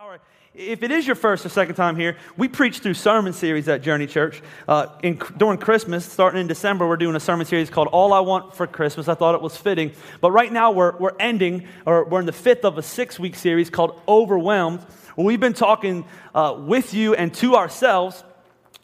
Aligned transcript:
All 0.00 0.08
right. 0.08 0.20
If 0.54 0.84
it 0.84 0.92
is 0.92 1.08
your 1.08 1.16
first 1.16 1.44
or 1.44 1.48
second 1.48 1.74
time 1.74 1.96
here, 1.96 2.16
we 2.36 2.46
preach 2.46 2.78
through 2.78 2.94
sermon 2.94 3.32
series 3.32 3.66
at 3.66 3.82
Journey 3.82 4.06
Church. 4.06 4.40
Uh, 4.68 4.86
in, 5.02 5.20
during 5.36 5.58
Christmas, 5.58 6.04
starting 6.04 6.40
in 6.40 6.46
December, 6.46 6.86
we're 6.86 6.96
doing 6.96 7.16
a 7.16 7.20
sermon 7.20 7.44
series 7.44 7.68
called 7.68 7.88
All 7.88 8.12
I 8.12 8.20
Want 8.20 8.54
for 8.54 8.68
Christmas. 8.68 9.08
I 9.08 9.14
thought 9.14 9.34
it 9.34 9.42
was 9.42 9.56
fitting. 9.56 9.90
But 10.20 10.30
right 10.30 10.52
now, 10.52 10.70
we're, 10.70 10.96
we're 10.98 11.16
ending, 11.18 11.66
or 11.84 12.04
we're 12.04 12.20
in 12.20 12.26
the 12.26 12.32
fifth 12.32 12.64
of 12.64 12.78
a 12.78 12.82
six 12.82 13.18
week 13.18 13.34
series 13.34 13.70
called 13.70 14.00
Overwhelmed, 14.06 14.82
where 15.16 15.26
we've 15.26 15.40
been 15.40 15.52
talking 15.52 16.04
uh, 16.32 16.54
with 16.56 16.94
you 16.94 17.16
and 17.16 17.34
to 17.34 17.56
ourselves 17.56 18.22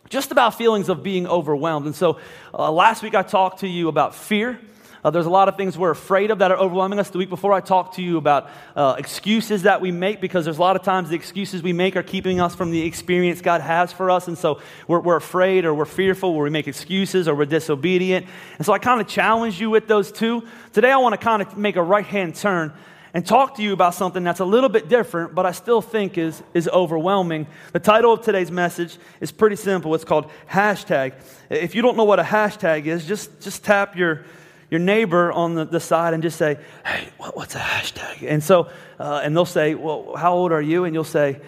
just 0.08 0.32
about 0.32 0.58
feelings 0.58 0.88
of 0.88 1.04
being 1.04 1.28
overwhelmed. 1.28 1.86
And 1.86 1.94
so 1.94 2.18
uh, 2.52 2.72
last 2.72 3.04
week, 3.04 3.14
I 3.14 3.22
talked 3.22 3.60
to 3.60 3.68
you 3.68 3.86
about 3.86 4.16
fear. 4.16 4.58
Uh, 5.04 5.10
there's 5.10 5.26
a 5.26 5.30
lot 5.30 5.48
of 5.50 5.56
things 5.58 5.76
we're 5.76 5.90
afraid 5.90 6.30
of 6.30 6.38
that 6.38 6.50
are 6.50 6.56
overwhelming 6.56 6.98
us. 6.98 7.10
The 7.10 7.18
week 7.18 7.28
before, 7.28 7.52
I 7.52 7.60
talked 7.60 7.96
to 7.96 8.02
you 8.02 8.16
about 8.16 8.48
uh, 8.74 8.94
excuses 8.96 9.64
that 9.64 9.82
we 9.82 9.92
make 9.92 10.18
because 10.18 10.46
there's 10.46 10.56
a 10.56 10.62
lot 10.62 10.76
of 10.76 10.82
times 10.82 11.10
the 11.10 11.14
excuses 11.14 11.62
we 11.62 11.74
make 11.74 11.94
are 11.94 12.02
keeping 12.02 12.40
us 12.40 12.54
from 12.54 12.70
the 12.70 12.80
experience 12.80 13.42
God 13.42 13.60
has 13.60 13.92
for 13.92 14.10
us. 14.10 14.28
And 14.28 14.38
so 14.38 14.62
we're, 14.88 15.00
we're 15.00 15.16
afraid 15.16 15.66
or 15.66 15.74
we're 15.74 15.84
fearful 15.84 16.30
or 16.30 16.44
we 16.44 16.50
make 16.50 16.68
excuses 16.68 17.28
or 17.28 17.34
we're 17.34 17.44
disobedient. 17.44 18.24
And 18.56 18.64
so 18.64 18.72
I 18.72 18.78
kind 18.78 18.98
of 18.98 19.06
challenge 19.06 19.60
you 19.60 19.68
with 19.68 19.86
those 19.86 20.10
two. 20.10 20.42
Today, 20.72 20.90
I 20.90 20.96
want 20.96 21.12
to 21.12 21.22
kind 21.22 21.42
of 21.42 21.54
make 21.54 21.76
a 21.76 21.82
right 21.82 22.06
hand 22.06 22.34
turn 22.34 22.72
and 23.12 23.26
talk 23.26 23.56
to 23.56 23.62
you 23.62 23.74
about 23.74 23.94
something 23.94 24.24
that's 24.24 24.40
a 24.40 24.44
little 24.44 24.70
bit 24.70 24.88
different, 24.88 25.34
but 25.34 25.44
I 25.44 25.52
still 25.52 25.82
think 25.82 26.16
is, 26.16 26.42
is 26.54 26.66
overwhelming. 26.66 27.46
The 27.74 27.78
title 27.78 28.14
of 28.14 28.22
today's 28.22 28.50
message 28.50 28.96
is 29.20 29.30
pretty 29.30 29.56
simple. 29.56 29.94
It's 29.94 30.02
called 30.02 30.30
hashtag. 30.50 31.12
If 31.50 31.74
you 31.74 31.82
don't 31.82 31.98
know 31.98 32.04
what 32.04 32.18
a 32.18 32.24
hashtag 32.24 32.86
is, 32.86 33.06
just, 33.06 33.40
just 33.40 33.62
tap 33.62 33.96
your, 33.96 34.24
your 34.74 34.80
neighbor 34.80 35.30
on 35.30 35.54
the, 35.54 35.64
the 35.64 35.78
side 35.78 36.14
and 36.14 36.22
just 36.22 36.36
say, 36.36 36.58
hey, 36.84 37.08
what, 37.16 37.36
what's 37.36 37.54
a 37.54 37.60
hashtag? 37.60 38.28
And 38.28 38.42
so, 38.42 38.68
uh, 38.98 39.20
and 39.22 39.36
they'll 39.36 39.44
say, 39.44 39.76
well, 39.76 40.16
how 40.16 40.34
old 40.34 40.50
are 40.50 40.60
you? 40.60 40.84
And 40.84 40.92
you'll 40.92 41.04
say, 41.04 41.40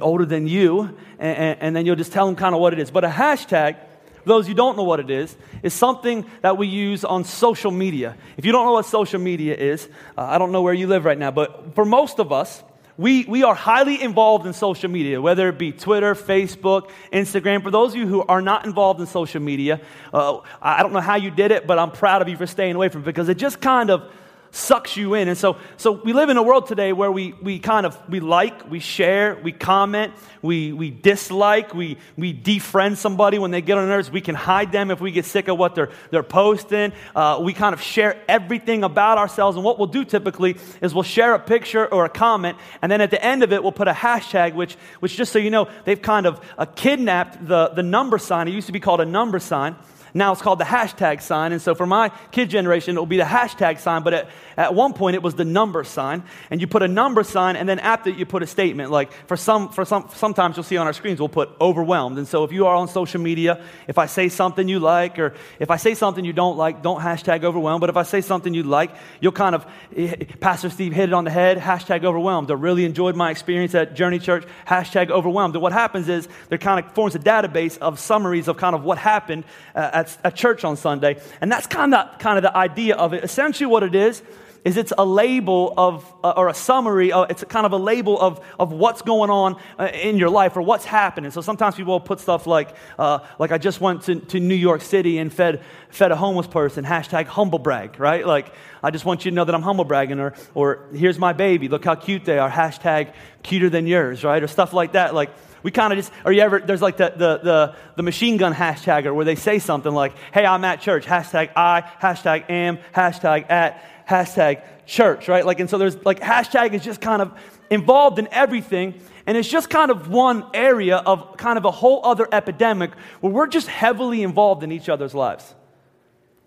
older 0.00 0.24
than 0.24 0.46
you. 0.46 0.96
And, 1.18 1.58
and, 1.60 1.76
then 1.76 1.84
you'll 1.84 1.96
just 1.96 2.10
tell 2.10 2.24
them 2.24 2.36
kind 2.36 2.54
of 2.54 2.60
what 2.62 2.72
it 2.72 2.78
is. 2.78 2.90
But 2.90 3.04
a 3.04 3.08
hashtag, 3.08 3.76
for 4.22 4.28
those 4.28 4.46
who 4.46 4.54
don't 4.54 4.78
know 4.78 4.84
what 4.84 4.98
it 4.98 5.10
is, 5.10 5.36
is 5.62 5.74
something 5.74 6.24
that 6.40 6.56
we 6.56 6.68
use 6.68 7.04
on 7.04 7.24
social 7.24 7.70
media. 7.70 8.16
If 8.38 8.46
you 8.46 8.52
don't 8.52 8.64
know 8.64 8.72
what 8.72 8.86
social 8.86 9.20
media 9.20 9.54
is, 9.54 9.86
uh, 10.16 10.22
I 10.22 10.38
don't 10.38 10.50
know 10.50 10.62
where 10.62 10.72
you 10.72 10.86
live 10.86 11.04
right 11.04 11.18
now, 11.18 11.30
but 11.30 11.74
for 11.74 11.84
most 11.84 12.18
of 12.18 12.32
us, 12.32 12.62
we, 12.98 13.24
we 13.26 13.44
are 13.44 13.54
highly 13.54 14.02
involved 14.02 14.44
in 14.44 14.52
social 14.52 14.90
media, 14.90 15.22
whether 15.22 15.48
it 15.48 15.56
be 15.56 15.70
Twitter, 15.70 16.16
Facebook, 16.16 16.90
Instagram. 17.12 17.62
For 17.62 17.70
those 17.70 17.92
of 17.92 17.96
you 17.96 18.08
who 18.08 18.22
are 18.22 18.42
not 18.42 18.66
involved 18.66 19.00
in 19.00 19.06
social 19.06 19.40
media, 19.40 19.80
uh, 20.12 20.40
I 20.60 20.82
don't 20.82 20.92
know 20.92 21.00
how 21.00 21.14
you 21.14 21.30
did 21.30 21.52
it, 21.52 21.64
but 21.64 21.78
I'm 21.78 21.92
proud 21.92 22.22
of 22.22 22.28
you 22.28 22.36
for 22.36 22.46
staying 22.46 22.74
away 22.74 22.88
from 22.88 23.02
it 23.02 23.04
because 23.04 23.28
it 23.28 23.36
just 23.36 23.60
kind 23.60 23.90
of 23.90 24.10
sucks 24.50 24.96
you 24.96 25.14
in. 25.14 25.28
And 25.28 25.36
so, 25.36 25.56
so 25.76 25.92
we 25.92 26.12
live 26.12 26.28
in 26.28 26.36
a 26.36 26.42
world 26.42 26.66
today 26.66 26.92
where 26.92 27.10
we, 27.12 27.34
we 27.42 27.58
kind 27.58 27.86
of, 27.86 27.98
we 28.08 28.20
like, 28.20 28.70
we 28.70 28.80
share, 28.80 29.38
we 29.42 29.52
comment, 29.52 30.14
we, 30.42 30.72
we 30.72 30.90
dislike, 30.90 31.74
we, 31.74 31.98
we 32.16 32.32
defriend 32.32 32.96
somebody 32.96 33.38
when 33.38 33.50
they 33.50 33.60
get 33.60 33.78
on 33.78 33.86
nerves. 33.88 34.10
We 34.10 34.20
can 34.20 34.34
hide 34.34 34.72
them 34.72 34.90
if 34.90 35.00
we 35.00 35.10
get 35.10 35.24
sick 35.24 35.48
of 35.48 35.58
what 35.58 35.74
they're, 35.74 35.90
they're 36.10 36.22
posting. 36.22 36.92
Uh, 37.14 37.40
we 37.42 37.52
kind 37.52 37.74
of 37.74 37.80
share 37.80 38.22
everything 38.28 38.84
about 38.84 39.18
ourselves. 39.18 39.56
And 39.56 39.64
what 39.64 39.78
we'll 39.78 39.88
do 39.88 40.04
typically 40.04 40.56
is 40.80 40.94
we'll 40.94 41.02
share 41.02 41.34
a 41.34 41.38
picture 41.38 41.86
or 41.86 42.04
a 42.04 42.10
comment, 42.10 42.56
and 42.82 42.90
then 42.90 43.00
at 43.00 43.10
the 43.10 43.22
end 43.24 43.42
of 43.42 43.52
it, 43.52 43.62
we'll 43.62 43.72
put 43.72 43.88
a 43.88 43.92
hashtag, 43.92 44.54
which, 44.54 44.74
which 45.00 45.16
just 45.16 45.32
so 45.32 45.38
you 45.38 45.50
know, 45.50 45.68
they've 45.84 46.00
kind 46.00 46.26
of 46.26 46.40
uh, 46.56 46.64
kidnapped 46.64 47.46
the, 47.46 47.68
the 47.68 47.82
number 47.82 48.18
sign. 48.18 48.48
It 48.48 48.52
used 48.52 48.66
to 48.66 48.72
be 48.72 48.80
called 48.80 49.00
a 49.00 49.06
number 49.06 49.38
sign. 49.38 49.76
Now 50.18 50.32
it's 50.32 50.42
called 50.42 50.58
the 50.58 50.64
hashtag 50.64 51.22
sign. 51.22 51.52
And 51.52 51.62
so 51.62 51.76
for 51.76 51.86
my 51.86 52.10
kid 52.32 52.50
generation, 52.50 52.96
it 52.96 52.98
will 52.98 53.06
be 53.06 53.18
the 53.18 53.22
hashtag 53.22 53.78
sign. 53.78 54.02
But 54.02 54.14
at, 54.14 54.28
at 54.56 54.74
one 54.74 54.92
point, 54.92 55.14
it 55.14 55.22
was 55.22 55.36
the 55.36 55.44
number 55.44 55.84
sign. 55.84 56.24
And 56.50 56.60
you 56.60 56.66
put 56.66 56.82
a 56.82 56.88
number 56.88 57.22
sign, 57.22 57.54
and 57.54 57.68
then 57.68 57.78
after 57.78 58.10
you 58.10 58.26
put 58.26 58.42
a 58.42 58.46
statement. 58.46 58.90
Like 58.90 59.12
for 59.28 59.36
some, 59.36 59.68
for 59.68 59.84
some, 59.84 60.08
sometimes 60.12 60.56
you'll 60.56 60.64
see 60.64 60.76
on 60.76 60.88
our 60.88 60.92
screens, 60.92 61.20
we'll 61.20 61.28
put 61.28 61.50
overwhelmed. 61.60 62.18
And 62.18 62.26
so 62.26 62.42
if 62.42 62.50
you 62.50 62.66
are 62.66 62.74
on 62.74 62.88
social 62.88 63.20
media, 63.20 63.62
if 63.86 63.96
I 63.96 64.06
say 64.06 64.28
something 64.28 64.66
you 64.66 64.80
like, 64.80 65.20
or 65.20 65.34
if 65.60 65.70
I 65.70 65.76
say 65.76 65.94
something 65.94 66.24
you 66.24 66.32
don't 66.32 66.56
like, 66.56 66.82
don't 66.82 67.00
hashtag 67.00 67.44
overwhelmed. 67.44 67.80
But 67.80 67.90
if 67.90 67.96
I 67.96 68.02
say 68.02 68.20
something 68.20 68.52
you 68.52 68.64
like, 68.64 68.90
you'll 69.20 69.30
kind 69.30 69.54
of, 69.54 69.66
eh, 69.96 70.24
Pastor 70.40 70.68
Steve 70.68 70.92
hit 70.92 71.10
it 71.10 71.12
on 71.12 71.22
the 71.22 71.30
head, 71.30 71.58
hashtag 71.58 72.04
overwhelmed. 72.04 72.50
I 72.50 72.54
really 72.54 72.84
enjoyed 72.84 73.14
my 73.14 73.30
experience 73.30 73.72
at 73.76 73.94
Journey 73.94 74.18
Church, 74.18 74.44
hashtag 74.66 75.10
overwhelmed. 75.10 75.54
And 75.54 75.62
what 75.62 75.72
happens 75.72 76.08
is 76.08 76.26
there 76.48 76.58
kind 76.58 76.84
of 76.84 76.92
forms 76.92 77.14
a 77.14 77.20
database 77.20 77.78
of 77.78 78.00
summaries 78.00 78.48
of 78.48 78.56
kind 78.56 78.74
of 78.74 78.82
what 78.82 78.98
happened 78.98 79.44
uh, 79.76 79.90
at 79.92 80.07
at, 80.24 80.34
church 80.34 80.64
on 80.64 80.76
Sunday. 80.76 81.20
And 81.40 81.50
that's 81.50 81.66
kind 81.66 81.94
of, 81.94 82.18
kind 82.18 82.38
of 82.38 82.42
the 82.42 82.56
idea 82.56 82.94
of 82.96 83.12
it. 83.12 83.24
Essentially, 83.24 83.66
what 83.66 83.82
it 83.82 83.94
is, 83.94 84.22
is 84.64 84.76
it's 84.76 84.92
a 84.98 85.04
label 85.04 85.72
of, 85.76 86.04
uh, 86.22 86.34
or 86.36 86.48
a 86.48 86.54
summary, 86.54 87.12
of, 87.12 87.30
it's 87.30 87.42
a 87.42 87.46
kind 87.46 87.64
of 87.64 87.72
a 87.72 87.76
label 87.76 88.20
of, 88.20 88.44
of 88.58 88.72
what's 88.72 89.02
going 89.02 89.30
on 89.30 89.56
uh, 89.78 89.88
in 89.94 90.18
your 90.18 90.28
life 90.28 90.56
or 90.56 90.62
what's 90.62 90.84
happening. 90.84 91.30
So 91.30 91.40
sometimes 91.40 91.76
people 91.76 91.92
will 91.92 92.00
put 92.00 92.20
stuff 92.20 92.46
like, 92.46 92.74
uh, 92.98 93.20
like 93.38 93.52
I 93.52 93.58
just 93.58 93.80
went 93.80 94.02
to, 94.02 94.16
to 94.16 94.40
New 94.40 94.56
York 94.56 94.82
City 94.82 95.18
and 95.18 95.32
fed, 95.32 95.62
fed 95.90 96.10
a 96.10 96.16
homeless 96.16 96.48
person, 96.48 96.84
hashtag 96.84 97.26
humble 97.26 97.60
brag, 97.60 98.00
right? 98.00 98.26
Like, 98.26 98.52
I 98.82 98.90
just 98.90 99.04
want 99.04 99.24
you 99.24 99.30
to 99.30 99.34
know 99.34 99.44
that 99.44 99.54
I'm 99.54 99.62
humble 99.62 99.84
bragging, 99.84 100.18
or, 100.20 100.34
or 100.54 100.86
here's 100.92 101.18
my 101.18 101.32
baby, 101.32 101.68
look 101.68 101.84
how 101.84 101.94
cute 101.94 102.24
they 102.24 102.38
are, 102.38 102.50
hashtag 102.50 103.14
cuter 103.42 103.70
than 103.70 103.86
yours, 103.86 104.24
right? 104.24 104.42
Or 104.42 104.48
stuff 104.48 104.72
like 104.72 104.92
that. 104.92 105.14
Like, 105.14 105.30
we 105.62 105.70
kind 105.70 105.92
of 105.92 105.98
just, 105.98 106.12
or 106.24 106.32
you 106.32 106.40
ever, 106.40 106.60
there's 106.60 106.82
like 106.82 106.96
the, 106.96 107.10
the, 107.10 107.38
the, 107.38 107.76
the 107.96 108.02
machine 108.02 108.36
gun 108.36 108.54
hashtagger 108.54 109.14
where 109.14 109.24
they 109.24 109.34
say 109.34 109.58
something 109.58 109.92
like, 109.92 110.14
hey, 110.32 110.46
I'm 110.46 110.64
at 110.64 110.80
church, 110.80 111.06
hashtag 111.06 111.50
I, 111.56 111.82
hashtag 112.00 112.48
am, 112.50 112.78
hashtag 112.94 113.50
at, 113.50 113.82
hashtag 114.08 114.62
church, 114.86 115.28
right? 115.28 115.44
Like, 115.44 115.60
and 115.60 115.68
so 115.68 115.78
there's 115.78 116.02
like 116.04 116.20
hashtag 116.20 116.72
is 116.72 116.82
just 116.82 117.00
kind 117.00 117.22
of 117.22 117.38
involved 117.70 118.18
in 118.18 118.28
everything. 118.32 119.00
And 119.26 119.36
it's 119.36 119.48
just 119.48 119.68
kind 119.68 119.90
of 119.90 120.08
one 120.08 120.46
area 120.54 120.96
of 120.96 121.36
kind 121.36 121.58
of 121.58 121.66
a 121.66 121.70
whole 121.70 122.00
other 122.04 122.26
epidemic 122.32 122.94
where 123.20 123.32
we're 123.32 123.46
just 123.46 123.68
heavily 123.68 124.22
involved 124.22 124.62
in 124.62 124.72
each 124.72 124.88
other's 124.88 125.14
lives. 125.14 125.54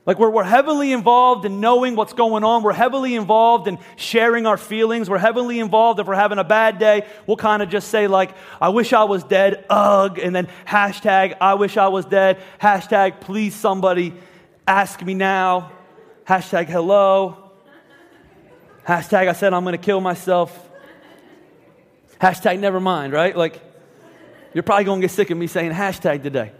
Like 0.06 0.18
we're, 0.18 0.32
we're 0.32 0.44
heavily 0.44 0.94
involved 0.94 1.46
in 1.46 1.60
knowing 1.60 1.96
what's 1.96 2.14
going 2.14 2.44
on. 2.44 2.64
We're 2.64 2.74
heavily 2.74 3.14
involved 3.14 3.68
in 3.68 3.78
sharing 3.98 4.48
our 4.48 4.58
feelings. 4.58 5.10
We're 5.10 5.20
heavily 5.20 5.60
involved 5.60 6.00
if 6.00 6.08
we're 6.08 6.16
having 6.16 6.40
a 6.40 6.44
bad 6.44 6.80
day. 6.80 7.06
We'll 7.28 7.38
kind 7.38 7.62
of 7.62 7.70
just 7.70 7.90
say 7.90 8.08
like, 8.08 8.32
I 8.60 8.70
wish 8.70 8.94
I 8.94 9.04
was 9.04 9.24
dead, 9.24 9.64
ugh, 9.70 10.18
and 10.18 10.36
then 10.36 10.48
hashtag, 10.66 11.38
I 11.40 11.54
wish 11.54 11.78
I 11.78 11.90
was 11.90 12.06
dead, 12.06 12.42
hashtag, 12.60 13.22
please 13.22 13.54
somebody 13.54 14.16
ask 14.68 15.04
me 15.04 15.14
now, 15.14 15.72
hashtag, 16.28 16.66
hello, 16.66 17.52
hashtag, 18.88 19.28
I 19.28 19.34
said 19.34 19.54
I'm 19.54 19.64
going 19.64 19.78
to 19.78 19.84
kill 19.84 20.02
myself, 20.02 20.70
hashtag, 22.20 22.60
never 22.60 22.80
mind, 22.80 23.14
right? 23.14 23.38
Like, 23.38 23.62
you're 24.54 24.64
probably 24.64 24.86
going 24.86 25.02
to 25.02 25.08
get 25.08 25.12
sick 25.12 25.30
of 25.30 25.38
me 25.38 25.46
saying 25.46 25.72
hashtag 25.72 26.24
today. 26.24 26.54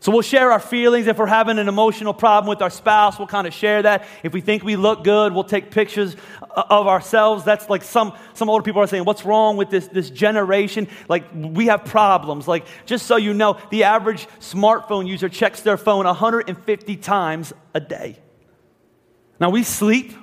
So 0.00 0.12
we'll 0.12 0.22
share 0.22 0.52
our 0.52 0.60
feelings. 0.60 1.08
If 1.08 1.18
we're 1.18 1.26
having 1.26 1.58
an 1.58 1.68
emotional 1.68 2.14
problem 2.14 2.48
with 2.48 2.62
our 2.62 2.70
spouse, 2.70 3.18
we'll 3.18 3.26
kind 3.26 3.48
of 3.48 3.52
share 3.52 3.82
that. 3.82 4.06
If 4.22 4.32
we 4.32 4.40
think 4.40 4.62
we 4.62 4.76
look 4.76 5.02
good, 5.02 5.32
we'll 5.32 5.42
take 5.42 5.72
pictures 5.72 6.14
uh, 6.40 6.64
of 6.70 6.86
ourselves. 6.86 7.44
That's 7.44 7.68
like 7.68 7.82
some, 7.82 8.16
some 8.34 8.48
older 8.48 8.62
people 8.62 8.80
are 8.80 8.86
saying, 8.86 9.04
what's 9.04 9.24
wrong 9.24 9.56
with 9.56 9.70
this, 9.70 9.88
this 9.88 10.10
generation? 10.10 10.86
Like, 11.08 11.24
we 11.34 11.66
have 11.66 11.84
problems. 11.84 12.46
Like, 12.46 12.66
just 12.86 13.06
so 13.06 13.16
you 13.16 13.34
know, 13.34 13.58
the 13.70 13.84
average 13.84 14.28
smartphone 14.38 15.08
user 15.08 15.28
checks 15.28 15.62
their 15.62 15.76
phone 15.76 16.04
150 16.04 16.96
times 16.96 17.52
a 17.74 17.80
day. 17.80 18.18
Now, 19.40 19.50
we 19.50 19.64
sleep. 19.64 20.14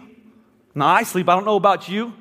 Now, 0.74 0.88
I 0.88 1.04
sleep. 1.04 1.28
I 1.28 1.36
don't 1.36 1.46
know 1.46 1.58
about 1.58 1.90
you. 1.90 2.14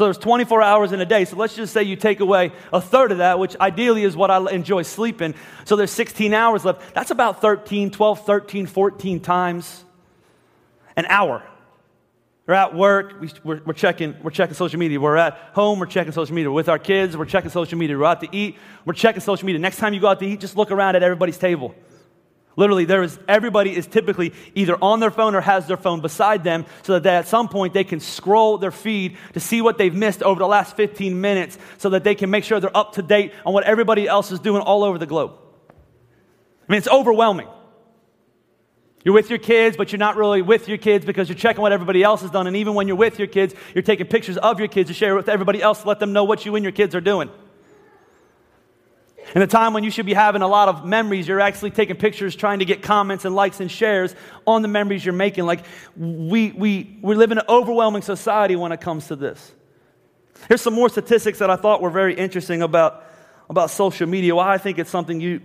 So 0.00 0.06
there's 0.06 0.16
24 0.16 0.62
hours 0.62 0.92
in 0.92 1.00
a 1.02 1.04
day. 1.04 1.26
So 1.26 1.36
let's 1.36 1.54
just 1.54 1.74
say 1.74 1.82
you 1.82 1.94
take 1.94 2.20
away 2.20 2.52
a 2.72 2.80
third 2.80 3.12
of 3.12 3.18
that, 3.18 3.38
which 3.38 3.54
ideally 3.60 4.02
is 4.02 4.16
what 4.16 4.30
I 4.30 4.50
enjoy 4.50 4.80
sleeping. 4.80 5.34
So 5.66 5.76
there's 5.76 5.90
16 5.90 6.32
hours 6.32 6.64
left. 6.64 6.94
That's 6.94 7.10
about 7.10 7.42
13, 7.42 7.90
12, 7.90 8.24
13, 8.24 8.64
14 8.64 9.20
times 9.20 9.84
an 10.96 11.04
hour. 11.04 11.42
We're 12.46 12.54
at 12.54 12.74
work, 12.74 13.20
we, 13.20 13.28
are 13.28 13.60
we're, 13.66 13.74
checking, 13.74 14.16
we're 14.22 14.30
checking 14.30 14.54
social 14.54 14.78
media. 14.78 14.98
We're 14.98 15.16
at 15.16 15.36
home, 15.52 15.78
we're 15.78 15.84
checking 15.84 16.12
social 16.12 16.34
media. 16.34 16.50
With 16.50 16.70
our 16.70 16.78
kids, 16.78 17.14
we're 17.14 17.26
checking 17.26 17.50
social 17.50 17.76
media. 17.76 17.98
We're 17.98 18.06
out 18.06 18.22
to 18.22 18.28
eat, 18.34 18.56
we're 18.86 18.94
checking 18.94 19.20
social 19.20 19.44
media. 19.44 19.60
Next 19.60 19.76
time 19.76 19.92
you 19.92 20.00
go 20.00 20.08
out 20.08 20.20
to 20.20 20.26
eat, 20.26 20.40
just 20.40 20.56
look 20.56 20.70
around 20.70 20.96
at 20.96 21.02
everybody's 21.02 21.36
table. 21.36 21.74
Literally, 22.60 22.84
there 22.84 23.02
is 23.02 23.18
everybody 23.26 23.74
is 23.74 23.86
typically 23.86 24.34
either 24.54 24.76
on 24.82 25.00
their 25.00 25.10
phone 25.10 25.34
or 25.34 25.40
has 25.40 25.66
their 25.66 25.78
phone 25.78 26.02
beside 26.02 26.44
them, 26.44 26.66
so 26.82 26.98
that 26.98 27.06
at 27.06 27.26
some 27.26 27.48
point 27.48 27.72
they 27.72 27.84
can 27.84 28.00
scroll 28.00 28.58
their 28.58 28.70
feed 28.70 29.16
to 29.32 29.40
see 29.40 29.62
what 29.62 29.78
they've 29.78 29.94
missed 29.94 30.22
over 30.22 30.38
the 30.38 30.46
last 30.46 30.76
15 30.76 31.18
minutes, 31.22 31.56
so 31.78 31.88
that 31.88 32.04
they 32.04 32.14
can 32.14 32.28
make 32.28 32.44
sure 32.44 32.60
they're 32.60 32.76
up 32.76 32.92
to 32.96 33.02
date 33.02 33.32
on 33.46 33.54
what 33.54 33.64
everybody 33.64 34.06
else 34.06 34.30
is 34.30 34.40
doing 34.40 34.60
all 34.60 34.84
over 34.84 34.98
the 34.98 35.06
globe. 35.06 35.32
I 35.70 36.72
mean, 36.72 36.76
it's 36.76 36.86
overwhelming. 36.88 37.48
You're 39.04 39.14
with 39.14 39.30
your 39.30 39.38
kids, 39.38 39.78
but 39.78 39.90
you're 39.90 39.98
not 39.98 40.16
really 40.16 40.42
with 40.42 40.68
your 40.68 40.76
kids 40.76 41.06
because 41.06 41.30
you're 41.30 41.38
checking 41.38 41.62
what 41.62 41.72
everybody 41.72 42.02
else 42.02 42.20
has 42.20 42.30
done. 42.30 42.46
And 42.46 42.56
even 42.56 42.74
when 42.74 42.88
you're 42.88 42.98
with 42.98 43.18
your 43.18 43.28
kids, 43.28 43.54
you're 43.74 43.80
taking 43.80 44.06
pictures 44.06 44.36
of 44.36 44.58
your 44.58 44.68
kids 44.68 44.90
to 44.90 44.94
share 44.94 45.14
with 45.14 45.30
everybody 45.30 45.62
else 45.62 45.80
to 45.80 45.88
let 45.88 45.98
them 45.98 46.12
know 46.12 46.24
what 46.24 46.44
you 46.44 46.54
and 46.56 46.62
your 46.62 46.72
kids 46.72 46.94
are 46.94 47.00
doing. 47.00 47.30
In 49.34 49.42
a 49.42 49.46
time 49.46 49.74
when 49.74 49.84
you 49.84 49.90
should 49.90 50.06
be 50.06 50.14
having 50.14 50.42
a 50.42 50.48
lot 50.48 50.68
of 50.68 50.84
memories, 50.84 51.28
you're 51.28 51.40
actually 51.40 51.70
taking 51.70 51.96
pictures, 51.96 52.34
trying 52.34 52.58
to 52.58 52.64
get 52.64 52.82
comments 52.82 53.24
and 53.24 53.34
likes 53.34 53.60
and 53.60 53.70
shares 53.70 54.14
on 54.46 54.62
the 54.62 54.68
memories 54.68 55.04
you're 55.04 55.14
making. 55.14 55.46
Like, 55.46 55.64
we, 55.96 56.50
we, 56.50 56.98
we 57.00 57.14
live 57.14 57.30
in 57.30 57.38
an 57.38 57.44
overwhelming 57.48 58.02
society 58.02 58.56
when 58.56 58.72
it 58.72 58.80
comes 58.80 59.06
to 59.08 59.16
this. 59.16 59.52
Here's 60.48 60.60
some 60.60 60.74
more 60.74 60.88
statistics 60.88 61.38
that 61.38 61.50
I 61.50 61.56
thought 61.56 61.80
were 61.80 61.90
very 61.90 62.14
interesting 62.14 62.62
about, 62.62 63.04
about 63.48 63.70
social 63.70 64.08
media, 64.08 64.34
why 64.34 64.52
I 64.52 64.58
think 64.58 64.78
it's 64.78 64.90
something 64.90 65.20
you 65.20 65.40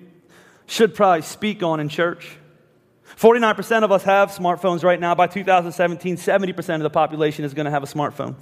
should 0.65 0.95
probably 0.95 1.21
speak 1.21 1.61
on 1.61 1.79
in 1.79 1.89
church. 1.89 2.37
49% 3.17 3.83
of 3.83 3.91
us 3.91 4.03
have 4.03 4.31
smartphones 4.31 4.83
right 4.83 4.99
now. 4.99 5.13
By 5.13 5.27
2017, 5.27 6.17
70% 6.17 6.75
of 6.75 6.81
the 6.81 6.89
population 6.89 7.45
is 7.45 7.53
going 7.53 7.65
to 7.65 7.71
have 7.71 7.83
a 7.83 7.87
smartphone. 7.87 8.35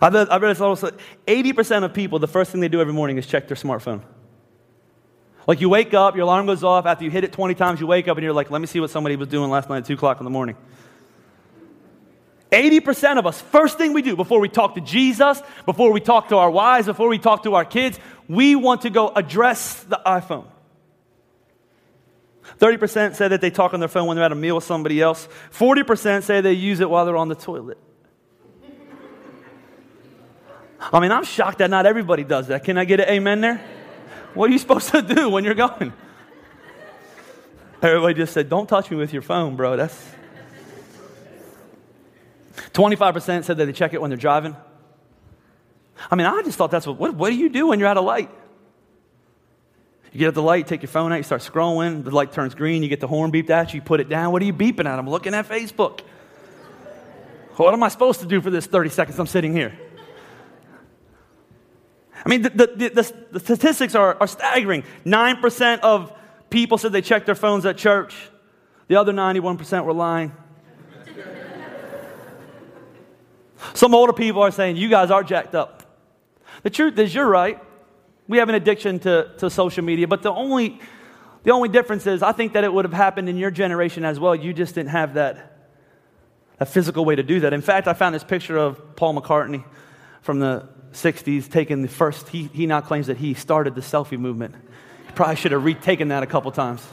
I 0.00 0.08
read, 0.08 0.28
I 0.28 0.36
read 0.38 0.50
this 0.50 0.60
also 0.60 0.90
80% 1.26 1.84
of 1.84 1.94
people, 1.94 2.18
the 2.18 2.28
first 2.28 2.52
thing 2.52 2.60
they 2.60 2.68
do 2.68 2.80
every 2.80 2.92
morning 2.92 3.18
is 3.18 3.26
check 3.26 3.48
their 3.48 3.56
smartphone. 3.56 4.02
Like 5.46 5.60
you 5.60 5.68
wake 5.68 5.94
up, 5.94 6.14
your 6.16 6.24
alarm 6.24 6.46
goes 6.46 6.62
off, 6.62 6.86
after 6.86 7.04
you 7.04 7.10
hit 7.10 7.24
it 7.24 7.32
20 7.32 7.54
times, 7.54 7.80
you 7.80 7.86
wake 7.86 8.08
up 8.08 8.16
and 8.16 8.24
you're 8.24 8.32
like, 8.32 8.50
let 8.50 8.60
me 8.60 8.66
see 8.66 8.78
what 8.78 8.90
somebody 8.90 9.16
was 9.16 9.28
doing 9.28 9.50
last 9.50 9.68
night 9.68 9.78
at 9.78 9.86
2 9.86 9.94
o'clock 9.94 10.20
in 10.20 10.24
the 10.24 10.30
morning. 10.30 10.56
80% 12.52 13.18
of 13.18 13.26
us, 13.26 13.40
first 13.40 13.78
thing 13.78 13.92
we 13.92 14.02
do 14.02 14.16
before 14.16 14.40
we 14.40 14.48
talk 14.48 14.74
to 14.74 14.80
Jesus, 14.80 15.40
before 15.66 15.92
we 15.92 16.00
talk 16.00 16.28
to 16.28 16.36
our 16.36 16.50
wives, 16.50 16.86
before 16.86 17.08
we 17.08 17.18
talk 17.18 17.44
to 17.44 17.54
our 17.54 17.64
kids, 17.64 17.98
we 18.28 18.56
want 18.56 18.82
to 18.82 18.90
go 18.90 19.08
address 19.08 19.82
the 19.84 20.00
iPhone. 20.04 20.46
30% 22.58 23.14
say 23.14 23.28
that 23.28 23.40
they 23.40 23.50
talk 23.50 23.72
on 23.72 23.80
their 23.80 23.88
phone 23.88 24.06
when 24.06 24.16
they're 24.16 24.26
at 24.26 24.32
a 24.32 24.36
meal 24.36 24.56
with 24.56 24.64
somebody 24.64 25.00
else. 25.00 25.28
40% 25.52 26.24
say 26.24 26.40
they 26.40 26.52
use 26.52 26.80
it 26.80 26.90
while 26.90 27.06
they're 27.06 27.16
on 27.16 27.28
the 27.28 27.34
toilet. 27.36 27.78
I 30.80 31.00
mean, 31.00 31.12
I'm 31.12 31.24
shocked 31.24 31.58
that 31.58 31.70
not 31.70 31.86
everybody 31.86 32.24
does 32.24 32.48
that. 32.48 32.64
Can 32.64 32.78
I 32.78 32.84
get 32.84 33.00
an 33.00 33.08
amen 33.08 33.40
there? 33.40 33.64
What 34.34 34.48
are 34.48 34.52
you 34.52 34.58
supposed 34.58 34.90
to 34.90 35.02
do 35.02 35.28
when 35.28 35.44
you're 35.44 35.54
going? 35.54 35.92
Everybody 37.82 38.14
just 38.14 38.32
said, 38.32 38.48
Don't 38.48 38.68
touch 38.68 38.90
me 38.90 38.96
with 38.96 39.12
your 39.12 39.22
phone, 39.22 39.56
bro. 39.56 39.76
That's 39.76 40.10
25% 42.72 43.44
said 43.44 43.56
that 43.56 43.66
they 43.66 43.72
check 43.72 43.94
it 43.94 44.00
when 44.00 44.10
they're 44.10 44.16
driving. 44.18 44.56
I 46.10 46.16
mean, 46.16 46.26
I 46.26 46.42
just 46.42 46.56
thought 46.56 46.70
that's 46.70 46.86
what, 46.86 46.98
what, 46.98 47.14
what 47.14 47.30
do 47.30 47.36
you 47.36 47.48
do 47.48 47.68
when 47.68 47.78
you're 47.78 47.88
at 47.88 47.96
a 47.96 48.02
light? 48.02 48.30
You 50.12 50.18
get 50.18 50.28
at 50.28 50.34
the 50.34 50.42
light, 50.42 50.66
take 50.66 50.82
your 50.82 50.88
phone 50.88 51.12
out, 51.12 51.16
you 51.16 51.22
start 51.22 51.42
scrolling, 51.42 52.04
the 52.04 52.10
light 52.10 52.32
turns 52.32 52.54
green, 52.54 52.82
you 52.82 52.88
get 52.88 53.00
the 53.00 53.06
horn 53.06 53.30
beeped 53.30 53.50
at 53.50 53.72
you, 53.72 53.78
you 53.78 53.82
put 53.82 54.00
it 54.00 54.08
down. 54.08 54.32
What 54.32 54.42
are 54.42 54.44
you 54.44 54.52
beeping 54.52 54.86
at? 54.86 54.98
I'm 54.98 55.08
looking 55.08 55.34
at 55.34 55.48
Facebook. 55.48 56.00
What 57.56 57.74
am 57.74 57.82
I 57.82 57.88
supposed 57.88 58.20
to 58.20 58.26
do 58.26 58.40
for 58.40 58.50
this 58.50 58.66
30 58.66 58.90
seconds 58.90 59.18
I'm 59.18 59.26
sitting 59.26 59.52
here? 59.52 59.78
I 62.24 62.28
mean, 62.28 62.42
the, 62.42 62.50
the, 62.50 62.66
the, 62.66 63.12
the 63.32 63.40
statistics 63.40 63.94
are, 63.94 64.16
are 64.20 64.26
staggering. 64.26 64.84
9% 65.04 65.80
of 65.80 66.12
people 66.50 66.78
said 66.78 66.92
they 66.92 67.02
checked 67.02 67.26
their 67.26 67.34
phones 67.34 67.64
at 67.64 67.76
church, 67.76 68.14
the 68.88 68.96
other 68.96 69.12
91% 69.12 69.84
were 69.84 69.92
lying. 69.92 70.32
Some 73.74 73.94
older 73.94 74.12
people 74.12 74.42
are 74.42 74.50
saying, 74.50 74.76
You 74.76 74.88
guys 74.88 75.10
are 75.10 75.22
jacked 75.22 75.54
up. 75.54 75.82
The 76.62 76.70
truth 76.70 76.98
is, 76.98 77.14
you're 77.14 77.28
right. 77.28 77.58
We 78.26 78.38
have 78.38 78.48
an 78.48 78.54
addiction 78.54 78.98
to, 79.00 79.32
to 79.38 79.50
social 79.50 79.84
media, 79.84 80.06
but 80.06 80.22
the 80.22 80.32
only, 80.32 80.80
the 81.42 81.50
only 81.50 81.68
difference 81.68 82.06
is 82.06 82.22
I 82.22 82.32
think 82.32 82.52
that 82.52 82.64
it 82.64 82.72
would 82.72 82.84
have 82.84 82.94
happened 82.94 83.28
in 83.28 83.36
your 83.36 83.50
generation 83.50 84.04
as 84.04 84.20
well. 84.20 84.34
You 84.34 84.52
just 84.52 84.74
didn't 84.74 84.90
have 84.90 85.14
that, 85.14 85.68
that 86.58 86.68
physical 86.68 87.04
way 87.04 87.16
to 87.16 87.22
do 87.22 87.40
that. 87.40 87.52
In 87.52 87.60
fact, 87.60 87.88
I 87.88 87.92
found 87.92 88.14
this 88.14 88.24
picture 88.24 88.56
of 88.56 88.96
Paul 88.96 89.14
McCartney 89.14 89.64
from 90.22 90.38
the 90.38 90.68
60s 90.92 91.50
taking 91.50 91.82
the 91.82 91.88
first, 91.88 92.28
he, 92.28 92.44
he 92.52 92.66
now 92.66 92.80
claims 92.80 93.06
that 93.06 93.16
he 93.16 93.34
started 93.34 93.74
the 93.74 93.80
selfie 93.80 94.18
movement. 94.18 94.54
He 95.06 95.12
probably 95.12 95.36
should 95.36 95.52
have 95.52 95.64
retaken 95.64 96.08
that 96.08 96.22
a 96.22 96.26
couple 96.26 96.50
times. 96.52 96.86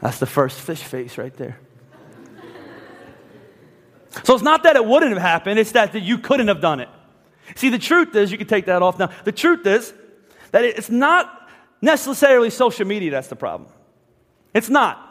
That's 0.00 0.18
the 0.18 0.26
first 0.26 0.58
fish 0.58 0.82
face 0.82 1.18
right 1.18 1.34
there. 1.34 1.58
So 4.24 4.34
it's 4.34 4.42
not 4.42 4.64
that 4.64 4.76
it 4.76 4.84
wouldn't 4.84 5.12
have 5.12 5.22
happened, 5.22 5.58
it's 5.58 5.72
that, 5.72 5.92
that 5.92 6.00
you 6.00 6.18
couldn't 6.18 6.48
have 6.48 6.60
done 6.60 6.80
it. 6.80 6.88
See, 7.54 7.68
the 7.68 7.78
truth 7.78 8.14
is, 8.14 8.32
you 8.32 8.38
can 8.38 8.46
take 8.46 8.66
that 8.66 8.82
off 8.82 8.98
now. 8.98 9.10
The 9.24 9.32
truth 9.32 9.66
is 9.66 9.92
that 10.50 10.64
it's 10.64 10.90
not 10.90 11.48
necessarily 11.80 12.50
social 12.50 12.86
media 12.86 13.10
that's 13.10 13.28
the 13.28 13.36
problem. 13.36 13.70
It's 14.54 14.68
not. 14.68 15.06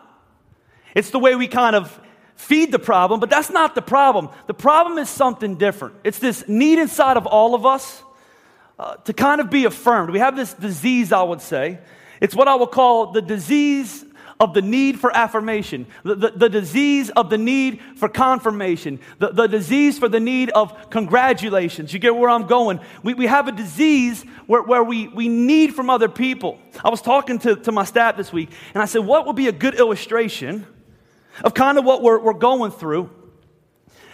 It's 0.96 1.12
the 1.12 1.20
way 1.20 1.36
we 1.36 1.48
kind 1.48 1.76
of 1.76 2.00
feed 2.40 2.72
the 2.72 2.80
problem, 2.80 3.20
but 3.20 3.30
that's 3.30 3.50
not 3.50 3.76
the 3.76 3.82
problem. 3.82 4.30
The 4.48 4.54
problem 4.54 4.98
is 4.98 5.10
something 5.10 5.56
different. 5.56 5.96
It's 6.06 6.20
this 6.20 6.48
need 6.48 6.80
inside 6.80 7.18
of 7.18 7.28
all 7.28 7.54
of 7.54 7.66
us 7.66 8.02
uh, 8.80 8.96
to 8.96 9.12
kind 9.12 9.42
of 9.42 9.50
be 9.50 9.66
affirmed. 9.66 10.10
We 10.12 10.20
have 10.20 10.38
this 10.38 10.54
disease, 10.54 11.12
I 11.12 11.22
would 11.22 11.42
say. 11.42 11.80
It's 12.22 12.34
what 12.34 12.48
I 12.48 12.56
would 12.56 12.72
call 12.72 13.12
the 13.12 13.22
disease 13.22 14.06
of 14.40 14.54
the 14.54 14.62
need 14.62 15.02
for 15.02 15.14
affirmation, 15.14 15.86
the, 16.04 16.16
the, 16.16 16.30
the, 16.32 16.50
disease 16.50 17.10
of 17.10 17.30
the 17.30 17.38
need 17.38 17.82
for 17.98 18.08
confirmation, 18.08 19.02
the, 19.18 19.32
the 19.32 19.48
disease 19.48 20.00
for 20.00 20.08
the 20.08 20.22
need 20.22 20.50
of 20.52 20.90
congratulations. 20.90 21.94
You 21.94 22.00
get 22.00 22.16
where 22.16 22.30
I'm 22.30 22.48
going? 22.48 22.80
We, 23.04 23.16
we 23.16 23.26
have 23.28 23.50
a 23.50 23.52
disease 23.52 24.24
where, 24.48 24.62
where 24.64 24.84
we, 24.84 25.10
we 25.10 25.28
need 25.28 25.76
from 25.76 25.90
other 25.90 26.08
people. 26.08 26.58
I 26.86 26.90
was 26.90 27.02
talking 27.02 27.38
to, 27.40 27.58
to 27.58 27.74
my 27.74 27.84
staff 27.84 28.16
this 28.16 28.32
week, 28.32 28.50
and 28.74 28.82
I 28.82 28.86
said, 28.86 29.00
What 29.00 29.28
would 29.28 29.36
be 29.36 29.50
a 29.50 29.52
good 29.52 29.76
illustration 29.76 30.66
of 31.44 31.54
kind 31.54 31.78
of 31.78 31.86
what 31.86 32.02
we're, 32.02 32.20
we're 32.20 32.34
going 32.34 32.72
through 32.72 33.10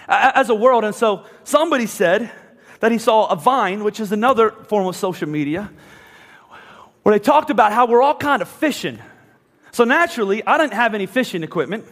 as 0.07 0.49
a 0.49 0.55
world? 0.55 0.83
And 0.83 0.93
so 0.93 1.25
somebody 1.43 1.85
said 1.85 2.31
that 2.79 2.91
he 2.91 2.97
saw 2.97 3.27
a 3.27 3.35
vine, 3.35 3.83
which 3.83 3.99
is 3.99 4.11
another 4.11 4.51
form 4.51 4.87
of 4.87 4.95
social 4.95 5.27
media, 5.27 5.71
where 7.03 7.17
they 7.17 7.23
talked 7.23 7.49
about 7.49 7.71
how 7.71 7.85
we're 7.87 8.01
all 8.01 8.15
kind 8.15 8.41
of 8.41 8.47
fishing 8.47 8.99
so 9.75 9.83
naturally, 9.83 10.41
I 10.47 10.57
didn't 10.57 10.71
have 10.71 10.95
any 10.95 11.05
fishing 11.05 11.43
equipment. 11.43 11.83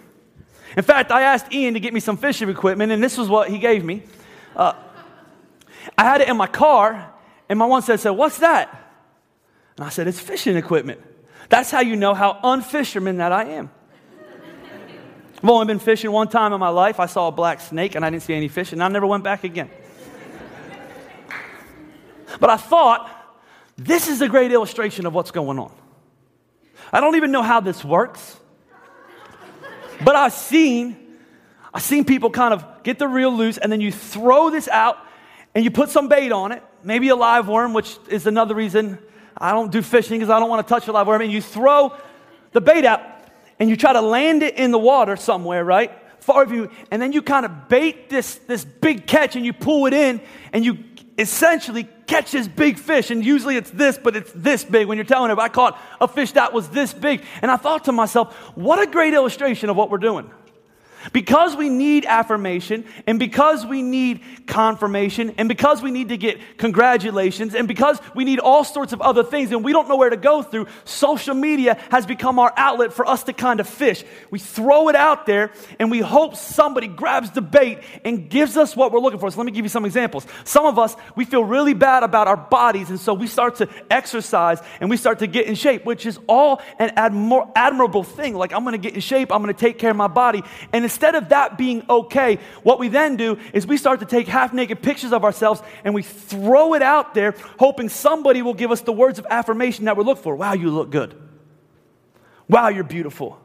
In 0.78 0.84
fact, 0.84 1.12
I 1.12 1.24
asked 1.24 1.52
Ian 1.52 1.74
to 1.74 1.82
get 1.82 1.94
me 1.94 2.00
some 2.00 2.16
fishing 2.16 2.48
equipment, 2.48 2.94
and 2.94 3.04
this 3.04 3.18
was 3.18 3.28
what 3.28 3.50
he 3.50 3.60
gave 3.60 3.84
me. 3.84 4.04
Uh, 4.56 4.72
I 5.98 6.06
had 6.06 6.22
it 6.22 6.30
in 6.30 6.38
my 6.38 6.48
car, 6.48 7.14
and 7.50 7.60
my 7.60 7.66
one 7.66 7.82
said, 7.82 8.00
said, 8.00 8.12
What's 8.12 8.38
that? 8.38 8.70
And 9.76 9.86
I 9.86 9.90
said, 9.90 10.08
It's 10.08 10.18
fishing 10.18 10.56
equipment. 10.56 11.02
That's 11.50 11.72
how 11.72 11.82
you 11.82 11.98
know 11.98 12.14
how 12.14 12.40
unfisherman 12.42 13.18
that 13.18 13.34
I 13.34 13.50
am. 13.50 13.70
I've 15.44 15.50
only 15.50 15.66
been 15.66 15.80
fishing 15.80 16.10
one 16.10 16.30
time 16.30 16.54
in 16.54 16.60
my 16.62 16.70
life. 16.70 17.02
I 17.02 17.06
saw 17.06 17.28
a 17.28 17.32
black 17.32 17.60
snake 17.60 17.96
and 17.96 18.06
I 18.06 18.10
didn't 18.10 18.24
see 18.24 18.34
any 18.34 18.48
fish, 18.48 18.72
and 18.72 18.82
I 18.82 18.88
never 18.88 19.06
went 19.06 19.26
back 19.26 19.44
again. 19.44 19.70
But 22.40 22.50
I 22.50 22.56
thought, 22.56 23.10
this 23.78 24.08
is 24.08 24.22
a 24.22 24.30
great 24.30 24.54
illustration 24.54 25.06
of 25.06 25.14
what's 25.14 25.32
going 25.32 25.60
on. 25.60 25.72
I 26.94 27.02
don't 27.02 27.16
even 27.16 27.32
know 27.32 27.42
how 27.42 27.60
this 27.60 27.84
works. 27.84 28.38
But 30.04 30.16
I've 30.16 30.34
seen, 30.34 30.96
I've 31.74 31.84
seen 31.84 32.06
people 32.06 32.30
kind 32.30 32.54
of 32.54 32.84
get 32.84 32.98
the 32.98 33.08
reel 33.08 33.32
loose 33.32 33.58
and 33.58 33.70
then 33.72 33.82
you 33.82 33.92
throw 33.92 34.50
this 34.50 34.70
out 34.70 34.98
and 35.54 35.64
you 35.66 35.72
put 35.72 35.90
some 35.90 36.08
bait 36.08 36.32
on 36.32 36.54
it, 36.54 36.64
maybe 36.84 37.10
a 37.10 37.16
live 37.16 37.50
worm, 37.50 37.74
which 37.74 37.98
is 38.08 38.28
another 38.28 38.56
reason 38.56 38.98
I 39.38 39.52
don't 39.52 39.72
do 39.72 39.82
fishing 39.82 40.20
because 40.20 40.30
I 40.30 40.40
don't 40.40 40.50
want 40.50 40.66
to 40.66 40.74
touch 40.74 40.88
a 40.88 40.92
live 40.92 41.08
worm. 41.08 41.22
And 41.22 41.32
you 41.32 41.42
throw 41.42 41.96
the 42.54 42.62
bait 42.62 42.86
out 42.86 43.02
and 43.64 43.70
you 43.70 43.78
try 43.78 43.94
to 43.94 44.02
land 44.02 44.44
it 44.44 44.58
in 44.58 44.72
the 44.72 44.78
water 44.78 45.16
somewhere, 45.16 45.64
right? 45.64 45.90
Far 46.20 46.44
of 46.44 46.52
you, 46.52 46.70
and 46.92 47.02
then 47.02 47.14
you 47.14 47.22
kind 47.22 47.46
of 47.46 47.70
bait 47.70 48.10
this, 48.10 48.36
this 48.36 48.66
big 48.66 49.08
catch 49.08 49.38
and 49.38 49.46
you 49.46 49.54
pull 49.54 49.86
it 49.86 49.94
in 49.94 50.20
and 50.52 50.66
you 50.66 50.80
essentially 51.18 51.88
catches 52.06 52.50
big 52.50 52.78
fish. 52.78 53.10
And 53.10 53.24
usually 53.24 53.56
it's 53.56 53.70
this, 53.70 53.98
but 53.98 54.18
it's 54.18 54.30
this 54.36 54.66
big. 54.66 54.90
When 54.90 54.98
you're 54.98 55.06
telling 55.06 55.32
it, 55.32 55.40
I 55.40 55.48
caught 55.48 55.80
a 56.02 56.10
fish 56.10 56.34
that 56.34 56.52
was 56.52 56.68
this 56.72 56.94
big. 56.94 57.24
And 57.42 57.50
I 57.50 57.56
thought 57.56 57.86
to 57.86 57.94
myself, 57.94 58.36
what 58.58 58.86
a 58.86 58.86
great 58.86 59.14
illustration 59.14 59.70
of 59.70 59.78
what 59.78 59.90
we're 59.90 59.98
doing. 59.98 60.30
Because 61.12 61.56
we 61.56 61.70
need 61.70 62.06
affirmation, 62.06 62.86
and 63.06 63.20
because 63.20 63.66
we 63.66 63.82
need 63.82 64.22
confirmation, 64.48 65.34
and 65.38 65.50
because 65.50 65.82
we 65.82 65.92
need 65.92 66.10
to 66.10 66.18
get 66.18 66.40
congratulations, 66.58 67.56
and 67.56 67.68
because 67.68 68.00
we 68.16 68.24
need 68.24 68.40
all 68.40 68.64
sorts 68.64 68.94
of 68.94 69.02
other 69.02 69.24
things, 69.24 69.52
and 69.52 69.66
we 69.66 69.74
don't 69.74 69.90
know 69.90 69.98
where 69.98 70.10
to 70.10 70.18
go 70.18 70.42
through, 70.42 70.68
social 70.86 71.36
media 71.36 71.78
has 71.92 72.06
become 72.06 72.40
our 72.40 72.54
outlet 72.56 72.94
for 72.94 73.06
us 73.08 73.24
to 73.24 73.34
kind 73.34 73.60
of 73.60 73.68
fish. 73.68 74.04
We 74.32 74.40
throw 74.40 74.88
it 74.90 74.96
out 74.96 75.26
there, 75.26 75.52
and 75.80 75.92
we 75.92 76.00
hope 76.00 76.36
somebody 76.36 76.88
grabs 76.88 77.32
the 77.32 77.42
bait 77.42 77.80
and 78.06 78.30
gives 78.30 78.56
us 78.56 78.76
what 78.76 78.92
we're 78.92 79.00
looking 79.00 79.20
for. 79.20 79.30
So 79.30 79.38
let 79.38 79.46
me 79.46 79.52
give 79.52 79.66
you 79.66 79.70
some 79.70 79.86
examples. 79.86 80.26
Some 80.46 80.66
of 80.66 80.80
us, 80.80 80.96
we 81.16 81.26
feel 81.26 81.44
really 81.44 81.74
bad 81.74 82.04
about 82.04 82.28
our 82.28 82.38
bodies, 82.38 82.90
and 82.90 83.00
so 83.00 83.14
we 83.14 83.28
start 83.28 83.56
to 83.56 83.68
exercise 83.90 84.60
and 84.80 84.90
we 84.90 84.98
start 84.98 85.20
to 85.20 85.28
get 85.28 85.48
in 85.48 85.56
shape, 85.56 85.86
which 85.86 86.06
is 86.06 86.20
all 86.28 86.62
an 86.80 86.92
admir- 86.92 87.52
admirable 87.56 88.04
thing. 88.04 88.36
Like, 88.36 88.54
I'm 88.54 88.64
gonna 88.64 88.78
get 88.78 88.94
in 88.94 89.02
shape, 89.02 89.32
I'm 89.32 89.42
gonna 89.42 89.54
take 89.54 89.80
care 89.80 89.92
of 89.92 89.98
my 89.98 90.08
body, 90.08 90.44
and 90.72 90.86
instead 90.94 91.16
of 91.16 91.30
that 91.30 91.58
being 91.58 91.84
okay, 91.90 92.38
what 92.62 92.78
we 92.78 92.88
then 92.88 93.16
do 93.16 93.40
is 93.52 93.66
we 93.66 93.78
start 93.78 94.00
to 94.00 94.06
take 94.06 94.28
half 94.28 94.54
naked 94.54 94.80
pictures 94.84 95.12
of 95.12 95.24
ourselves 95.24 95.60
and 95.84 95.96
we 95.96 96.04
throw 96.04 96.76
it 96.76 96.84
out 96.84 97.16
there, 97.16 97.34
hoping 97.58 97.90
somebody 97.90 98.44
will 98.44 98.54
give 98.54 98.72
us 98.72 98.82
the 98.82 98.92
words 98.92 99.18
of 99.18 99.26
affirmation 99.28 99.86
that 99.86 99.98
we 99.98 100.04
look 100.04 100.20
for. 100.20 100.36
Wow, 100.36 100.54
you 100.54 100.70
look 100.70 100.92
good. 100.92 101.20
Wow, 102.48 102.68
you're 102.68 102.84
beautiful. 102.84 103.40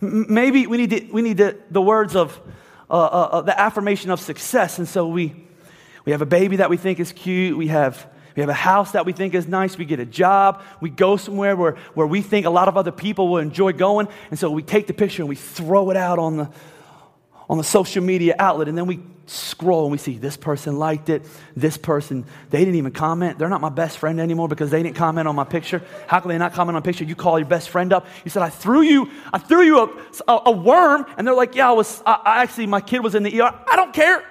M- 0.00 0.26
maybe 0.28 0.68
we 0.68 0.76
need, 0.76 0.90
to, 0.90 1.12
we 1.12 1.22
need 1.22 1.38
the, 1.38 1.58
the 1.72 1.82
words 1.82 2.14
of 2.14 2.40
uh, 2.88 2.92
uh, 2.92 3.28
uh, 3.32 3.40
the 3.40 3.60
affirmation 3.60 4.12
of 4.12 4.20
success. 4.20 4.78
And 4.78 4.86
so 4.86 5.08
we, 5.08 5.34
we 6.04 6.12
have 6.12 6.22
a 6.22 6.26
baby 6.26 6.56
that 6.56 6.70
we 6.70 6.76
think 6.76 7.00
is 7.00 7.10
cute. 7.10 7.58
We 7.58 7.66
have 7.66 8.06
we 8.36 8.42
have 8.42 8.50
a 8.50 8.54
house 8.54 8.92
that 8.92 9.06
we 9.06 9.12
think 9.12 9.34
is 9.34 9.48
nice. 9.48 9.78
We 9.78 9.86
get 9.86 9.98
a 9.98 10.04
job. 10.04 10.62
We 10.80 10.90
go 10.90 11.16
somewhere 11.16 11.56
where, 11.56 11.72
where 11.94 12.06
we 12.06 12.20
think 12.20 12.44
a 12.44 12.50
lot 12.50 12.68
of 12.68 12.76
other 12.76 12.92
people 12.92 13.28
will 13.28 13.38
enjoy 13.38 13.72
going. 13.72 14.08
And 14.30 14.38
so 14.38 14.50
we 14.50 14.62
take 14.62 14.86
the 14.86 14.92
picture 14.92 15.22
and 15.22 15.28
we 15.28 15.36
throw 15.36 15.90
it 15.90 15.96
out 15.96 16.18
on 16.18 16.36
the, 16.36 16.50
on 17.48 17.56
the 17.56 17.64
social 17.64 18.04
media 18.04 18.36
outlet. 18.38 18.68
And 18.68 18.76
then 18.76 18.86
we 18.86 19.00
scroll 19.24 19.84
and 19.84 19.92
we 19.92 19.96
see 19.96 20.18
this 20.18 20.36
person 20.36 20.78
liked 20.78 21.08
it, 21.08 21.26
this 21.56 21.78
person, 21.78 22.26
they 22.50 22.58
didn't 22.58 22.74
even 22.74 22.92
comment. 22.92 23.38
They're 23.38 23.48
not 23.48 23.62
my 23.62 23.70
best 23.70 23.96
friend 23.96 24.20
anymore 24.20 24.48
because 24.48 24.70
they 24.70 24.82
didn't 24.82 24.96
comment 24.96 25.26
on 25.26 25.34
my 25.34 25.44
picture. 25.44 25.82
How 26.06 26.20
can 26.20 26.28
they 26.28 26.38
not 26.38 26.52
comment 26.52 26.76
on 26.76 26.82
a 26.82 26.84
picture? 26.84 27.04
You 27.04 27.16
call 27.16 27.38
your 27.38 27.48
best 27.48 27.70
friend 27.70 27.90
up. 27.90 28.06
You 28.22 28.30
said, 28.30 28.42
I 28.42 28.50
threw 28.50 28.82
you, 28.82 29.10
I 29.32 29.38
threw 29.38 29.62
you 29.62 29.78
a, 29.78 30.30
a, 30.30 30.42
a 30.46 30.50
worm. 30.50 31.06
And 31.16 31.26
they're 31.26 31.34
like, 31.34 31.54
yeah, 31.54 31.70
I 31.70 31.72
was, 31.72 32.02
I, 32.04 32.20
I 32.22 32.42
actually, 32.42 32.66
my 32.66 32.82
kid 32.82 33.00
was 33.00 33.14
in 33.14 33.22
the 33.22 33.40
ER. 33.40 33.52
I 33.66 33.76
don't 33.76 33.94
care. 33.94 34.22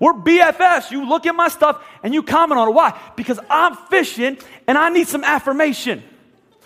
We're 0.00 0.14
BFFs. 0.14 0.90
You 0.90 1.08
look 1.08 1.26
at 1.26 1.36
my 1.36 1.48
stuff 1.48 1.86
and 2.02 2.12
you 2.12 2.24
comment 2.24 2.58
on 2.58 2.68
it. 2.68 2.72
Why? 2.72 2.98
Because 3.14 3.38
I'm 3.48 3.76
fishing 3.76 4.38
and 4.66 4.76
I 4.76 4.88
need 4.88 5.06
some 5.06 5.22
affirmation. 5.22 6.02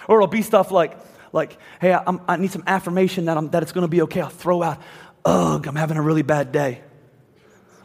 Or 0.09 0.17
it'll 0.17 0.29
be 0.29 0.43
stuff 0.43 0.71
like, 0.71 0.97
like, 1.33 1.59
hey, 1.81 1.93
I, 1.93 2.03
I 2.29 2.37
need 2.37 2.53
some 2.53 2.65
affirmation 2.67 3.27
that, 3.27 3.37
I'm, 3.37 3.51
that 3.51 3.63
it's 3.63 3.73
going 3.73 3.83
to 3.83 3.89
be 3.89 4.03
okay. 4.03 4.21
I'll 4.21 4.29
throw 4.29 4.63
out, 4.63 4.81
ugh, 5.25 5.67
I'm 5.67 5.77
having 5.77 5.97
a 5.97 6.03
really 6.03 6.23
bad 6.23 6.53
day. 6.53 6.81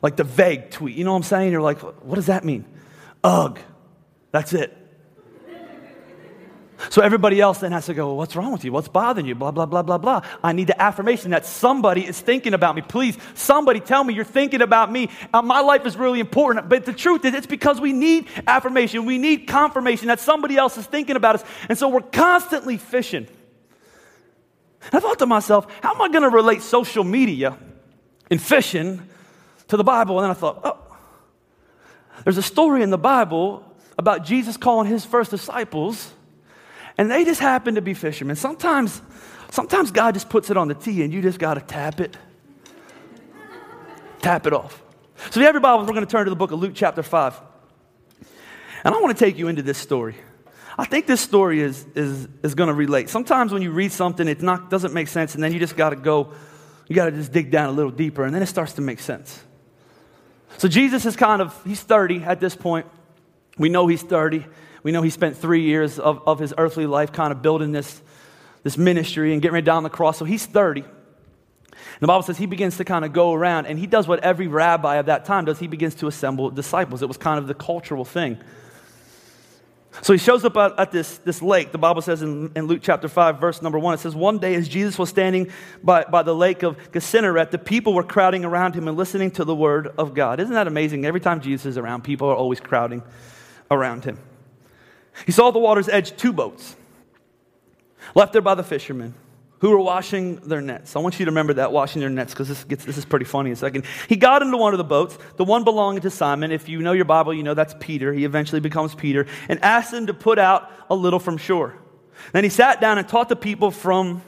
Like 0.01 0.15
the 0.15 0.24
vague 0.24 0.70
tweet. 0.70 0.96
You 0.96 1.03
know 1.03 1.12
what 1.12 1.18
I'm 1.18 1.24
saying? 1.24 1.51
You're 1.51 1.62
like, 1.62 1.79
what 1.79 2.15
does 2.15 2.27
that 2.27 2.46
mean? 2.46 2.63
Ugh. 3.24 3.60
That's 4.32 4.53
it. 4.53 4.75
So 6.89 7.01
everybody 7.01 7.41
else 7.41 7.59
then 7.59 7.74
has 7.74 7.88
to 7.88 7.93
go, 7.93 8.07
well, 8.07 8.17
What's 8.17 8.36
wrong 8.36 8.53
with 8.53 8.63
you? 8.63 8.71
What's 8.71 8.88
bothering 8.88 9.25
you? 9.25 9.36
Blah, 9.36 9.51
blah, 9.51 9.65
blah, 9.65 9.81
blah, 9.81 9.98
blah. 9.98 10.21
I 10.41 10.53
need 10.53 10.67
the 10.67 10.81
affirmation 10.81 11.31
that 11.31 11.45
somebody 11.45 12.05
is 12.05 12.19
thinking 12.19 12.53
about 12.53 12.75
me. 12.75 12.81
Please, 12.81 13.17
somebody 13.33 13.79
tell 13.81 14.03
me 14.03 14.13
you're 14.13 14.24
thinking 14.24 14.62
about 14.62 14.91
me. 14.91 15.09
Uh, 15.33 15.41
my 15.41 15.59
life 15.59 15.86
is 15.86 15.98
really 15.98 16.21
important. 16.21 16.69
But 16.69 16.86
the 16.86 16.93
truth 16.93 17.25
is, 17.25 17.33
it's 17.33 17.48
because 17.48 17.81
we 17.81 17.91
need 17.91 18.27
affirmation. 18.48 19.05
We 19.05 19.17
need 19.17 19.48
confirmation 19.48 20.07
that 20.07 20.21
somebody 20.21 20.55
else 20.55 20.77
is 20.77 20.86
thinking 20.86 21.17
about 21.17 21.36
us. 21.36 21.43
And 21.67 21.77
so 21.77 21.89
we're 21.89 22.01
constantly 22.01 22.77
fishing. 22.77 23.27
I 24.93 25.00
thought 25.01 25.19
to 25.19 25.25
myself, 25.25 25.67
how 25.83 25.93
am 25.93 26.01
I 26.01 26.07
going 26.07 26.24
to 26.24 26.29
relate 26.29 26.62
social 26.62 27.03
media 27.03 27.57
and 28.31 28.41
fishing 28.41 29.01
to 29.67 29.75
the 29.75 29.83
Bible? 29.83 30.17
And 30.19 30.24
then 30.24 30.31
I 30.31 30.33
thought, 30.36 30.62
oh, 30.63 30.77
there's 32.24 32.38
a 32.38 32.41
story 32.41 32.83
in 32.83 32.89
the 32.89 32.98
Bible 32.98 33.65
about 33.98 34.24
Jesus 34.24 34.55
calling 34.55 34.89
his 34.89 35.03
first 35.03 35.31
disciples 35.31 36.13
and 37.00 37.10
they 37.10 37.24
just 37.24 37.39
happen 37.39 37.75
to 37.75 37.82
be 37.82 37.94
fishermen. 37.94 38.36
Sometimes, 38.36 39.01
sometimes 39.51 39.89
God 39.89 40.15
just 40.15 40.29
puts 40.29 40.50
it 40.50 40.58
on 40.58 40.68
the 40.68 40.74
tee 40.74 41.01
and 41.01 41.13
you 41.13 41.22
just 41.22 41.39
got 41.39 41.53
to 41.53 41.62
tap 41.62 42.01
it. 42.01 42.18
tap 44.20 44.46
it 44.46 44.51
off. 44.51 44.84
So 45.15 45.27
if 45.27 45.36
you 45.38 45.44
have 45.44 45.53
your 45.53 45.62
Bibles, 45.62 45.88
we're 45.88 45.94
going 45.94 46.06
to 46.06 46.12
turn 46.12 46.25
to 46.25 46.29
the 46.29 46.36
book 46.36 46.51
of 46.51 46.60
Luke 46.60 46.74
chapter 46.75 47.01
5. 47.01 47.39
And 48.84 48.94
I 48.94 49.00
want 49.00 49.18
to 49.18 49.25
take 49.25 49.38
you 49.38 49.48
into 49.48 49.62
this 49.62 49.77
story. 49.77 50.15
I 50.77 50.84
think 50.84 51.08
this 51.08 51.22
story 51.22 51.62
is, 51.62 51.86
is, 51.96 52.27
is 52.44 52.53
going 52.53 52.68
to 52.68 52.74
relate. 52.74 53.08
Sometimes 53.10 53.53
when 53.53 53.62
you 53.62 53.72
read 53.72 53.94
something, 53.94 54.27
it 54.27 54.41
not, 54.41 54.70
doesn't 54.70 54.94
make 54.94 55.08
sense, 55.08 55.36
and 55.36 55.44
then 55.44 55.53
you 55.53 55.60
just 55.60 55.77
got 55.77 55.91
to 55.91 55.96
go, 55.96 56.34
you 56.89 56.98
got 56.98 57.06
to 57.06 57.12
just 57.12 57.32
dig 57.32 57.50
down 57.50 57.70
a 57.70 57.72
little 57.72 57.94
deeper, 57.94 58.25
and 58.25 58.36
then 58.36 58.41
it 58.41 58.48
starts 58.48 58.74
to 58.74 58.82
make 58.82 59.00
sense. 59.00 59.41
So 60.58 60.68
Jesus 60.68 61.06
is 61.06 61.15
kind 61.15 61.41
of, 61.41 61.58
he's 61.63 61.79
30 61.79 62.24
at 62.24 62.41
this 62.41 62.58
point. 62.58 62.88
We 63.58 63.70
know 63.70 63.88
he's 63.88 64.03
30. 64.03 64.46
We 64.83 64.91
know 64.91 65.01
he 65.01 65.09
spent 65.09 65.38
three 65.38 65.63
years 65.63 66.00
of, 66.00 66.21
of 66.27 66.39
his 66.39 66.53
earthly 66.57 66.86
life 66.86 67.12
kind 67.12 67.31
of 67.31 67.41
building 67.41 67.71
this, 67.71 68.01
this 68.63 68.77
ministry 68.77 69.33
and 69.33 69.41
getting 69.41 69.53
ready 69.53 69.65
down 69.65 69.83
the 69.83 69.89
cross. 69.89 70.17
So 70.17 70.25
he's 70.25 70.45
30. 70.45 70.83
the 72.00 72.07
Bible 72.07 72.24
says 72.24 72.38
he 72.38 72.45
begins 72.45 72.77
to 72.77 72.86
kind 72.86 73.03
of 73.03 73.13
go 73.13 73.33
around 73.33 73.65
and 73.65 73.77
he 73.77 73.88
does 73.88 74.07
what 74.07 74.24
every 74.24 74.48
rabbi 74.48 74.95
of 74.95 75.07
that 75.07 75.25
time 75.25 75.45
does. 75.45 75.59
He 75.59 75.67
begins 75.67 75.95
to 75.95 76.07
assemble 76.07 76.50
disciples. 76.50 77.01
It 77.01 77.07
was 77.07 77.17
kind 77.17 77.39
of 77.39 77.48
the 77.48 77.53
cultural 77.53 78.05
thing. 78.05 78.39
So 80.01 80.13
he 80.13 80.19
shows 80.19 80.45
up 80.45 80.55
at, 80.55 80.79
at, 80.79 80.91
this, 80.91 81.17
this 81.19 81.41
lake. 81.41 81.71
The 81.71 81.77
Bible 81.77 82.01
says 82.01 82.21
in, 82.21 82.51
in, 82.55 82.67
Luke 82.67 82.79
chapter 82.81 83.09
5, 83.09 83.39
verse 83.39 83.62
number 83.62 83.77
1, 83.77 83.95
it 83.95 84.00
says, 84.00 84.15
One 84.15 84.38
day 84.38 84.55
as 84.55 84.69
Jesus 84.69 84.98
was 84.98 85.09
standing 85.09 85.51
by, 85.83 86.05
by 86.05 86.21
the 86.21 86.33
lake 86.33 86.63
of 86.63 86.77
Gennesaret, 86.91 87.51
the 87.51 87.57
people 87.57 87.93
were 87.93 88.03
crowding 88.03 88.45
around 88.45 88.75
him 88.75 88.88
and 88.88 88.95
listening 88.95 89.31
to 89.31 89.43
the 89.43 89.55
word 89.55 89.88
of 89.98 90.13
God. 90.13 90.39
Isn't 90.39 90.53
that 90.53 90.67
amazing? 90.67 91.05
Every 91.05 91.19
time 91.19 91.41
Jesus 91.41 91.65
is 91.65 91.77
around, 91.77 92.03
people 92.03 92.29
are 92.29 92.36
always 92.36 92.59
crowding 92.59 93.01
around 93.69 94.05
him. 94.05 94.19
He 95.26 95.32
saw 95.32 95.52
the 95.52 95.60
water's 95.60 95.90
edge 95.90 96.16
two 96.18 96.34
boats 96.34 96.76
left 98.16 98.34
there 98.34 98.42
by 98.42 98.56
the 98.56 98.64
fishermen 98.64 99.14
who 99.60 99.72
were 99.72 99.80
washing 99.80 100.38
their 100.38 100.62
nets. 100.62 100.96
I 100.96 101.00
want 101.00 101.20
you 101.20 101.26
to 101.26 101.32
remember 101.32 101.54
that, 101.56 101.72
washing 101.72 102.00
their 102.00 102.10
nets, 102.10 102.34
because 102.34 102.48
this, 102.48 102.64
this 102.64 102.98
is 102.98 103.06
pretty 103.06 103.26
funny 103.26 103.50
in 103.50 103.54
a 103.54 103.58
second. 103.58 103.86
He 104.08 104.16
got 104.16 104.42
into 104.42 104.56
one 104.58 104.74
of 104.74 104.78
the 104.78 104.86
boats, 104.86 105.18
the 105.36 105.44
one 105.44 105.66
belonging 105.66 106.02
to 106.02 106.10
Simon. 106.10 106.52
If 106.52 106.70
you 106.70 106.80
know 106.80 106.94
your 106.94 107.06
Bible, 107.06 107.34
you 107.34 107.44
know 107.44 107.54
that's 107.54 107.76
Peter. 107.80 108.14
He 108.14 108.24
eventually 108.24 108.62
becomes 108.62 108.96
Peter, 108.96 109.28
and 109.50 109.62
asked 109.64 109.94
him 109.94 110.08
to 110.08 110.14
put 110.14 110.40
out 110.40 110.72
a 110.90 110.96
little 110.96 111.20
from 111.20 111.38
shore. 111.38 111.76
Then 112.32 112.44
he 112.44 112.50
sat 112.50 112.80
down 112.80 112.98
and 112.98 113.08
taught 113.08 113.28
the 113.30 113.36
people 113.36 113.72
from 113.72 114.22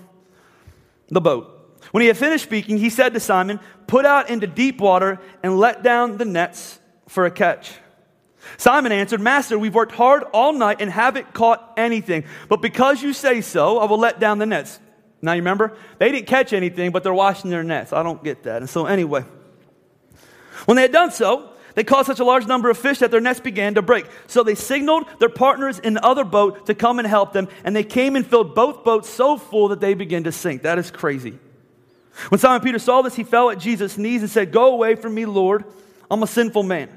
the 1.08 1.22
boat. 1.22 1.58
When 1.92 2.02
he 2.02 2.08
had 2.08 2.18
finished 2.18 2.44
speaking, 2.44 2.78
he 2.78 2.90
said 2.90 3.14
to 3.14 3.20
Simon, 3.20 3.60
Put 3.88 4.06
out 4.06 4.30
into 4.30 4.48
deep 4.48 4.80
water 4.80 5.20
and 5.44 5.58
let 5.58 5.84
down 5.84 6.18
the 6.18 6.26
nets 6.26 6.80
for 7.08 7.26
a 7.26 7.32
catch. 7.32 7.72
Simon 8.58 8.92
answered, 8.92 9.22
Master, 9.22 9.58
we've 9.58 9.74
worked 9.74 9.92
hard 9.92 10.24
all 10.34 10.54
night 10.54 10.82
and 10.82 10.90
haven't 10.90 11.34
caught 11.34 11.74
anything. 11.78 12.24
But 12.50 12.62
because 12.62 13.02
you 13.02 13.14
say 13.14 13.42
so, 13.42 13.80
I 13.80 13.86
will 13.86 14.00
let 14.00 14.20
down 14.20 14.40
the 14.40 14.46
nets. 14.46 14.80
Now 15.22 15.34
you 15.34 15.42
remember? 15.42 15.78
They 16.00 16.12
didn't 16.12 16.28
catch 16.28 16.52
anything, 16.52 16.92
but 16.92 17.04
they're 17.04 17.14
washing 17.14 17.52
their 17.52 17.64
nets. 17.64 17.94
I 17.94 18.04
don't 18.04 18.24
get 18.24 18.44
that. 18.44 18.58
And 18.58 18.70
so, 18.70 18.86
anyway, 18.86 19.24
when 20.66 20.76
they 20.76 20.82
had 20.84 20.92
done 20.92 21.12
so, 21.12 21.52
they 21.76 21.84
caught 21.84 22.06
such 22.06 22.20
a 22.20 22.26
large 22.26 22.48
number 22.48 22.70
of 22.70 22.78
fish 22.78 23.00
that 23.00 23.12
their 23.12 23.22
nets 23.22 23.40
began 23.40 23.76
to 23.76 23.82
break. 23.82 24.06
So 24.28 24.44
they 24.44 24.56
signaled 24.56 25.06
their 25.20 25.30
partners 25.30 25.80
in 25.80 25.94
the 25.94 26.06
other 26.06 26.24
boat 26.24 26.66
to 26.66 26.74
come 26.74 27.00
and 27.00 27.08
help 27.08 27.34
them, 27.34 27.48
and 27.64 27.76
they 27.76 27.84
came 27.84 28.16
and 28.16 28.26
filled 28.26 28.56
both 28.56 28.84
boats 28.84 29.10
so 29.10 29.38
full 29.38 29.70
that 29.70 29.80
they 29.80 29.94
began 29.94 30.24
to 30.26 30.32
sink. 30.32 30.64
That 30.64 30.80
is 30.80 30.92
crazy. 30.92 31.38
When 32.30 32.40
Simon 32.40 32.62
Peter 32.62 32.80
saw 32.80 33.02
this, 33.02 33.16
he 33.16 33.24
fell 33.24 33.50
at 33.52 33.58
Jesus' 33.58 33.98
knees 33.98 34.22
and 34.22 34.30
said, 34.30 34.52
Go 34.52 34.74
away 34.74 34.96
from 34.96 35.14
me, 35.14 35.26
Lord. 35.26 35.64
I'm 36.10 36.24
a 36.24 36.28
sinful 36.28 36.64
man. 36.64 36.90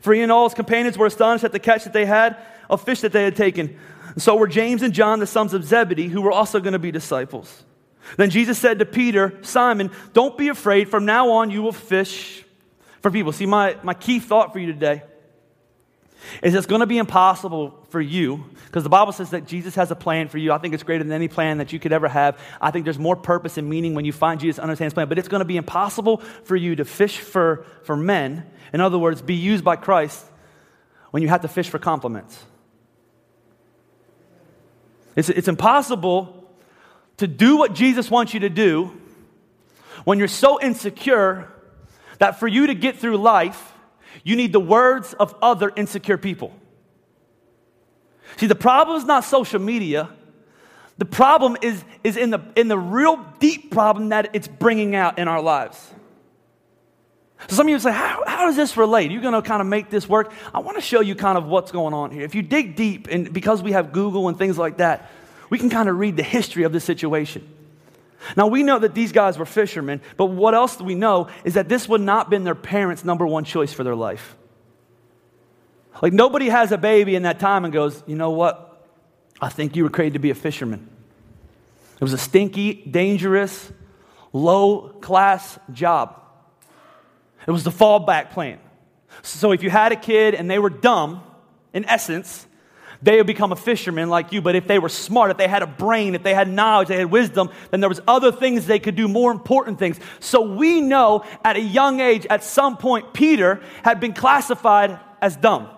For 0.00 0.14
he 0.14 0.22
and 0.22 0.32
all 0.32 0.48
his 0.48 0.54
companions 0.54 0.96
were 0.96 1.06
astonished 1.06 1.44
at 1.44 1.52
the 1.52 1.58
catch 1.58 1.84
that 1.84 1.92
they 1.92 2.06
had 2.06 2.36
of 2.70 2.82
fish 2.82 3.00
that 3.00 3.12
they 3.12 3.24
had 3.24 3.36
taken. 3.36 3.78
So 4.16 4.36
were 4.36 4.48
James 4.48 4.82
and 4.82 4.92
John, 4.92 5.20
the 5.20 5.26
sons 5.26 5.54
of 5.54 5.64
Zebedee, 5.64 6.08
who 6.08 6.22
were 6.22 6.32
also 6.32 6.60
going 6.60 6.72
to 6.72 6.78
be 6.78 6.90
disciples. 6.90 7.64
Then 8.16 8.30
Jesus 8.30 8.58
said 8.58 8.78
to 8.80 8.84
Peter, 8.84 9.38
Simon, 9.42 9.90
don't 10.12 10.36
be 10.36 10.48
afraid. 10.48 10.88
From 10.88 11.04
now 11.04 11.30
on, 11.30 11.50
you 11.50 11.62
will 11.62 11.72
fish 11.72 12.44
for 13.00 13.10
people. 13.10 13.32
See, 13.32 13.46
my, 13.46 13.76
my 13.82 13.94
key 13.94 14.18
thought 14.18 14.52
for 14.52 14.58
you 14.58 14.66
today 14.66 15.02
is 16.42 16.54
it's 16.54 16.66
going 16.66 16.80
to 16.80 16.86
be 16.86 16.98
impossible 16.98 17.78
for 17.90 18.00
you 18.00 18.44
because 18.66 18.82
the 18.82 18.88
Bible 18.88 19.12
says 19.12 19.30
that 19.30 19.46
Jesus 19.46 19.74
has 19.74 19.90
a 19.90 19.96
plan 19.96 20.28
for 20.28 20.38
you. 20.38 20.52
I 20.52 20.58
think 20.58 20.74
it's 20.74 20.82
greater 20.82 21.04
than 21.04 21.12
any 21.12 21.28
plan 21.28 21.58
that 21.58 21.72
you 21.72 21.78
could 21.78 21.92
ever 21.92 22.08
have. 22.08 22.38
I 22.60 22.70
think 22.70 22.84
there's 22.84 22.98
more 22.98 23.16
purpose 23.16 23.58
and 23.58 23.68
meaning 23.68 23.94
when 23.94 24.04
you 24.04 24.12
find 24.12 24.40
Jesus 24.40 24.58
understands 24.58 24.92
his 24.92 24.94
plan, 24.94 25.08
but 25.08 25.18
it's 25.18 25.28
going 25.28 25.40
to 25.40 25.46
be 25.46 25.56
impossible 25.56 26.18
for 26.44 26.56
you 26.56 26.76
to 26.76 26.84
fish 26.84 27.18
for, 27.18 27.66
for 27.84 27.96
men 27.96 28.44
in 28.72 28.80
other 28.80 28.98
words, 28.98 29.20
be 29.20 29.34
used 29.34 29.64
by 29.64 29.76
Christ 29.76 30.24
when 31.10 31.22
you 31.22 31.28
have 31.28 31.42
to 31.42 31.48
fish 31.48 31.68
for 31.68 31.78
compliments. 31.78 32.42
It's, 35.14 35.28
it's 35.28 35.48
impossible 35.48 36.50
to 37.18 37.26
do 37.26 37.58
what 37.58 37.74
Jesus 37.74 38.10
wants 38.10 38.32
you 38.32 38.40
to 38.40 38.48
do 38.48 38.98
when 40.04 40.18
you're 40.18 40.28
so 40.28 40.60
insecure 40.60 41.52
that 42.18 42.40
for 42.40 42.48
you 42.48 42.68
to 42.68 42.74
get 42.74 42.96
through 42.96 43.18
life, 43.18 43.71
you 44.24 44.36
need 44.36 44.52
the 44.52 44.60
words 44.60 45.14
of 45.14 45.34
other 45.42 45.72
insecure 45.74 46.18
people. 46.18 46.52
See, 48.36 48.46
the 48.46 48.54
problem 48.54 48.96
is 48.96 49.04
not 49.04 49.24
social 49.24 49.60
media. 49.60 50.08
The 50.98 51.04
problem 51.04 51.56
is, 51.62 51.82
is 52.04 52.16
in, 52.16 52.30
the, 52.30 52.40
in 52.56 52.68
the 52.68 52.78
real 52.78 53.24
deep 53.40 53.70
problem 53.70 54.10
that 54.10 54.30
it's 54.34 54.48
bringing 54.48 54.94
out 54.94 55.18
in 55.18 55.28
our 55.28 55.42
lives. 55.42 55.78
So 57.48 57.56
some 57.56 57.66
of 57.66 57.70
you 57.70 57.78
say, 57.78 57.92
how, 57.92 58.22
how 58.26 58.46
does 58.46 58.56
this 58.56 58.76
relate? 58.76 59.10
You're 59.10 59.22
going 59.22 59.34
to 59.34 59.42
kind 59.42 59.60
of 59.60 59.66
make 59.66 59.90
this 59.90 60.08
work. 60.08 60.32
I 60.54 60.60
want 60.60 60.76
to 60.76 60.80
show 60.80 61.00
you 61.00 61.14
kind 61.14 61.36
of 61.36 61.46
what's 61.46 61.72
going 61.72 61.92
on 61.92 62.10
here. 62.10 62.22
If 62.22 62.34
you 62.34 62.42
dig 62.42 62.76
deep, 62.76 63.08
and 63.10 63.32
because 63.32 63.62
we 63.62 63.72
have 63.72 63.92
Google 63.92 64.28
and 64.28 64.38
things 64.38 64.56
like 64.56 64.76
that, 64.76 65.10
we 65.50 65.58
can 65.58 65.68
kind 65.68 65.88
of 65.88 65.98
read 65.98 66.16
the 66.16 66.22
history 66.22 66.62
of 66.62 66.72
this 66.72 66.84
situation. 66.84 67.46
Now, 68.36 68.46
we 68.46 68.62
know 68.62 68.78
that 68.78 68.94
these 68.94 69.12
guys 69.12 69.38
were 69.38 69.46
fishermen, 69.46 70.00
but 70.16 70.26
what 70.26 70.54
else 70.54 70.76
do 70.76 70.84
we 70.84 70.94
know 70.94 71.28
is 71.44 71.54
that 71.54 71.68
this 71.68 71.88
would 71.88 72.00
not 72.00 72.26
have 72.26 72.30
been 72.30 72.44
their 72.44 72.54
parents' 72.54 73.04
number 73.04 73.26
one 73.26 73.44
choice 73.44 73.72
for 73.72 73.84
their 73.84 73.96
life. 73.96 74.36
Like, 76.00 76.12
nobody 76.12 76.48
has 76.48 76.72
a 76.72 76.78
baby 76.78 77.14
in 77.14 77.24
that 77.24 77.38
time 77.38 77.64
and 77.64 77.72
goes, 77.72 78.02
you 78.06 78.16
know 78.16 78.30
what? 78.30 78.86
I 79.40 79.48
think 79.48 79.76
you 79.76 79.84
were 79.84 79.90
created 79.90 80.14
to 80.14 80.18
be 80.18 80.30
a 80.30 80.34
fisherman. 80.34 80.88
It 81.96 82.00
was 82.02 82.12
a 82.12 82.18
stinky, 82.18 82.74
dangerous, 82.74 83.70
low 84.32 84.88
class 85.00 85.58
job. 85.72 86.20
It 87.46 87.50
was 87.50 87.64
the 87.64 87.70
fallback 87.70 88.30
plan. 88.30 88.58
So 89.22 89.52
if 89.52 89.62
you 89.62 89.70
had 89.70 89.92
a 89.92 89.96
kid 89.96 90.34
and 90.34 90.50
they 90.50 90.58
were 90.58 90.70
dumb, 90.70 91.22
in 91.72 91.84
essence, 91.84 92.46
they 93.02 93.16
would 93.16 93.26
become 93.26 93.52
a 93.52 93.56
fisherman 93.56 94.08
like 94.08 94.32
you. 94.32 94.40
But 94.40 94.54
if 94.54 94.66
they 94.66 94.78
were 94.78 94.88
smart, 94.88 95.30
if 95.30 95.36
they 95.36 95.48
had 95.48 95.62
a 95.62 95.66
brain, 95.66 96.14
if 96.14 96.22
they 96.22 96.34
had 96.34 96.48
knowledge, 96.48 96.88
they 96.88 96.96
had 96.96 97.10
wisdom, 97.10 97.50
then 97.70 97.80
there 97.80 97.88
was 97.88 98.00
other 98.06 98.30
things 98.30 98.66
they 98.66 98.78
could 98.78 98.94
do, 98.94 99.08
more 99.08 99.32
important 99.32 99.78
things. 99.78 99.98
So 100.20 100.42
we 100.42 100.80
know 100.80 101.24
at 101.44 101.56
a 101.56 101.60
young 101.60 102.00
age, 102.00 102.26
at 102.30 102.44
some 102.44 102.76
point, 102.76 103.12
Peter 103.12 103.60
had 103.82 103.98
been 103.98 104.12
classified 104.12 105.00
as 105.20 105.36
dumb. 105.36 105.68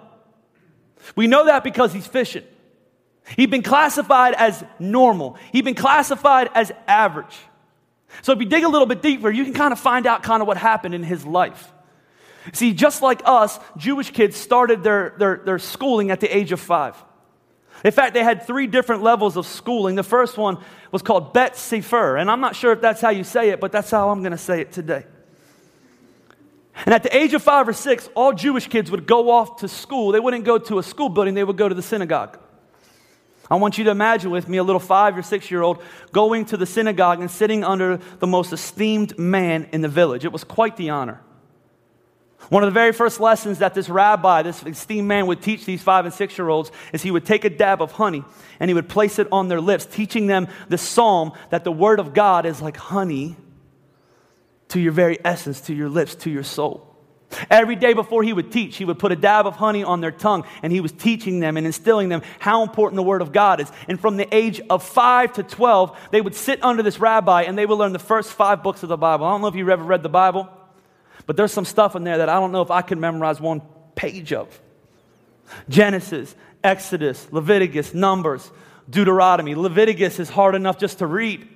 We 1.16 1.26
know 1.26 1.46
that 1.46 1.64
because 1.64 1.92
he's 1.92 2.06
fishing. 2.06 2.44
He'd 3.36 3.50
been 3.50 3.62
classified 3.62 4.34
as 4.34 4.62
normal. 4.78 5.38
He'd 5.52 5.64
been 5.64 5.74
classified 5.74 6.50
as 6.54 6.72
average. 6.86 7.36
So 8.22 8.32
if 8.32 8.38
you 8.38 8.46
dig 8.46 8.64
a 8.64 8.68
little 8.68 8.86
bit 8.86 9.02
deeper, 9.02 9.30
you 9.30 9.44
can 9.44 9.54
kind 9.54 9.72
of 9.72 9.80
find 9.80 10.06
out 10.06 10.22
kind 10.22 10.42
of 10.42 10.46
what 10.46 10.56
happened 10.56 10.94
in 10.94 11.02
his 11.02 11.24
life. 11.24 11.72
See, 12.52 12.74
just 12.74 13.00
like 13.00 13.22
us, 13.24 13.58
Jewish 13.78 14.10
kids 14.10 14.36
started 14.36 14.82
their, 14.82 15.14
their, 15.18 15.40
their 15.44 15.58
schooling 15.58 16.10
at 16.10 16.20
the 16.20 16.34
age 16.34 16.52
of 16.52 16.60
five. 16.60 16.94
In 17.84 17.92
fact, 17.92 18.14
they 18.14 18.24
had 18.24 18.46
three 18.46 18.66
different 18.66 19.02
levels 19.02 19.36
of 19.36 19.46
schooling. 19.46 19.94
The 19.94 20.02
first 20.02 20.38
one 20.38 20.58
was 20.90 21.02
called 21.02 21.34
Bet 21.34 21.54
Sefer, 21.54 22.16
and 22.16 22.30
I'm 22.30 22.40
not 22.40 22.56
sure 22.56 22.72
if 22.72 22.80
that's 22.80 23.02
how 23.02 23.10
you 23.10 23.24
say 23.24 23.50
it, 23.50 23.60
but 23.60 23.72
that's 23.72 23.90
how 23.90 24.08
I'm 24.08 24.20
going 24.20 24.32
to 24.32 24.38
say 24.38 24.62
it 24.62 24.72
today. 24.72 25.04
And 26.86 26.94
at 26.94 27.02
the 27.02 27.14
age 27.14 27.34
of 27.34 27.42
five 27.42 27.68
or 27.68 27.74
six, 27.74 28.08
all 28.16 28.32
Jewish 28.32 28.68
kids 28.68 28.90
would 28.90 29.06
go 29.06 29.30
off 29.30 29.58
to 29.58 29.68
school. 29.68 30.12
They 30.12 30.18
wouldn't 30.18 30.44
go 30.44 30.58
to 30.58 30.78
a 30.78 30.82
school 30.82 31.10
building, 31.10 31.34
they 31.34 31.44
would 31.44 31.58
go 31.58 31.68
to 31.68 31.74
the 31.74 31.82
synagogue. 31.82 32.38
I 33.50 33.56
want 33.56 33.76
you 33.76 33.84
to 33.84 33.90
imagine 33.90 34.30
with 34.30 34.48
me 34.48 34.56
a 34.56 34.64
little 34.64 34.80
five 34.80 35.16
or 35.18 35.22
six 35.22 35.50
year 35.50 35.60
old 35.60 35.82
going 36.12 36.46
to 36.46 36.56
the 36.56 36.64
synagogue 36.64 37.20
and 37.20 37.30
sitting 37.30 37.62
under 37.62 37.98
the 38.18 38.26
most 38.26 38.54
esteemed 38.54 39.18
man 39.18 39.68
in 39.72 39.82
the 39.82 39.88
village. 39.88 40.24
It 40.24 40.32
was 40.32 40.42
quite 40.42 40.78
the 40.78 40.88
honor. 40.88 41.20
One 42.50 42.62
of 42.62 42.66
the 42.66 42.74
very 42.74 42.92
first 42.92 43.20
lessons 43.20 43.58
that 43.58 43.74
this 43.74 43.88
rabbi, 43.88 44.42
this 44.42 44.62
esteemed 44.62 45.08
man, 45.08 45.26
would 45.26 45.42
teach 45.42 45.64
these 45.64 45.82
five 45.82 46.04
and 46.04 46.12
six 46.14 46.36
year 46.36 46.48
olds 46.48 46.70
is 46.92 47.02
he 47.02 47.10
would 47.10 47.24
take 47.24 47.44
a 47.44 47.50
dab 47.50 47.80
of 47.80 47.92
honey 47.92 48.24
and 48.60 48.68
he 48.68 48.74
would 48.74 48.88
place 48.88 49.18
it 49.18 49.28
on 49.32 49.48
their 49.48 49.60
lips, 49.60 49.86
teaching 49.86 50.26
them 50.26 50.48
the 50.68 50.78
psalm 50.78 51.32
that 51.50 51.64
the 51.64 51.72
word 51.72 52.00
of 52.00 52.14
God 52.14 52.46
is 52.46 52.60
like 52.60 52.76
honey 52.76 53.36
to 54.68 54.80
your 54.80 54.92
very 54.92 55.18
essence, 55.24 55.60
to 55.62 55.74
your 55.74 55.88
lips, 55.88 56.14
to 56.16 56.30
your 56.30 56.42
soul. 56.42 56.90
Every 57.50 57.76
day 57.76 57.94
before 57.94 58.22
he 58.22 58.32
would 58.32 58.52
teach, 58.52 58.76
he 58.76 58.84
would 58.84 58.98
put 58.98 59.12
a 59.12 59.16
dab 59.16 59.46
of 59.46 59.56
honey 59.56 59.82
on 59.82 60.00
their 60.00 60.12
tongue 60.12 60.44
and 60.62 60.72
he 60.72 60.80
was 60.80 60.92
teaching 60.92 61.40
them 61.40 61.56
and 61.56 61.66
instilling 61.66 62.08
them 62.08 62.22
how 62.38 62.62
important 62.62 62.96
the 62.96 63.02
Word 63.02 63.22
of 63.22 63.32
God 63.32 63.60
is. 63.60 63.70
And 63.88 63.98
from 63.98 64.16
the 64.16 64.32
age 64.34 64.60
of 64.70 64.82
5 64.82 65.34
to 65.34 65.42
12, 65.42 65.98
they 66.12 66.20
would 66.20 66.34
sit 66.34 66.62
under 66.62 66.82
this 66.82 67.00
rabbi 67.00 67.42
and 67.42 67.58
they 67.58 67.66
would 67.66 67.78
learn 67.78 67.92
the 67.92 67.98
first 67.98 68.30
five 68.30 68.62
books 68.62 68.82
of 68.82 68.88
the 68.88 68.96
Bible. 68.96 69.26
I 69.26 69.32
don't 69.32 69.40
know 69.40 69.48
if 69.48 69.54
you've 69.54 69.68
ever 69.68 69.82
read 69.82 70.02
the 70.02 70.08
Bible. 70.08 70.48
But 71.26 71.36
there's 71.36 71.52
some 71.52 71.64
stuff 71.64 71.96
in 71.96 72.04
there 72.04 72.18
that 72.18 72.28
I 72.28 72.34
don't 72.34 72.52
know 72.52 72.62
if 72.62 72.70
I 72.70 72.82
could 72.82 72.98
memorize 72.98 73.40
one 73.40 73.62
page 73.94 74.32
of 74.32 74.60
Genesis, 75.68 76.34
Exodus, 76.62 77.26
Leviticus, 77.30 77.94
Numbers, 77.94 78.50
Deuteronomy. 78.88 79.54
Leviticus 79.54 80.18
is 80.18 80.28
hard 80.28 80.54
enough 80.54 80.78
just 80.78 80.98
to 80.98 81.06
read. 81.06 81.48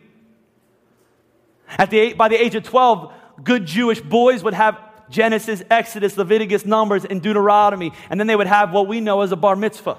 At 1.76 1.90
the, 1.90 2.14
by 2.14 2.28
the 2.28 2.42
age 2.42 2.54
of 2.54 2.62
12, 2.62 3.12
good 3.44 3.66
Jewish 3.66 4.00
boys 4.00 4.42
would 4.42 4.54
have 4.54 4.78
Genesis, 5.10 5.62
Exodus, 5.70 6.16
Leviticus, 6.16 6.64
Numbers, 6.64 7.04
and 7.04 7.20
Deuteronomy. 7.22 7.92
And 8.10 8.18
then 8.18 8.26
they 8.26 8.36
would 8.36 8.46
have 8.46 8.72
what 8.72 8.86
we 8.88 9.00
know 9.00 9.20
as 9.20 9.32
a 9.32 9.36
bar 9.36 9.56
mitzvah 9.56 9.98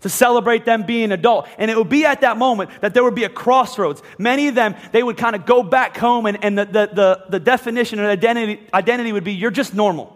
to 0.00 0.08
celebrate 0.08 0.64
them 0.64 0.84
being 0.84 1.12
adult. 1.12 1.48
And 1.58 1.70
it 1.70 1.76
would 1.76 1.88
be 1.88 2.04
at 2.04 2.20
that 2.22 2.36
moment 2.36 2.70
that 2.80 2.94
there 2.94 3.04
would 3.04 3.14
be 3.14 3.24
a 3.24 3.28
crossroads. 3.28 4.02
Many 4.18 4.48
of 4.48 4.54
them, 4.54 4.74
they 4.92 5.02
would 5.02 5.16
kind 5.16 5.34
of 5.36 5.46
go 5.46 5.62
back 5.62 5.96
home, 5.96 6.26
and, 6.26 6.42
and 6.42 6.58
the, 6.58 6.64
the, 6.64 6.90
the, 6.92 7.24
the 7.30 7.40
definition 7.40 7.98
and 7.98 8.08
identity, 8.08 8.66
identity 8.72 9.12
would 9.12 9.24
be 9.24 9.32
you're 9.32 9.50
just 9.50 9.74
normal. 9.74 10.14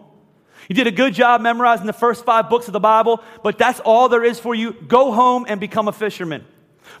You 0.69 0.75
did 0.75 0.87
a 0.87 0.91
good 0.91 1.13
job 1.13 1.41
memorizing 1.41 1.85
the 1.85 1.93
first 1.93 2.23
five 2.23 2.49
books 2.49 2.67
of 2.67 2.73
the 2.73 2.79
Bible, 2.79 3.21
but 3.43 3.57
that's 3.57 3.79
all 3.81 4.09
there 4.09 4.23
is 4.23 4.39
for 4.39 4.55
you. 4.55 4.73
Go 4.73 5.11
home 5.11 5.45
and 5.47 5.59
become 5.59 5.87
a 5.87 5.91
fisherman. 5.91 6.45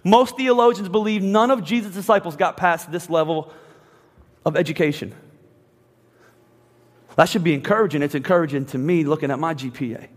Most 0.03 0.35
theologians 0.35 0.89
believe 0.89 1.21
none 1.21 1.51
of 1.51 1.63
Jesus' 1.63 1.93
disciples 1.93 2.35
got 2.35 2.57
past 2.57 2.91
this 2.91 3.09
level 3.09 3.53
of 4.45 4.57
education. 4.57 5.15
That 7.15 7.29
should 7.29 7.43
be 7.43 7.53
encouraging. 7.53 8.01
It's 8.01 8.15
encouraging 8.15 8.65
to 8.67 8.77
me 8.77 9.03
looking 9.03 9.31
at 9.31 9.39
my 9.39 9.53
GPA. 9.53 10.07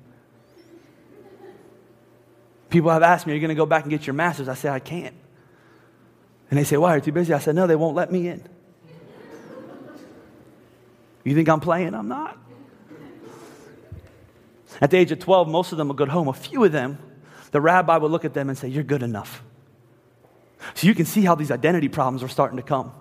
People 2.71 2.91
have 2.91 3.03
asked 3.03 3.27
me, 3.27 3.33
Are 3.33 3.37
you 3.37 3.41
going 3.41 3.49
to 3.49 3.55
go 3.55 3.67
back 3.67 3.83
and 3.83 3.91
get 3.91 4.07
your 4.07 4.15
master's? 4.15 4.49
I 4.49 4.55
said, 4.55 4.73
I 4.73 4.79
can't. 4.79 5.15
And 6.51 6.59
they 6.59 6.65
say, 6.65 6.77
Why? 6.77 6.95
Are 6.95 6.97
you 6.97 7.03
too 7.03 7.13
busy? 7.13 7.33
I 7.33 7.39
said, 7.39 7.55
No, 7.55 7.67
they 7.67 7.77
won't 7.77 7.97
let 7.97 8.11
me 8.11 8.29
in. 8.29 8.43
You 11.25 11.35
think 11.35 11.49
I'm 11.49 11.61
playing? 11.61 11.95
I'm 11.95 12.09
not. 12.09 12.39
At 14.81 14.91
the 14.91 14.99
age 14.99 15.11
of 15.11 15.19
12, 15.19 15.49
most 15.49 15.73
of 15.73 15.79
them 15.79 15.89
would 15.89 15.97
go 15.97 16.07
home. 16.07 16.29
A 16.29 16.33
few 16.33 16.63
of 16.63 16.71
them, 16.71 16.99
the 17.51 17.61
rabbi 17.61 17.97
would 17.97 18.11
look 18.11 18.25
at 18.25 18.35
them 18.35 18.49
and 18.49 18.59
say, 18.59 18.69
You're 18.69 18.85
good 18.85 19.03
enough. 19.03 19.43
So 20.75 20.87
you 20.87 20.95
can 20.95 21.07
see 21.07 21.23
how 21.23 21.35
these 21.35 21.51
identity 21.51 21.89
problems 21.89 22.23
were 22.23 22.29
starting 22.29 22.57
to 22.57 22.63
come. 22.63 22.93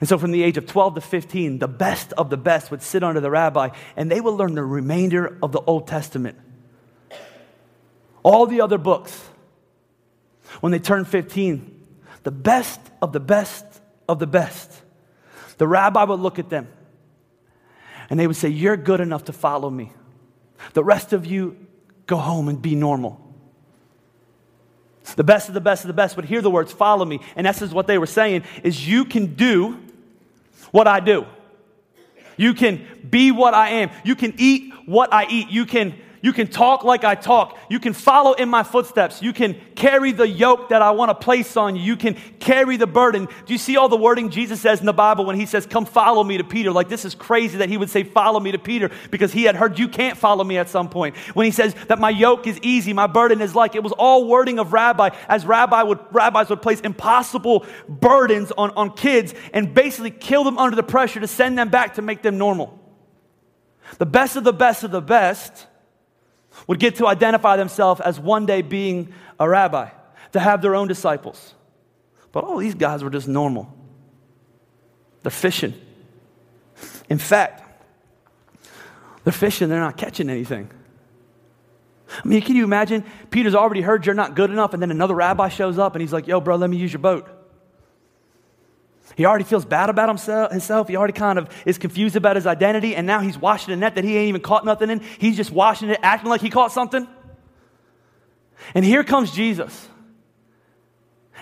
And 0.00 0.08
so, 0.08 0.16
from 0.16 0.32
the 0.32 0.42
age 0.42 0.56
of 0.56 0.66
12 0.66 0.94
to 0.96 1.00
15, 1.00 1.58
the 1.58 1.68
best 1.68 2.12
of 2.14 2.30
the 2.30 2.38
best 2.38 2.70
would 2.70 2.82
sit 2.82 3.04
under 3.04 3.20
the 3.20 3.30
rabbi 3.30 3.68
and 3.96 4.10
they 4.10 4.20
would 4.20 4.34
learn 4.34 4.54
the 4.54 4.64
remainder 4.64 5.38
of 5.42 5.52
the 5.52 5.60
Old 5.60 5.86
Testament 5.86 6.38
all 8.24 8.46
the 8.46 8.60
other 8.60 8.78
books. 8.78 9.28
When 10.60 10.72
they 10.72 10.80
turned 10.80 11.06
15, 11.06 11.70
the 12.24 12.32
best 12.32 12.80
of 13.00 13.12
the 13.12 13.20
best 13.20 13.64
of 14.08 14.18
the 14.18 14.26
best, 14.26 14.82
the 15.58 15.68
rabbi 15.68 16.02
would 16.02 16.18
look 16.18 16.40
at 16.40 16.50
them 16.50 16.66
and 18.10 18.18
they 18.18 18.26
would 18.26 18.36
say, 18.36 18.48
You're 18.48 18.76
good 18.76 19.00
enough 19.00 19.24
to 19.24 19.32
follow 19.32 19.70
me. 19.70 19.92
The 20.72 20.82
rest 20.82 21.12
of 21.12 21.26
you, 21.26 21.56
go 22.06 22.16
home 22.16 22.48
and 22.48 22.60
be 22.60 22.74
normal. 22.74 23.20
The 25.16 25.24
best 25.24 25.48
of 25.48 25.54
the 25.54 25.60
best 25.60 25.84
of 25.84 25.88
the 25.88 25.94
best 25.94 26.16
would 26.16 26.24
hear 26.24 26.40
the 26.40 26.50
words, 26.50 26.72
Follow 26.72 27.04
me. 27.04 27.20
And 27.36 27.46
that's 27.46 27.60
what 27.72 27.86
they 27.86 27.98
were 27.98 28.06
saying 28.06 28.44
is 28.62 28.86
you 28.86 29.04
can 29.04 29.34
do 29.34 29.80
what 30.70 30.88
I 30.88 31.00
do. 31.00 31.26
You 32.36 32.54
can 32.54 32.86
be 33.08 33.30
what 33.30 33.54
I 33.54 33.70
am. 33.70 33.90
You 34.04 34.16
can 34.16 34.34
eat 34.38 34.72
what 34.86 35.12
I 35.12 35.26
eat. 35.26 35.50
You 35.50 35.66
can 35.66 35.94
you 36.24 36.32
can 36.32 36.46
talk 36.46 36.84
like 36.84 37.04
I 37.04 37.16
talk. 37.16 37.58
You 37.68 37.78
can 37.78 37.92
follow 37.92 38.32
in 38.32 38.48
my 38.48 38.62
footsteps. 38.62 39.20
You 39.20 39.34
can 39.34 39.60
carry 39.74 40.10
the 40.10 40.26
yoke 40.26 40.70
that 40.70 40.80
I 40.80 40.92
want 40.92 41.10
to 41.10 41.14
place 41.14 41.54
on 41.54 41.76
you. 41.76 41.82
You 41.82 41.96
can 41.98 42.14
carry 42.40 42.78
the 42.78 42.86
burden. 42.86 43.26
Do 43.44 43.52
you 43.52 43.58
see 43.58 43.76
all 43.76 43.90
the 43.90 43.98
wording 43.98 44.30
Jesus 44.30 44.58
says 44.58 44.80
in 44.80 44.86
the 44.86 44.94
Bible 44.94 45.26
when 45.26 45.36
he 45.36 45.44
says, 45.44 45.66
Come 45.66 45.84
follow 45.84 46.24
me 46.24 46.38
to 46.38 46.42
Peter? 46.42 46.72
Like, 46.72 46.88
this 46.88 47.04
is 47.04 47.14
crazy 47.14 47.58
that 47.58 47.68
he 47.68 47.76
would 47.76 47.90
say, 47.90 48.04
Follow 48.04 48.40
me 48.40 48.52
to 48.52 48.58
Peter 48.58 48.90
because 49.10 49.34
he 49.34 49.42
had 49.42 49.54
heard 49.54 49.78
you 49.78 49.86
can't 49.86 50.16
follow 50.16 50.42
me 50.44 50.56
at 50.56 50.70
some 50.70 50.88
point. 50.88 51.14
When 51.34 51.44
he 51.44 51.50
says 51.50 51.74
that 51.88 51.98
my 51.98 52.08
yoke 52.08 52.46
is 52.46 52.58
easy, 52.62 52.94
my 52.94 53.06
burden 53.06 53.42
is 53.42 53.54
like, 53.54 53.74
it 53.74 53.82
was 53.82 53.92
all 53.92 54.26
wording 54.26 54.58
of 54.58 54.72
rabbi 54.72 55.10
as 55.28 55.44
rabbi 55.44 55.82
would, 55.82 55.98
rabbis 56.10 56.48
would 56.48 56.62
place 56.62 56.80
impossible 56.80 57.66
burdens 57.86 58.50
on, 58.56 58.70
on 58.70 58.96
kids 58.96 59.34
and 59.52 59.74
basically 59.74 60.10
kill 60.10 60.42
them 60.42 60.56
under 60.56 60.74
the 60.74 60.82
pressure 60.82 61.20
to 61.20 61.28
send 61.28 61.58
them 61.58 61.68
back 61.68 61.96
to 61.96 62.02
make 62.02 62.22
them 62.22 62.38
normal. 62.38 62.80
The 63.98 64.06
best 64.06 64.36
of 64.36 64.44
the 64.44 64.54
best 64.54 64.84
of 64.84 64.90
the 64.90 65.02
best 65.02 65.66
would 66.66 66.78
get 66.78 66.96
to 66.96 67.06
identify 67.06 67.56
themselves 67.56 68.00
as 68.00 68.18
one 68.18 68.46
day 68.46 68.62
being 68.62 69.12
a 69.38 69.48
rabbi, 69.48 69.90
to 70.32 70.40
have 70.40 70.62
their 70.62 70.74
own 70.74 70.88
disciples. 70.88 71.54
But 72.32 72.44
all 72.44 72.56
these 72.58 72.74
guys 72.74 73.04
were 73.04 73.10
just 73.10 73.28
normal. 73.28 73.72
They're 75.22 75.30
fishing. 75.30 75.74
In 77.08 77.18
fact, 77.18 77.62
they're 79.24 79.32
fishing, 79.32 79.68
they're 79.68 79.80
not 79.80 79.96
catching 79.96 80.28
anything. 80.28 80.70
I 82.08 82.28
mean, 82.28 82.42
can 82.42 82.56
you 82.56 82.64
imagine? 82.64 83.04
Peter's 83.30 83.54
already 83.54 83.80
heard 83.80 84.06
you're 84.06 84.14
not 84.14 84.36
good 84.36 84.50
enough, 84.50 84.74
and 84.74 84.82
then 84.82 84.90
another 84.90 85.14
rabbi 85.14 85.48
shows 85.48 85.78
up 85.78 85.94
and 85.94 86.02
he's 86.02 86.12
like, 86.12 86.26
Yo, 86.26 86.40
bro, 86.40 86.56
let 86.56 86.70
me 86.70 86.76
use 86.76 86.92
your 86.92 87.00
boat. 87.00 87.28
He 89.16 89.24
already 89.24 89.44
feels 89.44 89.64
bad 89.64 89.90
about 89.90 90.08
himself. 90.08 90.88
He 90.88 90.96
already 90.96 91.12
kind 91.12 91.38
of 91.38 91.48
is 91.64 91.78
confused 91.78 92.16
about 92.16 92.36
his 92.36 92.46
identity. 92.46 92.96
And 92.96 93.06
now 93.06 93.20
he's 93.20 93.38
washing 93.38 93.72
a 93.72 93.76
net 93.76 93.94
that 93.94 94.04
he 94.04 94.16
ain't 94.16 94.28
even 94.28 94.40
caught 94.40 94.64
nothing 94.64 94.90
in. 94.90 95.00
He's 95.18 95.36
just 95.36 95.50
washing 95.50 95.90
it, 95.90 96.00
acting 96.02 96.30
like 96.30 96.40
he 96.40 96.50
caught 96.50 96.72
something. 96.72 97.06
And 98.74 98.84
here 98.84 99.04
comes 99.04 99.30
Jesus. 99.30 99.88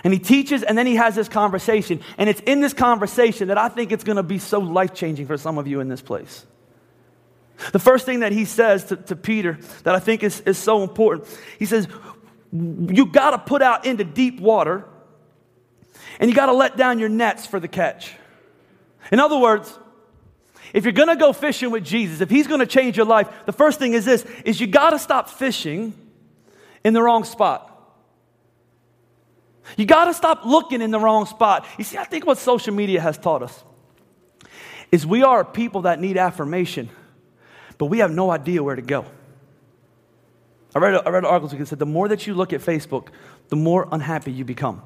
And 0.03 0.11
he 0.11 0.19
teaches, 0.19 0.63
and 0.63 0.77
then 0.77 0.85
he 0.85 0.95
has 0.95 1.15
this 1.15 1.29
conversation. 1.29 2.01
And 2.17 2.29
it's 2.29 2.41
in 2.41 2.61
this 2.61 2.73
conversation 2.73 3.47
that 3.47 3.57
I 3.57 3.69
think 3.69 3.91
it's 3.91 4.03
going 4.03 4.17
to 4.17 4.23
be 4.23 4.37
so 4.37 4.59
life 4.59 4.93
changing 4.93 5.27
for 5.27 5.37
some 5.37 5.57
of 5.57 5.67
you 5.67 5.79
in 5.79 5.87
this 5.87 6.01
place. 6.01 6.45
The 7.71 7.79
first 7.79 8.05
thing 8.05 8.19
that 8.21 8.31
he 8.31 8.45
says 8.45 8.85
to, 8.85 8.97
to 8.97 9.15
Peter 9.15 9.59
that 9.83 9.95
I 9.95 9.99
think 9.99 10.23
is, 10.23 10.41
is 10.41 10.57
so 10.57 10.83
important 10.83 11.29
he 11.59 11.65
says, 11.65 11.87
You 12.51 13.05
got 13.05 13.31
to 13.31 13.37
put 13.37 13.61
out 13.61 13.85
into 13.85 14.03
deep 14.03 14.41
water 14.41 14.85
and 16.19 16.29
you 16.29 16.35
got 16.35 16.47
to 16.47 16.53
let 16.53 16.77
down 16.77 16.99
your 16.99 17.09
nets 17.09 17.45
for 17.45 17.59
the 17.59 17.67
catch. 17.67 18.13
In 19.11 19.19
other 19.19 19.37
words, 19.37 19.77
if 20.73 20.85
you're 20.85 20.93
going 20.93 21.09
to 21.09 21.15
go 21.15 21.33
fishing 21.33 21.71
with 21.71 21.83
Jesus, 21.83 22.21
if 22.21 22.29
he's 22.29 22.47
going 22.47 22.59
to 22.59 22.65
change 22.65 22.97
your 22.97 23.05
life, 23.05 23.27
the 23.45 23.51
first 23.51 23.79
thing 23.79 23.93
is 23.93 24.05
this 24.05 24.25
is 24.45 24.59
you 24.59 24.67
got 24.67 24.91
to 24.91 24.99
stop 24.99 25.29
fishing 25.29 25.93
in 26.83 26.93
the 26.93 27.01
wrong 27.01 27.23
spot. 27.23 27.69
You 29.77 29.85
got 29.85 30.05
to 30.05 30.13
stop 30.13 30.45
looking 30.45 30.81
in 30.81 30.91
the 30.91 30.99
wrong 30.99 31.25
spot. 31.25 31.65
You 31.77 31.83
see, 31.83 31.97
I 31.97 32.03
think 32.03 32.25
what 32.25 32.37
social 32.37 32.73
media 32.73 32.99
has 33.01 33.17
taught 33.17 33.43
us 33.43 33.63
is 34.91 35.05
we 35.05 35.23
are 35.23 35.43
people 35.43 35.83
that 35.83 35.99
need 35.99 36.17
affirmation, 36.17 36.89
but 37.77 37.85
we 37.85 37.99
have 37.99 38.11
no 38.11 38.29
idea 38.29 38.61
where 38.61 38.75
to 38.75 38.81
go. 38.81 39.05
I 40.75 40.79
read, 40.79 40.95
a, 40.95 41.07
I 41.07 41.09
read 41.09 41.23
an 41.23 41.29
article 41.29 41.57
that 41.57 41.67
said 41.67 41.79
the 41.79 41.85
more 41.85 42.07
that 42.07 42.27
you 42.27 42.33
look 42.33 42.51
at 42.51 42.61
Facebook, 42.61 43.07
the 43.49 43.55
more 43.55 43.87
unhappy 43.91 44.31
you 44.31 44.43
become. 44.43 44.81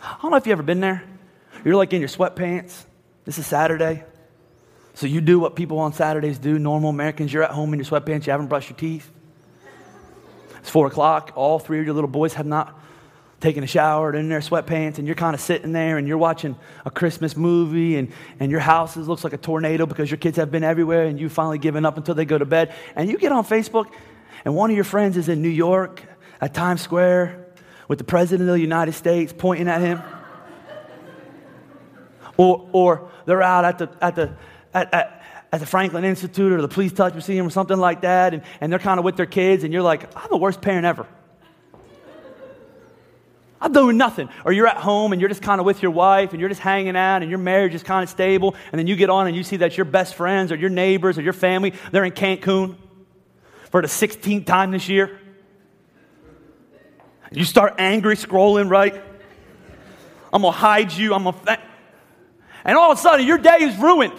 I 0.00 0.18
don't 0.22 0.30
know 0.30 0.36
if 0.36 0.46
you've 0.46 0.52
ever 0.52 0.62
been 0.62 0.80
there. 0.80 1.04
You're 1.64 1.76
like 1.76 1.92
in 1.92 2.00
your 2.00 2.08
sweatpants. 2.08 2.84
This 3.24 3.38
is 3.38 3.46
Saturday. 3.46 4.04
So 4.94 5.06
you 5.06 5.20
do 5.20 5.40
what 5.40 5.56
people 5.56 5.78
on 5.80 5.92
Saturdays 5.92 6.38
do, 6.38 6.58
normal 6.58 6.90
Americans. 6.90 7.32
You're 7.32 7.42
at 7.42 7.50
home 7.50 7.72
in 7.72 7.80
your 7.80 7.86
sweatpants, 7.86 8.26
you 8.26 8.32
haven't 8.32 8.48
brushed 8.48 8.70
your 8.70 8.76
teeth. 8.76 9.10
It's 10.58 10.70
four 10.70 10.86
o'clock. 10.86 11.32
All 11.34 11.58
three 11.58 11.80
of 11.80 11.84
your 11.84 11.94
little 11.94 12.08
boys 12.08 12.34
have 12.34 12.46
not 12.46 12.78
taking 13.40 13.62
a 13.62 13.66
shower 13.66 14.10
and 14.10 14.18
in 14.18 14.28
their 14.28 14.40
sweatpants, 14.40 14.98
and 14.98 15.06
you're 15.06 15.16
kind 15.16 15.34
of 15.34 15.40
sitting 15.40 15.72
there 15.72 15.98
and 15.98 16.08
you're 16.08 16.16
watching 16.16 16.56
a 16.86 16.90
Christmas 16.90 17.36
movie, 17.36 17.96
and, 17.96 18.12
and 18.40 18.50
your 18.50 18.60
house 18.60 18.96
looks 18.96 19.24
like 19.24 19.34
a 19.34 19.38
tornado 19.38 19.84
because 19.84 20.10
your 20.10 20.16
kids 20.16 20.36
have 20.38 20.50
been 20.50 20.64
everywhere, 20.64 21.04
and 21.04 21.20
you've 21.20 21.32
finally 21.32 21.58
given 21.58 21.84
up 21.84 21.98
until 21.98 22.14
they 22.14 22.24
go 22.24 22.38
to 22.38 22.46
bed. 22.46 22.72
And 22.96 23.10
you 23.10 23.18
get 23.18 23.32
on 23.32 23.44
Facebook, 23.44 23.92
and 24.44 24.54
one 24.54 24.70
of 24.70 24.76
your 24.76 24.84
friends 24.84 25.16
is 25.16 25.28
in 25.28 25.42
New 25.42 25.50
York 25.50 26.02
at 26.40 26.54
Times 26.54 26.80
Square 26.80 27.43
with 27.88 27.98
the 27.98 28.04
President 28.04 28.48
of 28.48 28.54
the 28.54 28.60
United 28.60 28.92
States 28.92 29.32
pointing 29.36 29.68
at 29.68 29.80
him. 29.80 30.02
or, 32.36 32.68
or 32.72 33.10
they're 33.26 33.42
out 33.42 33.64
at 33.64 33.78
the, 33.78 33.90
at 34.00 34.14
the, 34.14 34.36
at, 34.72 34.92
at, 34.92 35.22
at 35.52 35.60
the 35.60 35.66
Franklin 35.66 36.04
Institute 36.04 36.52
or 36.52 36.60
the 36.60 36.68
Please 36.68 36.92
Touch 36.92 37.12
Museum 37.12 37.46
or 37.46 37.50
something 37.50 37.78
like 37.78 38.00
that, 38.00 38.34
and, 38.34 38.42
and 38.60 38.72
they're 38.72 38.78
kind 38.78 38.98
of 38.98 39.04
with 39.04 39.16
their 39.16 39.26
kids, 39.26 39.64
and 39.64 39.72
you're 39.72 39.82
like, 39.82 40.14
I'm 40.16 40.28
the 40.30 40.36
worst 40.36 40.60
parent 40.60 40.84
ever. 40.84 41.06
I'm 43.64 43.72
doing 43.72 43.96
nothing. 43.96 44.28
Or 44.44 44.52
you're 44.52 44.66
at 44.66 44.76
home 44.76 45.12
and 45.12 45.22
you're 45.22 45.30
just 45.30 45.40
kind 45.40 45.58
of 45.58 45.64
with 45.64 45.80
your 45.80 45.90
wife 45.90 46.32
and 46.32 46.40
you're 46.40 46.50
just 46.50 46.60
hanging 46.60 46.96
out 46.96 47.22
and 47.22 47.30
your 47.30 47.38
marriage 47.38 47.74
is 47.74 47.82
kind 47.82 48.02
of 48.02 48.10
stable. 48.10 48.54
And 48.70 48.78
then 48.78 48.86
you 48.86 48.94
get 48.94 49.08
on 49.08 49.26
and 49.26 49.34
you 49.34 49.42
see 49.42 49.56
that 49.56 49.78
your 49.78 49.86
best 49.86 50.16
friends 50.16 50.52
or 50.52 50.56
your 50.56 50.68
neighbors 50.68 51.16
or 51.16 51.22
your 51.22 51.32
family, 51.32 51.72
they're 51.90 52.04
in 52.04 52.12
Cancun 52.12 52.76
for 53.70 53.80
the 53.80 53.88
16th 53.88 54.44
time 54.44 54.70
this 54.70 54.90
year. 54.90 55.18
You 57.34 57.44
start 57.44 57.74
angry 57.78 58.16
scrolling, 58.16 58.70
right? 58.70 59.02
I'm 60.32 60.42
to 60.42 60.50
hide 60.50 60.92
you. 60.92 61.14
I'm 61.14 61.24
to. 61.24 61.58
And 62.64 62.78
all 62.78 62.92
of 62.92 62.98
a 62.98 63.00
sudden, 63.00 63.26
your 63.26 63.38
day 63.38 63.58
is 63.60 63.76
ruined. 63.76 64.14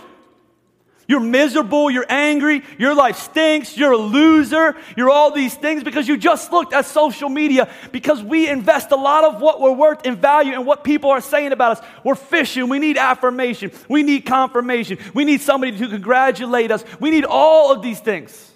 You're 1.07 1.19
miserable, 1.19 1.91
you're 1.91 2.05
angry, 2.09 2.63
your 2.79 2.95
life 2.95 3.17
stinks, 3.17 3.77
you're 3.77 3.91
a 3.91 3.97
loser, 3.97 4.75
you're 4.97 5.11
all 5.11 5.29
these 5.29 5.53
things 5.53 5.83
because 5.83 6.07
you 6.07 6.17
just 6.17 6.51
looked 6.51 6.73
at 6.73 6.85
social 6.85 7.29
media 7.29 7.69
because 7.91 8.23
we 8.23 8.49
invest 8.49 8.91
a 8.91 8.95
lot 8.95 9.23
of 9.23 9.39
what 9.39 9.61
we're 9.61 9.71
worth 9.71 10.03
in 10.05 10.15
value 10.15 10.53
and 10.53 10.65
what 10.65 10.83
people 10.83 11.11
are 11.11 11.21
saying 11.21 11.51
about 11.51 11.77
us. 11.77 11.85
We're 12.03 12.15
fishing, 12.15 12.69
we 12.69 12.79
need 12.79 12.97
affirmation, 12.97 13.71
we 13.87 14.01
need 14.01 14.25
confirmation, 14.25 14.97
we 15.13 15.25
need 15.25 15.41
somebody 15.41 15.77
to 15.77 15.87
congratulate 15.87 16.71
us, 16.71 16.83
we 16.99 17.11
need 17.11 17.25
all 17.25 17.71
of 17.71 17.83
these 17.83 17.99
things. 17.99 18.51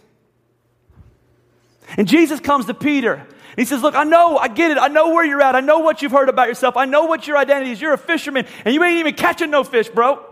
And 1.98 2.08
Jesus 2.08 2.40
comes 2.40 2.66
to 2.66 2.74
Peter. 2.74 3.14
And 3.14 3.58
He 3.58 3.66
says, 3.66 3.82
Look, 3.82 3.96
I 3.96 4.04
know, 4.04 4.38
I 4.38 4.48
get 4.48 4.72
it. 4.72 4.78
I 4.78 4.88
know 4.88 5.10
where 5.10 5.26
you're 5.26 5.42
at. 5.42 5.56
I 5.56 5.62
know 5.62 5.80
what 5.80 6.02
you've 6.02 6.12
heard 6.12 6.30
about 6.30 6.48
yourself. 6.48 6.78
I 6.78 6.86
know 6.86 7.06
what 7.06 7.28
your 7.28 7.38
identity 7.38 7.72
is. 7.72 7.82
You're 7.82 7.94
a 7.94 7.98
fisherman, 7.98 8.46
and 8.66 8.74
you 8.74 8.84
ain't 8.84 9.00
even 9.00 9.16
catching 9.16 9.50
no 9.50 9.64
fish, 9.64 9.90
bro. 9.90 10.26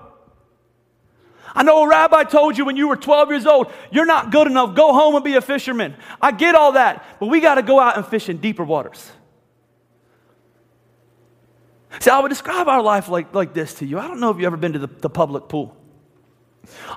I 1.56 1.63
know 1.63 1.84
a 1.84 1.88
rabbi 1.88 2.24
told 2.24 2.56
you 2.58 2.65
when 2.65 2.78
you 2.78 2.88
were 2.88 2.96
12 2.96 3.30
years 3.30 3.46
old, 3.48 3.72
you're 3.91 4.06
not 4.06 4.32
good 4.32 4.46
enough. 4.46 4.76
Go 4.76 4.93
home 4.93 5.15
and 5.15 5.24
be 5.24 5.36
a 5.36 5.41
fisherman. 5.41 5.96
I 6.22 6.32
get 6.32 6.54
all 6.54 6.74
that, 6.74 7.04
but 7.20 7.28
we 7.28 7.39
got 7.39 7.56
to 7.56 7.63
go 7.63 7.80
out 7.80 7.98
and 7.98 8.06
fish 8.06 8.30
in 8.30 8.38
deeper 8.38 8.63
waters. 8.63 9.12
See, 12.00 12.12
I 12.12 12.20
would 12.20 12.30
describe 12.30 12.67
our 12.67 12.82
life 12.82 13.10
like, 13.10 13.34
like 13.34 13.54
this 13.54 13.74
to 13.76 13.86
you. 13.86 13.98
I 13.98 14.08
don't 14.08 14.20
know 14.20 14.30
if 14.30 14.38
you've 14.38 14.46
ever 14.46 14.58
been 14.58 14.74
to 14.74 14.80
the, 14.80 14.88
the 14.88 15.10
public 15.10 15.48
pool. 15.48 15.76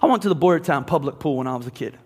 I 0.02 0.06
went 0.06 0.22
to 0.22 0.28
the 0.28 0.36
Boyertown 0.36 0.86
public 0.86 1.18
pool 1.18 1.36
when 1.38 1.46
I 1.46 1.56
was 1.56 1.66
a 1.66 1.70
kid. 1.70 1.96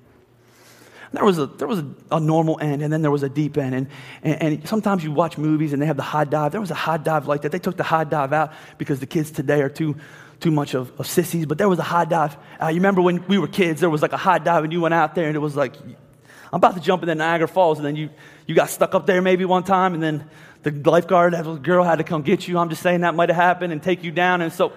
There 1.14 1.24
was, 1.24 1.38
a, 1.38 1.46
there 1.46 1.68
was 1.68 1.78
a, 1.78 1.86
a, 2.12 2.20
normal 2.20 2.58
end, 2.60 2.82
and 2.82 2.92
then 2.92 3.02
there 3.02 3.10
was 3.10 3.22
a 3.22 3.28
deep 3.28 3.56
end. 3.56 3.74
And, 3.74 3.86
and, 4.22 4.42
and, 4.42 4.68
sometimes 4.68 5.04
you 5.04 5.12
watch 5.12 5.38
movies 5.38 5.72
and 5.72 5.80
they 5.80 5.86
have 5.86 5.96
the 5.96 6.02
high 6.02 6.24
dive. 6.24 6.52
There 6.52 6.60
was 6.60 6.70
a 6.70 6.74
high 6.74 6.96
dive 6.96 7.26
like 7.26 7.42
that. 7.42 7.52
They 7.52 7.58
took 7.58 7.76
the 7.76 7.84
high 7.84 8.04
dive 8.04 8.32
out 8.32 8.52
because 8.78 9.00
the 9.00 9.06
kids 9.06 9.30
today 9.30 9.62
are 9.62 9.68
too 9.68 9.96
too 10.40 10.50
much 10.50 10.74
of, 10.74 10.92
of 11.00 11.06
sissies, 11.06 11.46
but 11.46 11.56
there 11.56 11.68
was 11.68 11.78
a 11.78 11.84
high 11.84 12.04
dive. 12.04 12.36
Uh, 12.60 12.66
you 12.66 12.74
remember 12.74 13.00
when 13.00 13.26
we 13.28 13.38
were 13.38 13.48
kids, 13.48 13.80
there 13.80 13.88
was 13.88 14.02
like 14.02 14.12
a 14.12 14.18
high 14.18 14.38
dive, 14.38 14.64
and 14.64 14.72
you 14.72 14.80
went 14.80 14.92
out 14.92 15.14
there, 15.14 15.28
and 15.28 15.36
it 15.36 15.40
was 15.40 15.56
like, 15.56 15.74
I'm 15.80 16.58
about 16.58 16.74
to 16.74 16.80
jump 16.80 17.02
in 17.02 17.08
the 17.08 17.14
Niagara 17.14 17.48
Falls, 17.48 17.78
and 17.78 17.86
then 17.86 17.96
you, 17.96 18.10
you 18.46 18.54
got 18.54 18.68
stuck 18.68 18.94
up 18.94 19.06
there 19.06 19.22
maybe 19.22 19.44
one 19.44 19.64
time, 19.64 19.94
and 19.94 20.02
then 20.02 20.28
the 20.62 20.90
lifeguard, 20.90 21.34
that 21.34 21.62
girl, 21.62 21.84
had 21.84 21.96
to 21.96 22.04
come 22.04 22.22
get 22.22 22.48
you. 22.48 22.58
I'm 22.58 22.68
just 22.68 22.82
saying 22.82 23.02
that 23.02 23.14
might 23.14 23.28
have 23.28 23.36
happened 23.36 23.72
and 23.72 23.82
take 23.82 24.02
you 24.02 24.10
down. 24.10 24.40
And 24.40 24.52
so, 24.52 24.72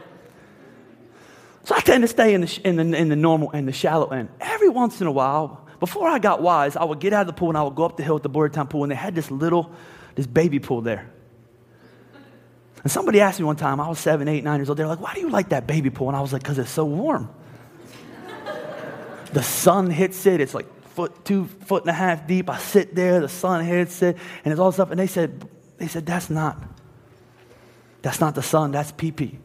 so 1.64 1.76
I 1.76 1.80
tend 1.80 2.04
to 2.04 2.08
stay 2.08 2.34
in 2.34 2.42
the, 2.42 2.62
in 2.64 2.76
the, 2.76 2.98
in 2.98 3.10
the 3.10 3.16
normal 3.16 3.52
and 3.52 3.68
the 3.68 3.74
shallow 3.74 4.08
end. 4.08 4.30
Every 4.40 4.70
once 4.70 5.02
in 5.02 5.08
a 5.08 5.12
while, 5.12 5.67
before 5.80 6.08
I 6.08 6.20
got 6.20 6.42
wise, 6.42 6.76
I 6.76 6.84
would 6.84 7.00
get 7.00 7.14
out 7.14 7.22
of 7.22 7.28
the 7.28 7.34
pool 7.34 7.50
and 7.50 7.58
I 7.58 7.64
would 7.64 7.76
go 7.76 7.84
up 7.84 7.98
the 7.98 8.04
hill 8.04 8.16
at 8.16 8.24
the 8.24 8.30
Boyertown 8.30 8.70
pool, 8.70 8.84
and 8.84 8.92
they 8.92 8.96
had 8.96 9.14
this 9.16 9.30
little, 9.30 9.72
this 10.16 10.28
baby 10.28 10.60
pool 10.60 10.82
there. 10.82 11.10
And 12.84 12.92
somebody 12.92 13.22
asked 13.22 13.40
me 13.40 13.46
one 13.46 13.58
time, 13.58 13.80
I 13.80 13.90
was 13.90 14.00
seven, 14.00 14.28
eight, 14.28 14.44
nine 14.44 14.60
years 14.60 14.70
old, 14.70 14.78
they're 14.78 14.88
like, 14.88 15.02
why 15.02 15.14
do 15.14 15.20
you 15.20 15.30
like 15.30 15.50
that 15.50 15.68
baby 15.68 15.90
pool? 15.90 16.08
And 16.08 16.18
I 16.18 16.22
was 16.22 16.34
like, 16.34 16.42
because 16.42 16.58
it's 16.58 16.72
so 16.72 16.86
warm. 16.86 17.30
the 19.34 19.44
sun 19.44 19.90
hits 19.90 20.26
it, 20.26 20.42
it's 20.42 20.54
like 20.54 20.66
foot, 20.90 21.26
two 21.26 21.46
foot 21.46 21.84
and 21.84 21.90
a 21.90 21.94
half 21.94 22.28
deep. 22.28 22.50
I 22.50 22.58
sit 22.58 22.96
there, 22.96 23.20
the 23.20 23.30
sun 23.30 23.66
hits 23.66 24.02
it, 24.02 24.18
and 24.44 24.52
it's 24.52 24.60
all 24.60 24.72
stuff. 24.72 24.90
And 24.90 25.00
they 25.00 25.08
said, 25.08 25.48
they 25.78 25.88
said, 25.88 26.06
that's 26.06 26.30
not, 26.30 26.62
that's 28.02 28.20
not 28.20 28.36
the 28.36 28.42
sun, 28.42 28.72
that's 28.72 28.92
pee 28.92 29.12
pee. 29.12 29.38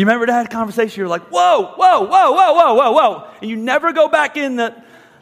You 0.00 0.06
remember 0.06 0.28
that 0.28 0.48
conversation? 0.48 0.98
You're 0.98 1.08
like, 1.08 1.24
whoa, 1.24 1.74
whoa, 1.76 2.06
whoa, 2.06 2.32
whoa, 2.32 2.54
whoa, 2.54 2.74
whoa, 2.74 2.92
whoa. 2.92 3.30
And 3.42 3.50
you 3.50 3.56
never 3.56 3.92
go 3.92 4.08
back 4.08 4.38
in 4.38 4.56
the, 4.56 4.74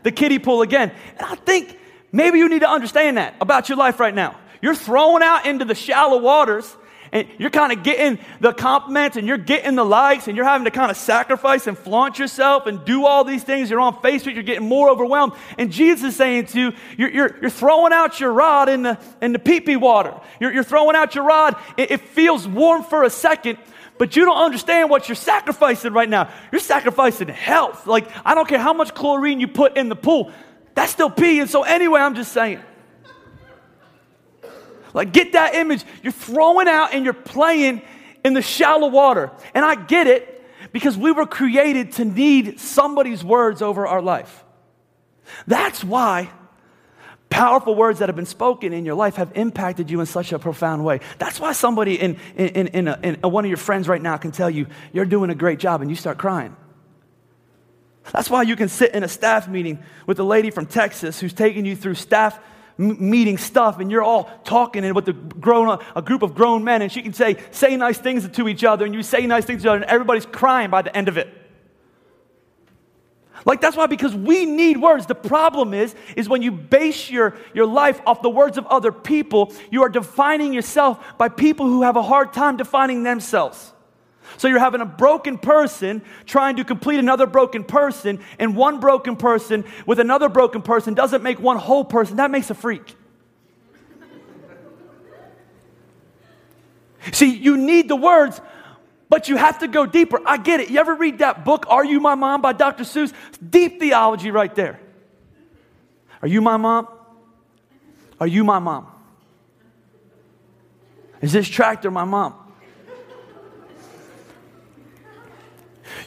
the 0.05 0.13
kiddie 0.13 0.39
pool 0.39 0.63
again. 0.63 0.93
And 1.17 1.27
I 1.27 1.35
think 1.35 1.77
maybe 2.13 2.39
you 2.39 2.49
need 2.49 2.61
to 2.61 2.71
understand 2.71 3.17
that 3.17 3.35
about 3.41 3.69
your 3.69 3.77
life 3.77 3.99
right 3.99 4.15
now. 4.15 4.39
You're 4.63 4.77
thrown 4.77 5.21
out 5.21 5.47
into 5.47 5.65
the 5.65 5.75
shallow 5.75 6.21
waters 6.21 6.77
and 7.11 7.27
you're 7.39 7.51
kind 7.51 7.73
of 7.73 7.83
getting 7.83 8.21
the 8.41 8.53
compliments 8.53 9.17
and 9.17 9.27
you're 9.27 9.37
getting 9.37 9.75
the 9.75 9.85
likes 9.85 10.29
and 10.29 10.37
you're 10.37 10.47
having 10.47 10.67
to 10.67 10.71
kind 10.71 10.93
of 10.93 10.97
sacrifice 10.97 11.67
and 11.67 11.77
flaunt 11.77 12.21
yourself 12.21 12.67
and 12.67 12.85
do 12.85 13.05
all 13.05 13.25
these 13.25 13.43
things. 13.43 13.71
You're 13.71 13.81
on 13.81 13.95
Facebook, 13.95 14.35
you're 14.35 14.45
getting 14.45 14.69
more 14.69 14.91
overwhelmed. 14.91 15.33
And 15.59 15.73
Jesus 15.73 16.13
is 16.13 16.17
saying 16.17 16.47
to 16.47 16.61
you, 16.61 16.73
you're, 16.97 17.11
you're, 17.11 17.37
you're 17.41 17.51
throwing 17.51 17.93
out 17.93 18.21
your 18.21 18.33
rod 18.33 18.69
in 18.69 18.83
the, 18.83 19.01
in 19.21 19.33
the 19.33 19.41
pee 19.41 19.61
pee 19.61 19.75
water. 19.75 20.15
You're, 20.39 20.53
you're 20.53 20.63
throwing 20.63 20.95
out 20.95 21.17
your 21.17 21.25
rod. 21.25 21.57
It, 21.77 21.91
it 21.91 22.01
feels 22.01 22.47
warm 22.47 22.85
for 22.85 23.03
a 23.03 23.11
second, 23.11 23.59
but 23.99 24.17
you 24.17 24.25
don't 24.25 24.43
understand 24.43 24.91
what 24.91 25.09
you're 25.09 25.17
sacrificing 25.17 25.93
right 25.93 26.09
now. 26.09 26.33
You're 26.53 26.61
sacrificing 26.61 27.29
health. 27.29 27.87
Like, 27.87 28.09
I 28.25 28.35
don't 28.35 28.49
care 28.49 28.59
how 28.59 28.73
much 28.73 28.95
chlorine 28.95 29.41
you 29.41 29.49
put 29.49 29.77
in 29.77 29.89
the 29.89 29.97
pool, 29.97 30.33
that's 30.75 30.93
still 30.93 31.11
pee. 31.11 31.41
And 31.41 31.51
so, 31.51 31.65
anyway, 31.65 32.01
I'm 32.01 32.15
just 32.15 32.33
saying. 32.33 32.61
Like, 34.95 35.13
get 35.13 35.33
that 35.33 35.55
image. 35.55 35.85
You're 36.03 36.13
throwing 36.13 36.69
out 36.69 36.95
and 36.95 37.05
you're 37.05 37.13
playing 37.13 37.83
in 38.25 38.35
the 38.35 38.43
shallow 38.43 38.89
water. 38.89 39.31
And 39.55 39.65
I 39.65 39.75
get 39.75 40.07
it 40.07 40.45
because 40.73 40.97
we 40.97 41.13
were 41.13 41.27
created 41.27 41.93
to 41.93 42.05
need 42.05 42.61
somebody's 42.61 43.25
words 43.25 43.63
over 43.63 43.87
our 43.87 44.03
life. 44.03 44.45
That's 45.47 45.85
why 45.85 46.31
powerful 47.39 47.77
words 47.77 48.01
that 48.01 48.09
have 48.09 48.17
been 48.17 48.27
spoken 48.27 48.73
in 48.73 48.85
your 48.85 48.97
life 48.97 49.15
have 49.15 49.31
impacted 49.37 49.89
you 49.93 50.01
in 50.01 50.07
such 50.07 50.33
a 50.33 50.41
profound 50.41 50.85
way. 50.85 50.99
That's 51.19 51.39
why 51.39 51.53
somebody 51.53 51.95
in, 51.95 52.17
in, 52.37 52.67
in, 52.67 52.89
a, 52.89 52.99
in 53.01 53.15
one 53.21 53.45
of 53.45 53.49
your 53.49 53.59
friends 53.59 53.87
right 53.87 54.03
now 54.03 54.17
can 54.17 54.33
tell 54.33 54.51
you, 54.51 54.67
you're 54.93 55.05
doing 55.05 55.31
a 55.31 55.37
great 55.37 55.61
job, 55.61 55.81
and 55.81 55.89
you 55.89 55.95
start 55.95 56.19
crying. 56.19 56.57
That's 58.13 58.29
why 58.29 58.43
you 58.43 58.57
can 58.57 58.69
sit 58.69 58.93
in 58.93 59.05
a 59.05 59.09
staff 59.09 59.47
meeting 59.47 59.79
with 60.05 60.19
a 60.19 60.25
lady 60.25 60.51
from 60.51 60.67
Texas 60.67 61.21
who's 61.21 61.33
taking 61.33 61.65
you 61.65 61.77
through 61.77 61.95
staff 61.95 62.41
meeting 62.77 63.39
stuff 63.39 63.79
and 63.79 63.89
you're 63.89 64.03
all 64.03 64.25
talking 64.43 64.85
and 64.85 64.97
with 64.97 65.05
the 65.05 65.13
grown 65.13 65.81
a 65.95 66.03
group 66.03 66.23
of 66.23 66.35
grown 66.35 66.65
men 66.65 66.81
and 66.81 66.91
she 66.93 67.03
can 67.03 67.13
say 67.13 67.37
say 67.51 67.77
nice 67.77 67.99
things 67.99 68.29
to 68.29 68.49
each 68.49 68.63
other 68.63 68.85
and 68.85 68.95
you 68.95 69.03
say 69.03 69.27
nice 69.27 69.45
things 69.45 69.63
to 69.63 69.67
each 69.67 69.71
other 69.71 69.83
and 69.83 69.91
everybody's 69.91 70.27
crying 70.27 70.71
by 70.71 70.81
the 70.81 70.97
end 70.97 71.09
of 71.09 71.17
it 71.19 71.29
like 73.45 73.61
that's 73.61 73.77
why 73.77 73.87
because 73.87 74.15
we 74.15 74.45
need 74.45 74.77
words 74.77 75.07
the 75.07 75.15
problem 75.15 75.75
is 75.75 75.95
is 76.17 76.29
when 76.29 76.43
you 76.43 76.51
base 76.51 77.11
your 77.11 77.37
your 77.55 77.67
life 77.67 78.01
off 78.07 78.23
the 78.23 78.31
words 78.31 78.59
of 78.59 78.67
other 78.67 78.93
people 78.93 79.53
you 79.71 79.83
are 79.83 79.89
defining 79.89 80.53
yourself 80.53 81.17
by 81.19 81.29
people 81.29 81.67
who 81.67 81.83
have 81.83 81.97
a 81.97 82.03
hard 82.03 82.33
time 82.33 82.57
defining 82.57 83.03
themselves 83.03 83.73
so 84.37 84.47
you're 84.47 84.59
having 84.59 84.81
a 84.81 84.87
broken 84.87 85.39
person 85.39 86.03
trying 86.27 86.57
to 86.57 86.65
complete 86.65 86.99
another 86.99 87.27
broken 87.27 87.65
person, 87.65 88.21
and 88.39 88.55
one 88.55 88.79
broken 88.79 89.17
person 89.17 89.65
with 89.87 89.99
another 89.99 90.29
broken 90.29 90.63
person 90.63 90.95
doesn't 90.95 91.23
make 91.23 91.41
one 91.41 91.57
whole 91.57 91.85
person. 91.85 92.17
That 92.17 92.31
makes 92.31 92.51
a 92.51 92.55
freak. 92.55 92.95
See, 97.13 97.35
you 97.35 97.57
need 97.57 97.89
the 97.89 97.97
words, 97.97 98.41
but 99.09 99.29
you 99.29 99.37
have 99.37 99.61
to 99.61 99.69
go 99.69 99.87
deeper. 99.87 100.21
I 100.27 100.37
get 100.37 100.61
it. 100.61 100.71
You 100.71 100.81
ever 100.81 100.95
read 100.95 101.19
that 101.19 101.45
book, 101.45 101.67
Are 101.69 101.85
You 101.85 102.01
My 102.01 102.15
Mom 102.15 102.43
by 102.43 102.53
Dr. 102.53 102.85
Seuss? 102.85 103.13
Deep 103.49 103.81
theology 103.81 104.31
right 104.31 104.55
there. 104.55 104.81
Are 106.21 106.29
you 106.29 106.41
my 106.41 106.57
mom? 106.57 106.89
Are 108.21 108.27
you 108.27 108.45
my 108.45 108.59
mom? 108.59 108.89
Is 111.21 111.33
this 111.33 111.49
tractor 111.49 111.91
my 111.91 112.05
mom? 112.05 112.35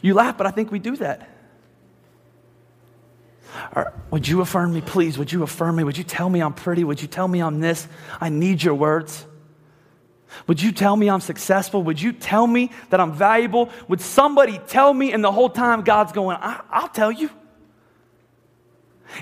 You 0.01 0.13
laugh, 0.13 0.37
but 0.37 0.47
I 0.47 0.51
think 0.51 0.71
we 0.71 0.79
do 0.79 0.95
that. 0.97 1.29
Or, 3.75 3.93
would 4.09 4.27
you 4.27 4.41
affirm 4.41 4.73
me, 4.73 4.81
please? 4.81 5.17
Would 5.17 5.31
you 5.31 5.43
affirm 5.43 5.75
me? 5.75 5.83
Would 5.83 5.97
you 5.97 6.03
tell 6.03 6.29
me 6.29 6.41
I'm 6.41 6.53
pretty? 6.53 6.83
Would 6.83 7.01
you 7.01 7.07
tell 7.07 7.27
me 7.27 7.41
I'm 7.41 7.59
this? 7.59 7.87
I 8.19 8.29
need 8.29 8.63
your 8.63 8.75
words. 8.75 9.25
Would 10.47 10.61
you 10.61 10.71
tell 10.71 10.95
me 10.95 11.09
I'm 11.09 11.21
successful? 11.21 11.83
Would 11.83 12.01
you 12.01 12.13
tell 12.13 12.47
me 12.47 12.71
that 12.89 12.99
I'm 12.99 13.13
valuable? 13.13 13.69
Would 13.87 14.01
somebody 14.01 14.59
tell 14.67 14.93
me, 14.93 15.13
and 15.13 15.23
the 15.23 15.31
whole 15.31 15.49
time 15.49 15.81
God's 15.81 16.11
going, 16.11 16.37
I- 16.39 16.61
will 16.81 16.87
tell 16.89 17.11
you? 17.11 17.29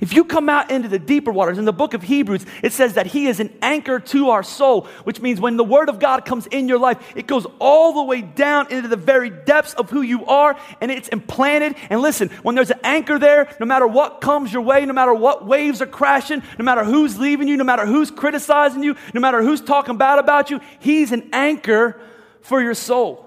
If 0.02 0.14
you 0.14 0.24
come 0.24 0.50
out 0.50 0.72
into 0.72 0.88
the 0.88 1.00
deeper 1.00 1.32
waters, 1.32 1.58
in 1.58 1.66
the 1.66 1.74
book 1.74 1.94
of 1.94 2.04
Hebrews, 2.04 2.46
it 2.64 2.74
says 2.74 2.94
that 2.94 3.08
He 3.08 3.28
is 3.28 3.40
an 3.40 3.52
anchor 3.62 4.00
to 4.00 4.30
our 4.30 4.44
soul, 4.44 4.88
which 5.04 5.20
means 5.20 5.42
when 5.42 5.58
the 5.58 5.64
Word 5.64 5.90
of 5.90 6.00
God 6.00 6.26
comes 6.26 6.48
in 6.48 6.68
your 6.68 6.78
life, 6.78 6.98
it 7.16 7.28
goes 7.28 7.46
all 7.60 7.94
the 7.94 8.04
way 8.04 8.22
down 8.22 8.72
into 8.72 8.88
the 8.88 8.96
very 8.96 9.30
depths 9.30 9.74
of 9.74 9.90
who 9.90 10.02
you 10.02 10.26
are 10.26 10.58
and 10.80 10.92
it's 10.92 11.08
implanted. 11.10 11.76
And 11.90 12.02
listen, 12.02 12.30
when 12.44 12.56
there's 12.56 12.72
an 12.72 12.80
anchor 12.84 13.20
there, 13.20 13.56
no 13.60 13.66
matter 13.66 13.88
what 13.88 14.22
comes 14.22 14.54
your 14.54 14.62
way, 14.62 14.86
no 14.86 14.94
matter 14.94 15.14
what 15.14 15.46
waves 15.46 15.82
are 15.82 15.88
crashing, 15.88 16.44
no 16.58 16.66
matter 16.66 16.84
who's 16.84 17.18
leaving 17.18 17.48
you, 17.48 17.58
no 17.58 17.64
matter 17.64 17.86
who's 17.86 18.12
criticizing 18.12 18.84
you, 18.84 18.96
no 19.14 19.22
matter 19.22 19.42
who's 19.42 19.62
talking 19.62 19.98
bad 19.98 20.20
about 20.20 20.50
you, 20.50 20.60
He's 20.80 21.12
an 21.12 21.30
anchor 21.34 22.00
for 22.42 22.62
your 22.62 22.76
soul. 22.76 23.26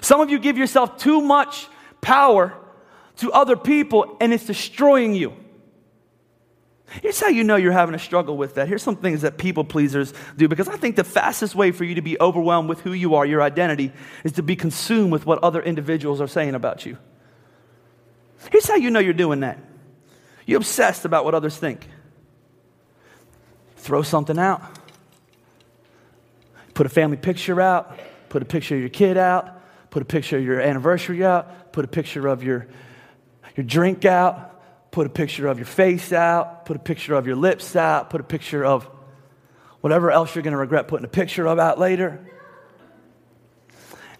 Some 0.00 0.20
of 0.20 0.30
you 0.30 0.38
give 0.38 0.56
yourself 0.56 0.96
too 0.96 1.20
much 1.20 1.68
power 2.00 2.56
to 3.22 3.32
other 3.32 3.56
people 3.56 4.16
and 4.20 4.32
it's 4.32 4.44
destroying 4.44 5.14
you. 5.14 5.32
Here's 7.00 7.18
how 7.18 7.28
you 7.28 7.42
know 7.42 7.56
you're 7.56 7.72
having 7.72 7.94
a 7.94 7.98
struggle 7.98 8.36
with 8.36 8.56
that. 8.56 8.68
Here's 8.68 8.82
some 8.82 8.96
things 8.96 9.22
that 9.22 9.38
people 9.38 9.64
pleasers 9.64 10.12
do 10.36 10.46
because 10.46 10.68
I 10.68 10.76
think 10.76 10.96
the 10.96 11.04
fastest 11.04 11.54
way 11.54 11.70
for 11.70 11.84
you 11.84 11.94
to 11.94 12.02
be 12.02 12.20
overwhelmed 12.20 12.68
with 12.68 12.80
who 12.80 12.92
you 12.92 13.14
are, 13.14 13.24
your 13.24 13.40
identity, 13.40 13.92
is 14.24 14.32
to 14.32 14.42
be 14.42 14.56
consumed 14.56 15.10
with 15.10 15.24
what 15.24 15.42
other 15.42 15.62
individuals 15.62 16.20
are 16.20 16.26
saying 16.26 16.54
about 16.54 16.84
you. 16.84 16.98
Here's 18.50 18.68
how 18.68 18.74
you 18.74 18.90
know 18.90 19.00
you're 19.00 19.14
doing 19.14 19.40
that 19.40 19.58
you're 20.44 20.58
obsessed 20.58 21.04
about 21.04 21.24
what 21.24 21.34
others 21.34 21.56
think. 21.56 21.88
Throw 23.76 24.02
something 24.02 24.38
out, 24.38 24.62
put 26.74 26.84
a 26.84 26.90
family 26.90 27.16
picture 27.16 27.60
out, 27.60 27.98
put 28.28 28.42
a 28.42 28.44
picture 28.44 28.74
of 28.74 28.80
your 28.80 28.90
kid 28.90 29.16
out, 29.16 29.62
put 29.90 30.02
a 30.02 30.04
picture 30.04 30.36
of 30.36 30.44
your 30.44 30.60
anniversary 30.60 31.24
out, 31.24 31.72
put 31.72 31.84
a 31.84 31.88
picture 31.88 32.26
of 32.26 32.42
your 32.42 32.66
your 33.56 33.64
drink 33.64 34.04
out, 34.04 34.90
put 34.90 35.06
a 35.06 35.10
picture 35.10 35.46
of 35.48 35.58
your 35.58 35.66
face 35.66 36.12
out, 36.12 36.66
put 36.66 36.76
a 36.76 36.80
picture 36.80 37.14
of 37.14 37.26
your 37.26 37.36
lips 37.36 37.76
out, 37.76 38.10
put 38.10 38.20
a 38.20 38.24
picture 38.24 38.64
of 38.64 38.84
whatever 39.80 40.10
else 40.10 40.34
you're 40.34 40.42
going 40.42 40.52
to 40.52 40.58
regret 40.58 40.88
putting 40.88 41.04
a 41.04 41.08
picture 41.08 41.46
of 41.46 41.58
out 41.58 41.78
later. 41.78 42.24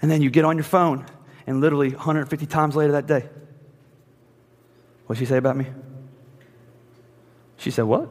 And 0.00 0.10
then 0.10 0.20
you 0.20 0.30
get 0.30 0.44
on 0.44 0.56
your 0.56 0.64
phone, 0.64 1.06
and 1.46 1.60
literally 1.60 1.90
150 1.90 2.46
times 2.46 2.74
later 2.74 2.92
that 2.92 3.06
day, 3.06 3.28
what'd 5.06 5.20
she 5.20 5.26
say 5.26 5.36
about 5.36 5.56
me? 5.56 5.66
She 7.56 7.70
said, 7.70 7.84
What? 7.84 8.08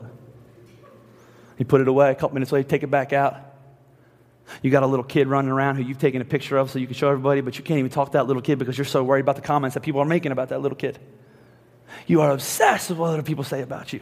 You 1.57 1.65
put 1.65 1.81
it 1.81 1.87
away, 1.87 2.11
a 2.11 2.15
couple 2.15 2.33
minutes 2.33 2.51
later, 2.51 2.67
take 2.67 2.83
it 2.83 2.87
back 2.89 3.11
out. 3.11 3.35
You 4.61 4.71
got 4.71 4.83
a 4.83 4.87
little 4.87 5.05
kid 5.05 5.27
running 5.27 5.51
around 5.51 5.75
who 5.75 5.83
you've 5.83 5.99
taken 5.99 6.21
a 6.21 6.25
picture 6.25 6.57
of 6.57 6.71
so 6.71 6.79
you 6.79 6.87
can 6.87 6.95
show 6.95 7.09
everybody, 7.09 7.41
but 7.41 7.57
you 7.57 7.63
can't 7.63 7.79
even 7.79 7.91
talk 7.91 8.09
to 8.09 8.17
that 8.17 8.27
little 8.27 8.41
kid 8.41 8.59
because 8.59 8.77
you're 8.77 8.85
so 8.85 9.03
worried 9.03 9.21
about 9.21 9.35
the 9.35 9.41
comments 9.41 9.73
that 9.73 9.81
people 9.81 10.01
are 10.01 10.05
making 10.05 10.31
about 10.31 10.49
that 10.49 10.61
little 10.61 10.75
kid. 10.77 10.99
You 12.07 12.21
are 12.21 12.31
obsessed 12.31 12.89
with 12.89 12.99
what 12.99 13.09
other 13.09 13.23
people 13.23 13.43
say 13.43 13.61
about 13.61 13.93
you. 13.93 14.01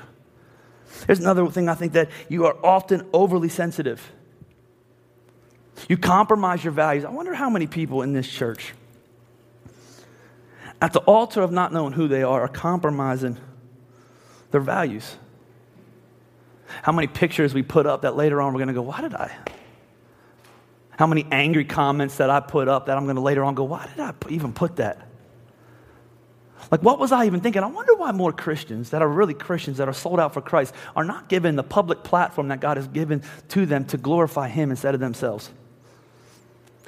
There's 1.06 1.20
another 1.20 1.48
thing 1.48 1.70
I 1.70 1.76
think 1.76 1.94
that 1.94 2.10
you 2.28 2.46
are 2.46 2.56
often 2.64 3.08
overly 3.14 3.50
sensitive. 3.50 4.12
You 5.88 5.98
compromise 5.98 6.64
your 6.64 6.74
values. 6.74 7.06
I 7.06 7.10
wonder 7.10 7.34
how 7.34 7.50
many 7.50 7.68
people 7.68 8.02
in 8.02 8.14
this 8.14 8.28
church, 8.28 8.74
at 10.82 10.94
the 10.94 11.00
altar 11.02 11.42
of 11.42 11.52
not 11.52 11.72
knowing 11.72 11.94
who 11.94 12.08
they 12.08 12.24
are, 12.24 12.42
are 12.42 12.48
compromising 12.48 13.38
their 14.52 14.62
values. 14.62 15.16
How 16.82 16.92
many 16.92 17.08
pictures 17.08 17.54
we 17.54 17.64
put 17.64 17.86
up 17.86 18.02
that 18.02 18.16
later 18.16 18.42
on 18.42 18.54
we're 18.54 18.60
going 18.60 18.68
to 18.70 18.74
go, 18.74 18.82
why 18.82 19.02
did 19.02 19.14
I? 19.14 19.32
How 21.00 21.08
many 21.08 21.26
angry 21.32 21.64
comments 21.64 22.18
that 22.18 22.30
I 22.30 22.42
put 22.42 22.68
up 22.68 22.88
that 22.88 22.98
I'm 22.98 23.06
going 23.06 23.16
to 23.16 23.22
later 23.22 23.42
on 23.46 23.56
go, 23.56 23.64
why 23.64 23.88
did 23.88 24.02
I 24.02 24.14
even 24.28 24.52
put 24.52 24.76
that? 24.76 25.08
Like, 26.72 26.84
what 26.84 27.00
was 27.00 27.14
I 27.14 27.26
even 27.26 27.40
thinking? 27.40 27.64
I 27.64 27.68
wonder 27.68 27.96
why 27.96 28.12
more 28.12 28.34
Christians 28.34 28.90
that 28.90 29.02
are 29.02 29.08
really 29.08 29.34
Christians, 29.34 29.78
that 29.78 29.88
are 29.88 29.94
sold 29.94 30.20
out 30.20 30.34
for 30.34 30.42
Christ, 30.42 30.76
are 30.98 31.06
not 31.06 31.30
given 31.30 31.56
the 31.56 31.64
public 31.64 32.04
platform 32.04 32.50
that 32.50 32.60
God 32.60 32.76
has 32.76 32.86
given 32.90 33.24
to 33.48 33.66
them 33.66 33.86
to 33.86 33.98
glorify 33.98 34.50
Him 34.50 34.72
instead 34.72 34.94
of 34.94 35.00
themselves. 35.00 35.50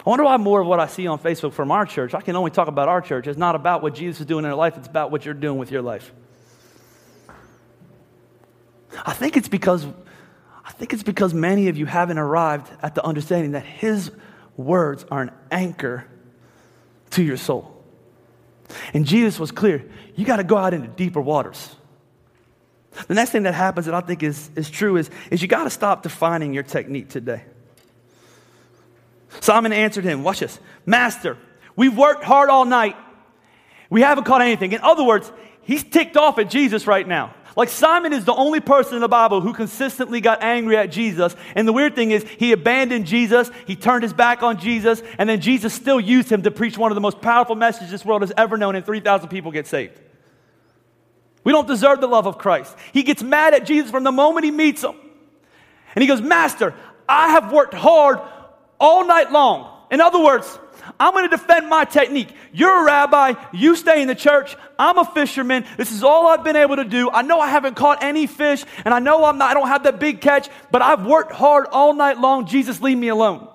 I 0.05 0.09
wonder 0.09 0.25
why 0.25 0.35
more 0.35 0.59
of 0.59 0.67
what 0.67 0.81
I 0.81 0.87
see 0.87 1.07
on 1.07 1.17
Facebook 1.17 1.53
from 1.53 1.71
our 1.71 1.85
church, 1.85 2.13
I 2.13 2.19
can 2.19 2.35
only 2.35 2.51
talk 2.51 2.67
about 2.67 2.89
our 2.89 2.99
church, 2.99 3.27
it's 3.27 3.39
not 3.39 3.55
about 3.55 3.81
what 3.81 3.95
Jesus 3.95 4.19
is 4.19 4.25
doing 4.25 4.43
in 4.43 4.49
their 4.49 4.55
life, 4.55 4.75
it's 4.75 4.89
about 4.89 5.11
what 5.11 5.23
you're 5.23 5.33
doing 5.33 5.57
with 5.57 5.71
your 5.71 5.83
life. 5.83 6.11
I 9.05 9.13
think 9.13 9.37
it's 9.37 9.47
because 9.47 9.87
I 10.65 10.71
think 10.71 10.93
it's 10.93 11.03
because 11.03 11.33
many 11.33 11.67
of 11.69 11.77
you 11.77 11.85
haven't 11.85 12.17
arrived 12.17 12.71
at 12.81 12.95
the 12.95 13.03
understanding 13.03 13.51
that 13.51 13.65
his 13.65 14.11
words 14.57 15.05
are 15.09 15.21
an 15.21 15.31
anchor 15.49 16.05
to 17.11 17.23
your 17.23 17.37
soul. 17.37 17.83
And 18.93 19.05
Jesus 19.05 19.39
was 19.39 19.51
clear 19.51 19.83
you 20.15 20.25
got 20.25 20.37
to 20.37 20.43
go 20.43 20.57
out 20.57 20.73
into 20.73 20.87
deeper 20.87 21.21
waters. 21.21 21.75
The 23.07 23.13
next 23.13 23.31
thing 23.31 23.43
that 23.43 23.53
happens 23.53 23.85
that 23.85 23.95
I 23.95 24.01
think 24.01 24.21
is, 24.21 24.49
is 24.55 24.69
true 24.69 24.97
is, 24.97 25.09
is 25.31 25.41
you 25.41 25.47
got 25.47 25.63
to 25.63 25.69
stop 25.69 26.03
defining 26.03 26.53
your 26.53 26.63
technique 26.63 27.09
today. 27.09 27.43
Simon 29.39 29.71
answered 29.71 30.03
him, 30.03 30.23
Watch 30.23 30.39
this, 30.39 30.59
Master, 30.85 31.37
we've 31.75 31.97
worked 31.97 32.23
hard 32.23 32.49
all 32.49 32.65
night. 32.65 32.97
We 33.89 34.01
haven't 34.01 34.25
caught 34.25 34.41
anything. 34.41 34.73
In 34.73 34.81
other 34.81 35.03
words, 35.03 35.31
he's 35.61 35.83
ticked 35.83 36.17
off 36.17 36.37
at 36.37 36.49
Jesus 36.49 36.85
right 36.85 37.07
now. 37.07 37.33
Like 37.55 37.69
Simon 37.69 38.13
is 38.13 38.23
the 38.23 38.33
only 38.33 38.61
person 38.61 38.95
in 38.95 39.01
the 39.01 39.09
Bible 39.09 39.41
who 39.41 39.53
consistently 39.53 40.21
got 40.21 40.41
angry 40.41 40.77
at 40.77 40.91
Jesus. 40.91 41.35
And 41.55 41.67
the 41.67 41.73
weird 41.73 41.95
thing 41.95 42.11
is, 42.11 42.25
he 42.37 42.53
abandoned 42.53 43.05
Jesus, 43.05 43.51
he 43.67 43.75
turned 43.75 44.03
his 44.03 44.13
back 44.13 44.41
on 44.41 44.57
Jesus, 44.57 45.03
and 45.17 45.29
then 45.29 45.41
Jesus 45.41 45.73
still 45.73 45.99
used 45.99 46.31
him 46.31 46.43
to 46.43 46.51
preach 46.51 46.77
one 46.77 46.91
of 46.91 46.95
the 46.95 47.01
most 47.01 47.21
powerful 47.21 47.55
messages 47.55 47.91
this 47.91 48.05
world 48.05 48.21
has 48.21 48.31
ever 48.37 48.57
known, 48.57 48.75
and 48.75 48.85
3,000 48.85 49.27
people 49.29 49.51
get 49.51 49.67
saved. 49.67 49.99
We 51.43 51.51
don't 51.51 51.67
deserve 51.67 51.99
the 52.01 52.07
love 52.07 52.27
of 52.27 52.37
Christ. 52.37 52.75
He 52.93 53.03
gets 53.03 53.23
mad 53.23 53.53
at 53.53 53.65
Jesus 53.65 53.91
from 53.91 54.03
the 54.03 54.11
moment 54.11 54.45
he 54.45 54.51
meets 54.51 54.83
him. 54.83 54.95
And 55.95 56.01
he 56.01 56.07
goes, 56.07 56.21
Master, 56.21 56.73
I 57.09 57.31
have 57.31 57.51
worked 57.51 57.73
hard 57.73 58.19
all 58.79 59.05
night 59.05 59.31
long. 59.31 59.67
In 59.91 59.99
other 59.99 60.23
words, 60.23 60.59
I'm 60.99 61.13
going 61.13 61.29
to 61.29 61.35
defend 61.35 61.69
my 61.69 61.85
technique. 61.85 62.29
You're 62.53 62.81
a 62.81 62.85
rabbi. 62.85 63.33
You 63.53 63.75
stay 63.75 64.01
in 64.01 64.07
the 64.07 64.15
church. 64.15 64.55
I'm 64.77 64.97
a 64.97 65.05
fisherman. 65.05 65.65
This 65.77 65.91
is 65.91 66.03
all 66.03 66.27
I've 66.27 66.43
been 66.43 66.55
able 66.55 66.77
to 66.77 66.85
do. 66.85 67.09
I 67.09 67.21
know 67.21 67.39
I 67.39 67.49
haven't 67.49 67.75
caught 67.75 68.03
any 68.03 68.27
fish, 68.27 68.63
and 68.83 68.93
I 68.93 68.99
know 68.99 69.25
I'm 69.25 69.37
not, 69.37 69.51
I 69.51 69.53
don't 69.53 69.67
have 69.67 69.83
that 69.83 69.99
big 69.99 70.21
catch, 70.21 70.49
but 70.71 70.81
I've 70.81 71.05
worked 71.05 71.31
hard 71.31 71.67
all 71.71 71.93
night 71.93 72.19
long. 72.19 72.45
Jesus, 72.45 72.81
leave 72.81 72.97
me 72.97 73.09
alone. 73.09 73.47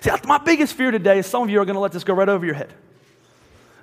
See, 0.00 0.10
my 0.24 0.38
biggest 0.38 0.74
fear 0.74 0.90
today 0.90 1.18
is 1.18 1.26
some 1.26 1.42
of 1.42 1.50
you 1.50 1.60
are 1.60 1.64
going 1.64 1.74
to 1.74 1.80
let 1.80 1.92
this 1.92 2.04
go 2.04 2.14
right 2.14 2.28
over 2.28 2.46
your 2.46 2.54
head. 2.54 2.72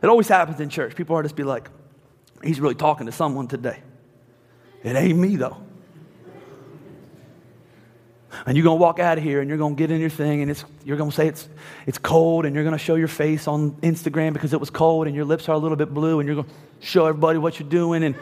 It 0.01 0.07
always 0.07 0.27
happens 0.27 0.59
in 0.59 0.69
church. 0.69 0.95
People 0.95 1.15
are 1.15 1.23
just 1.23 1.35
be 1.35 1.43
like, 1.43 1.69
he's 2.43 2.59
really 2.59 2.75
talking 2.75 3.07
to 3.07 3.11
someone 3.11 3.47
today. 3.47 3.81
It 4.83 4.95
ain't 4.95 5.17
me, 5.17 5.35
though. 5.35 5.57
And 8.45 8.55
you're 8.55 8.63
going 8.63 8.77
to 8.77 8.81
walk 8.81 8.99
out 8.99 9.17
of 9.17 9.23
here 9.23 9.41
and 9.41 9.49
you're 9.49 9.57
going 9.57 9.75
to 9.75 9.79
get 9.79 9.91
in 9.91 9.99
your 9.99 10.09
thing 10.09 10.41
and 10.41 10.51
it's, 10.51 10.63
you're 10.85 10.97
going 10.97 11.09
to 11.09 11.15
say 11.15 11.27
it's, 11.27 11.47
it's 11.85 11.97
cold 11.97 12.45
and 12.45 12.55
you're 12.55 12.63
going 12.63 12.77
to 12.77 12.83
show 12.83 12.95
your 12.95 13.07
face 13.07 13.47
on 13.47 13.71
Instagram 13.81 14.33
because 14.33 14.53
it 14.53 14.59
was 14.59 14.69
cold 14.69 15.07
and 15.07 15.15
your 15.15 15.25
lips 15.25 15.49
are 15.49 15.53
a 15.53 15.57
little 15.57 15.77
bit 15.77 15.93
blue 15.93 16.19
and 16.19 16.27
you're 16.27 16.35
going 16.35 16.47
to 16.47 16.85
show 16.85 17.05
everybody 17.07 17.39
what 17.39 17.59
you're 17.59 17.69
doing. 17.69 18.03
And 18.03 18.15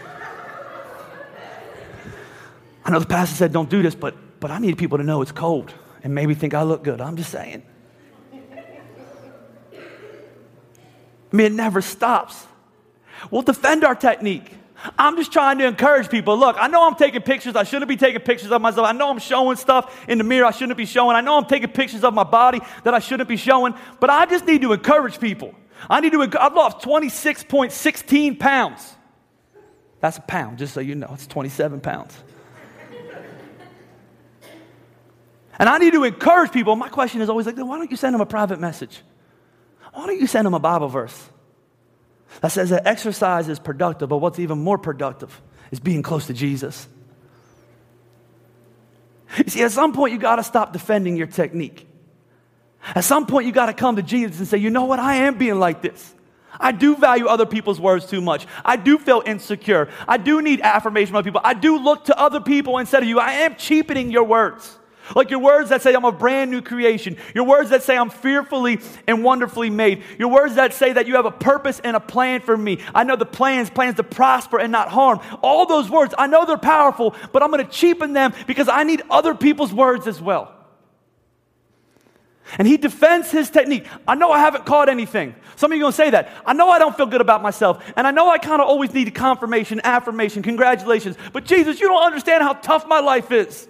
I 2.84 2.91
know 2.91 2.99
the 2.99 3.06
pastor 3.06 3.36
said 3.36 3.51
don't 3.51 3.69
do 3.69 3.82
this, 3.82 3.95
but, 3.95 4.15
but 4.39 4.51
I 4.51 4.60
need 4.60 4.78
people 4.78 4.97
to 4.97 5.04
know 5.04 5.21
it's 5.21 5.32
cold 5.32 5.73
and 6.04 6.13
maybe 6.13 6.36
think 6.36 6.54
I 6.54 6.63
look 6.63 6.84
good. 6.84 7.01
I'm 7.01 7.17
just 7.17 7.32
saying. 7.32 7.63
I 11.34 11.36
mean, 11.36 11.47
it 11.47 11.54
never 11.54 11.82
stops. 11.82 12.45
We'll 13.32 13.41
defend 13.41 13.84
our 13.84 13.95
technique. 13.95 14.51
I'm 14.97 15.17
just 15.17 15.31
trying 15.31 15.57
to 15.59 15.65
encourage 15.65 16.09
people. 16.09 16.37
Look, 16.37 16.57
I 16.59 16.67
know 16.67 16.85
I'm 16.87 16.95
taking 16.95 17.21
pictures. 17.21 17.55
I 17.55 17.63
shouldn't 17.63 17.89
be 17.89 17.97
taking 17.97 18.21
pictures 18.21 18.51
of 18.51 18.61
myself. 18.61 18.87
I 18.87 18.91
know 18.91 19.09
I'm 19.09 19.19
showing 19.19 19.57
stuff 19.57 20.05
in 20.07 20.17
the 20.17 20.23
mirror 20.23 20.45
I 20.45 20.51
shouldn't 20.51 20.77
be 20.77 20.85
showing. 20.85 21.15
I 21.15 21.21
know 21.21 21.37
I'm 21.37 21.45
taking 21.45 21.69
pictures 21.69 22.03
of 22.03 22.13
my 22.13 22.23
body 22.23 22.61
that 22.83 22.93
I 22.93 22.99
shouldn't 22.99 23.29
be 23.29 23.37
showing. 23.37 23.73
But 23.99 24.09
I 24.09 24.25
just 24.25 24.45
need 24.45 24.61
to 24.61 24.73
encourage 24.73 25.19
people. 25.19 25.53
I 25.89 25.99
need 25.99 26.13
to, 26.13 26.21
I've 26.21 26.53
lost 26.53 26.79
26.16 26.79 28.39
pounds. 28.39 28.95
That's 29.99 30.17
a 30.17 30.21
pound, 30.21 30.57
just 30.57 30.73
so 30.73 30.79
you 30.81 30.95
know. 30.95 31.09
It's 31.13 31.27
27 31.27 31.81
pounds. 31.81 32.15
and 35.57 35.69
I 35.69 35.77
need 35.77 35.93
to 35.93 36.03
encourage 36.03 36.51
people. 36.51 36.75
My 36.75 36.89
question 36.89 37.21
is 37.21 37.29
always 37.29 37.45
like, 37.45 37.57
why 37.57 37.77
don't 37.77 37.89
you 37.89 37.97
send 37.97 38.13
them 38.13 38.21
a 38.21 38.25
private 38.25 38.59
message? 38.59 39.01
Why 39.93 40.07
don't 40.07 40.19
you 40.19 40.27
send 40.27 40.45
them 40.45 40.53
a 40.53 40.59
Bible 40.59 40.89
verse? 40.89 41.29
That 42.41 42.51
says 42.51 42.69
that 42.69 42.85
exercise 42.85 43.47
is 43.49 43.59
productive, 43.59 44.09
but 44.09 44.17
what's 44.17 44.39
even 44.39 44.59
more 44.59 44.77
productive 44.77 45.41
is 45.71 45.79
being 45.79 46.03
close 46.03 46.27
to 46.27 46.33
Jesus. 46.33 46.87
You 49.37 49.49
see, 49.49 49.63
at 49.63 49.71
some 49.71 49.93
point, 49.93 50.13
you 50.13 50.19
got 50.19 50.37
to 50.37 50.43
stop 50.43 50.73
defending 50.73 51.15
your 51.15 51.27
technique. 51.27 51.87
At 52.93 53.03
some 53.03 53.25
point, 53.25 53.45
you 53.45 53.51
got 53.51 53.65
to 53.65 53.73
come 53.73 53.95
to 53.95 54.03
Jesus 54.03 54.37
and 54.39 54.47
say, 54.47 54.57
you 54.57 54.69
know 54.69 54.85
what? 54.85 54.99
I 54.99 55.15
am 55.15 55.37
being 55.37 55.59
like 55.59 55.81
this. 55.81 56.13
I 56.59 56.71
do 56.71 56.95
value 56.95 57.25
other 57.25 57.45
people's 57.45 57.81
words 57.81 58.05
too 58.05 58.21
much. 58.21 58.45
I 58.63 58.77
do 58.77 58.97
feel 58.97 59.21
insecure. 59.25 59.89
I 60.07 60.17
do 60.17 60.41
need 60.41 60.61
affirmation 60.61 61.07
from 61.07 61.17
other 61.17 61.25
people. 61.25 61.41
I 61.43 61.53
do 61.53 61.77
look 61.77 62.05
to 62.05 62.17
other 62.17 62.39
people 62.39 62.77
instead 62.77 63.03
of 63.03 63.09
you. 63.09 63.19
I 63.19 63.31
am 63.31 63.55
cheapening 63.55 64.11
your 64.11 64.23
words. 64.23 64.77
Like 65.13 65.29
your 65.29 65.39
words 65.39 65.69
that 65.69 65.81
say, 65.81 65.93
I'm 65.93 66.05
a 66.05 66.11
brand 66.11 66.49
new 66.49 66.61
creation. 66.61 67.17
Your 67.35 67.43
words 67.43 67.69
that 67.69 67.83
say, 67.83 67.97
I'm 67.97 68.09
fearfully 68.09 68.79
and 69.07 69.23
wonderfully 69.23 69.69
made. 69.69 70.03
Your 70.17 70.29
words 70.29 70.55
that 70.55 70.73
say 70.73 70.93
that 70.93 71.05
you 71.05 71.15
have 71.15 71.25
a 71.25 71.31
purpose 71.31 71.79
and 71.83 71.95
a 71.95 71.99
plan 71.99 72.41
for 72.41 72.57
me. 72.57 72.79
I 72.93 73.03
know 73.03 73.15
the 73.15 73.25
plans, 73.25 73.69
plans 73.69 73.97
to 73.97 74.03
prosper 74.03 74.59
and 74.59 74.71
not 74.71 74.89
harm. 74.89 75.19
All 75.43 75.65
those 75.65 75.89
words, 75.89 76.15
I 76.17 76.27
know 76.27 76.45
they're 76.45 76.57
powerful, 76.57 77.15
but 77.31 77.43
I'm 77.43 77.51
going 77.51 77.65
to 77.65 77.71
cheapen 77.71 78.13
them 78.13 78.33
because 78.47 78.67
I 78.67 78.83
need 78.83 79.03
other 79.09 79.35
people's 79.35 79.73
words 79.73 80.07
as 80.07 80.21
well. 80.21 80.51
And 82.57 82.67
he 82.67 82.77
defends 82.77 83.31
his 83.31 83.49
technique. 83.49 83.87
I 84.07 84.15
know 84.15 84.31
I 84.31 84.39
haven't 84.39 84.65
caught 84.65 84.87
anything. 84.87 85.35
Some 85.55 85.71
of 85.71 85.77
you 85.77 85.83
are 85.83 85.85
going 85.85 85.93
to 85.93 85.97
say 85.97 86.09
that. 86.11 86.31
I 86.45 86.53
know 86.53 86.69
I 86.69 86.79
don't 86.79 86.95
feel 86.95 87.07
good 87.07 87.21
about 87.21 87.41
myself. 87.41 87.83
And 87.95 88.05
I 88.05 88.11
know 88.11 88.29
I 88.29 88.37
kind 88.37 88.61
of 88.61 88.67
always 88.67 88.93
need 88.93 89.13
confirmation, 89.15 89.81
affirmation, 89.83 90.43
congratulations. 90.43 91.17
But 91.33 91.45
Jesus, 91.45 91.79
you 91.79 91.87
don't 91.87 92.03
understand 92.03 92.43
how 92.43 92.53
tough 92.53 92.87
my 92.87 92.99
life 92.99 93.31
is. 93.31 93.67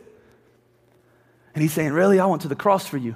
And 1.56 1.62
he's 1.62 1.74
saying, 1.74 1.94
Really? 1.94 2.20
I 2.20 2.26
went 2.28 2.44
to 2.44 2.48
the 2.48 2.56
cross 2.56 2.86
for 2.86 2.98
you. 2.98 3.16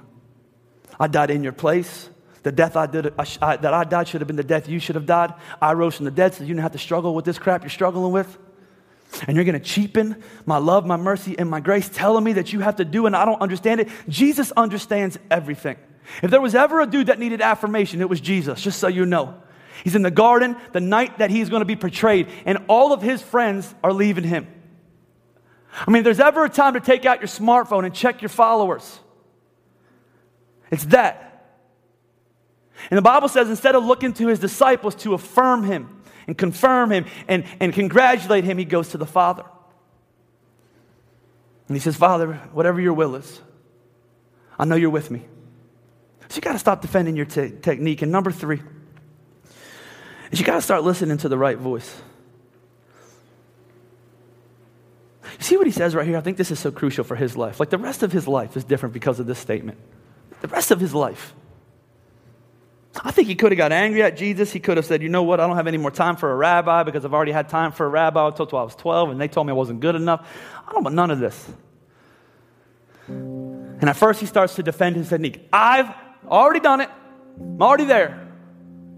I 1.00 1.08
died 1.08 1.30
in 1.30 1.44
your 1.44 1.54
place. 1.54 2.10
The 2.44 2.52
death 2.52 2.76
I 2.76 2.86
did, 2.86 3.14
I, 3.20 3.26
I, 3.42 3.58
that 3.58 3.74
I 3.74 3.84
died 3.84 4.08
should 4.08 4.22
have 4.22 4.28
been 4.28 4.38
the 4.38 4.44
death 4.44 4.70
you 4.70 4.80
should 4.80 4.96
have 4.96 5.06
died. 5.06 5.34
I 5.62 5.74
rose 5.74 5.96
from 5.96 6.06
the 6.06 6.12
dead 6.12 6.34
so 6.34 6.44
you 6.44 6.54
don't 6.54 6.64
have 6.64 6.72
to 6.72 6.78
struggle 6.78 7.14
with 7.14 7.26
this 7.26 7.38
crap 7.38 7.64
you're 7.64 7.70
struggling 7.70 8.14
with. 8.14 8.38
And 9.28 9.36
you're 9.36 9.44
going 9.44 9.60
to 9.60 9.66
cheapen 9.66 10.24
my 10.46 10.58
love, 10.58 10.86
my 10.86 10.96
mercy, 10.96 11.38
and 11.38 11.50
my 11.50 11.60
grace, 11.60 11.90
telling 11.90 12.24
me 12.24 12.34
that 12.34 12.54
you 12.54 12.62
have 12.62 12.78
to 12.78 12.86
do 12.86 13.08
and 13.08 13.16
I 13.16 13.26
don't 13.26 13.42
understand 13.42 13.82
it. 13.82 13.90
Jesus 14.08 14.52
understands 14.56 15.18
everything. 15.30 15.78
If 16.24 16.32
there 16.32 16.42
was 16.42 16.56
ever 16.56 16.80
a 16.80 16.86
dude 16.86 17.08
that 17.08 17.20
needed 17.20 17.42
affirmation, 17.42 18.02
it 18.02 18.10
was 18.10 18.22
Jesus, 18.22 18.62
just 18.62 18.80
so 18.80 18.88
you 18.88 19.06
know. 19.06 19.36
He's 19.84 19.96
in 19.96 20.02
the 20.02 20.12
garden 20.12 20.56
the 20.72 20.80
night 20.80 21.20
that 21.20 21.30
he's 21.30 21.50
going 21.50 21.62
to 21.62 21.66
be 21.66 21.76
portrayed, 21.76 22.28
and 22.46 22.60
all 22.68 22.94
of 22.94 23.02
his 23.02 23.22
friends 23.22 23.74
are 23.84 23.94
leaving 23.94 24.24
him. 24.24 24.48
I 25.72 25.92
mean, 25.92 26.04
there's 26.04 26.20
ever 26.20 26.46
a 26.46 26.50
time 26.50 26.74
to 26.74 26.80
take 26.80 27.06
out 27.06 27.20
your 27.20 27.28
smartphone 27.28 27.86
and 27.86 27.94
check 27.94 28.22
your 28.22 28.30
followers, 28.30 29.00
it's 30.72 30.86
that. 30.86 31.26
And 32.90 32.98
the 32.98 33.02
Bible 33.02 33.28
says 33.28 33.50
instead 33.50 33.76
of 33.76 33.84
looking 33.84 34.14
to 34.14 34.28
his 34.28 34.40
disciples 34.40 34.96
to 34.96 35.14
affirm 35.14 35.64
him 35.64 36.02
and 36.28 36.38
confirm 36.38 36.92
him 36.92 37.06
and, 37.28 37.44
and 37.60 37.74
congratulate 37.74 38.46
him, 38.46 38.58
he 38.58 38.66
goes 38.66 38.90
to 38.90 38.98
the 38.98 39.06
Father. 39.06 39.44
And 41.68 41.76
he 41.76 41.82
says, 41.82 41.96
Father, 41.96 42.34
whatever 42.52 42.80
your 42.80 42.94
will 42.94 43.16
is, 43.16 43.42
I 44.58 44.66
know 44.66 44.76
you're 44.76 44.90
with 44.90 45.12
me. 45.12 45.26
So 46.30 46.38
you 46.38 46.42
got 46.42 46.54
to 46.54 46.60
stop 46.60 46.82
defending 46.82 47.16
your 47.16 47.26
te- 47.26 47.52
technique. 47.62 48.02
And 48.02 48.12
number 48.12 48.32
three 48.32 48.62
is 50.32 50.40
you 50.40 50.46
got 50.46 50.56
to 50.56 50.62
start 50.62 50.84
listening 50.84 51.18
to 51.18 51.30
the 51.30 51.38
right 51.38 51.58
voice. 51.58 52.02
You 55.29 55.29
see 55.40 55.58
what 55.58 55.68
he 55.68 55.72
says 55.72 55.96
right 55.96 56.06
here? 56.06 56.18
I 56.18 56.22
think 56.22 56.38
this 56.38 56.52
is 56.52 56.60
so 56.60 56.72
crucial 56.72 57.04
for 57.04 57.16
his 57.16 57.38
life. 57.38 57.60
Like 57.60 57.70
the 57.70 57.78
rest 57.78 58.04
of 58.04 58.12
his 58.12 58.28
life 58.28 58.58
is 58.58 58.64
different 58.64 58.94
because 58.94 59.20
of 59.20 59.26
this 59.26 59.40
statement. 59.40 59.78
The 60.42 60.48
rest 60.48 60.72
of 60.72 60.80
his 60.80 60.94
life. 60.94 61.34
I 63.04 63.12
think 63.12 63.28
he 63.28 63.36
could 63.36 63.52
have 63.52 63.58
got 63.58 63.72
angry 63.72 64.02
at 64.04 64.18
Jesus. 64.18 64.52
He 64.52 64.60
could 64.60 64.78
have 64.78 64.86
said, 64.86 65.02
You 65.02 65.10
know 65.10 65.24
what? 65.24 65.40
I 65.40 65.48
don't 65.48 65.56
have 65.56 65.68
any 65.68 65.78
more 65.78 65.92
time 65.92 66.16
for 66.16 66.32
a 66.32 66.36
rabbi 66.36 66.84
because 66.84 67.06
I've 67.06 67.14
already 67.14 67.32
had 67.32 67.48
time 67.48 67.72
for 67.72 67.86
a 67.86 67.90
rabbi 67.90 68.28
until 68.28 68.58
I 68.58 68.64
was 68.64 68.76
12 68.76 69.12
and 69.12 69.22
they 69.22 69.28
told 69.28 69.48
me 69.48 69.52
I 69.52 69.56
wasn't 69.56 69.80
good 69.80 69.96
enough. 69.96 70.28
I 70.68 70.74
don't 70.74 70.84
want 70.84 70.96
none 70.96 71.12
of 71.12 71.20
this. 71.20 71.50
And 73.08 73.90
at 73.90 73.96
first, 73.96 74.20
he 74.20 74.26
starts 74.26 74.56
to 74.56 74.64
defend 74.64 74.96
his 74.96 75.10
technique. 75.10 75.48
I've 75.54 75.90
already 76.28 76.60
done 76.60 76.82
it, 76.82 76.90
I'm 77.40 77.62
already 77.62 77.86
there. 77.86 78.28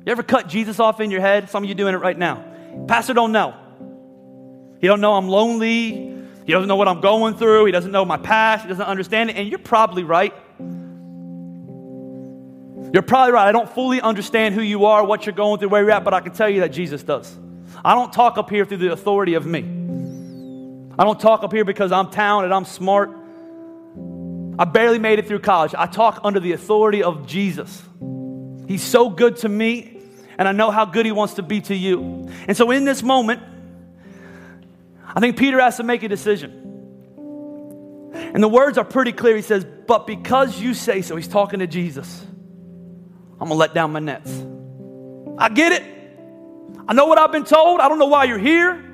You 0.06 0.12
ever 0.12 0.24
cut 0.24 0.48
Jesus 0.48 0.80
off 0.80 1.00
in 1.00 1.12
your 1.12 1.22
head? 1.22 1.50
Some 1.50 1.64
of 1.64 1.70
you 1.70 1.76
doing 1.76 1.94
it 1.94 2.00
right 2.00 2.18
now. 2.18 2.44
Pastor 2.88 3.14
don't 3.14 3.32
know. 3.32 3.56
He 4.80 4.88
don't 4.88 5.00
know 5.00 5.14
I'm 5.14 5.28
lonely. 5.28 6.11
He 6.52 6.54
doesn't 6.54 6.68
know 6.68 6.76
what 6.76 6.90
I'm 6.90 7.00
going 7.00 7.36
through. 7.36 7.64
He 7.64 7.72
doesn't 7.72 7.94
know 7.94 8.04
my 8.04 8.18
past. 8.18 8.64
He 8.64 8.68
doesn't 8.68 8.86
understand 8.86 9.30
it. 9.30 9.38
And 9.38 9.48
you're 9.48 9.58
probably 9.58 10.04
right. 10.04 10.34
You're 12.94 13.04
probably 13.04 13.32
right. 13.32 13.48
I 13.48 13.54
don't 13.54 13.70
fully 13.70 14.02
understand 14.02 14.54
who 14.54 14.62
you 14.62 14.84
are, 14.84 15.06
what 15.06 15.26
you're 15.26 15.34
going 15.34 15.60
through, 15.60 15.70
where 15.70 15.82
you're 15.82 15.92
at, 15.92 16.04
but 16.04 16.14
I 16.14 16.20
can 16.20 16.34
tell 16.34 16.50
you 16.50 16.60
that 16.60 16.74
Jesus 16.74 17.04
does. 17.04 17.34
I 17.86 17.96
don't 17.96 18.12
talk 18.12 18.38
up 18.38 18.50
here 18.50 18.66
through 18.66 18.80
the 18.80 18.92
authority 18.92 19.36
of 19.36 19.46
me. 19.46 19.60
I 21.00 21.06
don't 21.06 21.22
talk 21.22 21.44
up 21.44 21.54
here 21.54 21.64
because 21.64 21.94
I'm 21.94 22.10
talented, 22.10 22.52
I'm 22.52 22.66
smart. 22.66 23.12
I 24.60 24.66
barely 24.66 25.00
made 25.00 25.20
it 25.20 25.30
through 25.30 25.40
college. 25.40 25.74
I 25.74 25.86
talk 25.86 26.20
under 26.26 26.42
the 26.42 26.52
authority 26.52 27.02
of 27.02 27.26
Jesus. 27.28 27.82
He's 28.68 28.84
so 28.84 29.10
good 29.10 29.38
to 29.38 29.48
me, 29.48 30.02
and 30.38 30.50
I 30.50 30.52
know 30.52 30.70
how 30.70 30.84
good 30.84 31.06
He 31.06 31.14
wants 31.14 31.36
to 31.36 31.44
be 31.44 31.62
to 31.62 31.74
you. 31.74 32.30
And 32.46 32.58
so, 32.58 32.72
in 32.72 32.84
this 32.84 33.02
moment, 33.02 33.42
I 35.16 35.20
think 35.20 35.38
Peter 35.38 35.60
has 35.60 35.78
to 35.78 35.84
make 35.84 36.04
a 36.04 36.08
decision. 36.08 36.62
And 38.14 38.42
the 38.42 38.48
words 38.48 38.78
are 38.78 38.86
pretty 38.86 39.12
clear. 39.12 39.36
He 39.36 39.42
says, 39.42 39.66
But 39.66 40.08
because 40.08 40.60
you 40.60 40.74
say 40.74 41.02
so, 41.02 41.16
he's 41.16 41.28
talking 41.28 41.60
to 41.60 41.68
Jesus, 41.68 42.26
I'm 43.40 43.48
to 43.48 43.54
let 43.54 43.74
down 43.74 43.92
my 43.92 44.00
nets. 44.00 44.32
I 45.38 45.50
get 45.50 45.72
it. 45.72 45.84
I 46.88 46.94
know 46.94 47.06
what 47.06 47.18
I've 47.18 47.32
been 47.32 47.46
told. 47.46 47.80
I 47.80 47.90
don't 47.90 48.00
know 48.00 48.08
why 48.08 48.26
you're 48.26 48.38
here. 48.38 48.88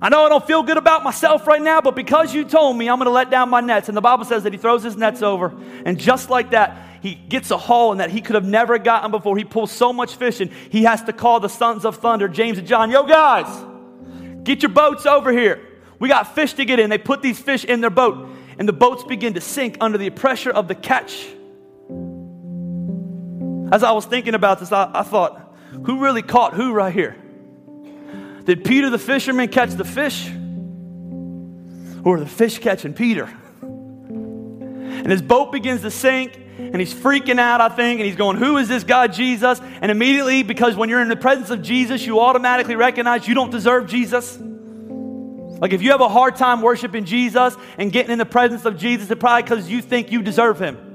I 0.00 0.10
know 0.10 0.26
I 0.26 0.28
don't 0.28 0.46
feel 0.46 0.62
good 0.62 0.76
about 0.76 1.04
myself 1.04 1.46
right 1.46 1.62
now, 1.62 1.80
but 1.80 1.94
because 1.94 2.34
you 2.34 2.44
told 2.44 2.76
me, 2.76 2.88
I'm 2.88 2.98
going 2.98 3.06
to 3.06 3.12
let 3.12 3.30
down 3.30 3.48
my 3.48 3.60
nets. 3.60 3.88
And 3.88 3.96
the 3.96 4.02
Bible 4.02 4.24
says 4.26 4.42
that 4.42 4.52
he 4.52 4.58
throws 4.58 4.82
his 4.82 4.96
nets 4.96 5.22
over, 5.22 5.54
and 5.86 5.98
just 5.98 6.28
like 6.28 6.50
that, 6.50 6.76
he 7.00 7.14
gets 7.14 7.50
a 7.50 7.56
haul 7.56 7.92
in 7.92 7.98
that 7.98 8.10
he 8.10 8.20
could 8.20 8.34
have 8.34 8.44
never 8.44 8.78
gotten 8.78 9.10
before. 9.10 9.38
He 9.38 9.44
pulls 9.44 9.70
so 9.70 9.92
much 9.92 10.16
fish, 10.16 10.40
and 10.40 10.50
he 10.52 10.82
has 10.82 11.02
to 11.04 11.12
call 11.14 11.40
the 11.40 11.48
sons 11.48 11.86
of 11.86 11.96
thunder, 11.96 12.28
James 12.28 12.58
and 12.58 12.66
John, 12.66 12.90
yo, 12.90 13.04
guys, 13.04 13.46
Get 14.46 14.62
your 14.62 14.70
boats 14.70 15.06
over 15.06 15.32
here. 15.32 15.60
We 15.98 16.08
got 16.08 16.36
fish 16.36 16.52
to 16.54 16.64
get 16.64 16.78
in. 16.78 16.88
They 16.88 16.98
put 16.98 17.20
these 17.20 17.36
fish 17.36 17.64
in 17.64 17.80
their 17.80 17.90
boat, 17.90 18.28
and 18.58 18.68
the 18.68 18.72
boats 18.72 19.02
begin 19.02 19.34
to 19.34 19.40
sink 19.40 19.76
under 19.80 19.98
the 19.98 20.08
pressure 20.10 20.52
of 20.52 20.68
the 20.68 20.76
catch. 20.76 21.26
As 23.72 23.82
I 23.82 23.90
was 23.90 24.06
thinking 24.06 24.34
about 24.34 24.60
this, 24.60 24.70
I, 24.70 24.88
I 24.94 25.02
thought, 25.02 25.56
who 25.84 25.98
really 25.98 26.22
caught 26.22 26.54
who 26.54 26.72
right 26.72 26.94
here? 26.94 27.16
Did 28.44 28.64
Peter 28.64 28.88
the 28.88 29.00
fisherman 29.00 29.48
catch 29.48 29.70
the 29.70 29.84
fish? 29.84 30.30
Or 32.04 32.20
the 32.20 32.26
fish 32.26 32.60
catching 32.60 32.94
Peter? 32.94 33.28
And 33.62 35.10
his 35.10 35.22
boat 35.22 35.50
begins 35.50 35.80
to 35.82 35.90
sink, 35.90 36.38
and 36.58 36.76
he's 36.76 36.94
freaking 36.94 37.38
out, 37.38 37.60
I 37.60 37.68
think, 37.68 38.00
and 38.00 38.06
he's 38.06 38.16
going, 38.16 38.36
Who 38.36 38.56
is 38.56 38.68
this 38.68 38.84
God, 38.84 39.12
Jesus? 39.12 39.60
And 39.80 39.90
immediately, 39.90 40.42
because 40.42 40.74
when 40.76 40.88
you're 40.88 41.02
in 41.02 41.08
the 41.08 41.16
presence 41.16 41.50
of 41.50 41.62
Jesus, 41.62 42.04
you 42.06 42.20
automatically 42.20 42.76
recognize 42.76 43.28
you 43.28 43.34
don't 43.34 43.50
deserve 43.50 43.88
Jesus. 43.88 44.38
Like 44.38 45.72
if 45.72 45.82
you 45.82 45.90
have 45.92 46.00
a 46.00 46.08
hard 46.08 46.36
time 46.36 46.60
worshiping 46.62 47.04
Jesus 47.04 47.56
and 47.78 47.90
getting 47.90 48.12
in 48.12 48.18
the 48.18 48.26
presence 48.26 48.64
of 48.64 48.76
Jesus, 48.76 49.10
it's 49.10 49.20
probably 49.20 49.42
because 49.42 49.70
you 49.70 49.80
think 49.80 50.12
you 50.12 50.22
deserve 50.22 50.58
him. 50.58 50.86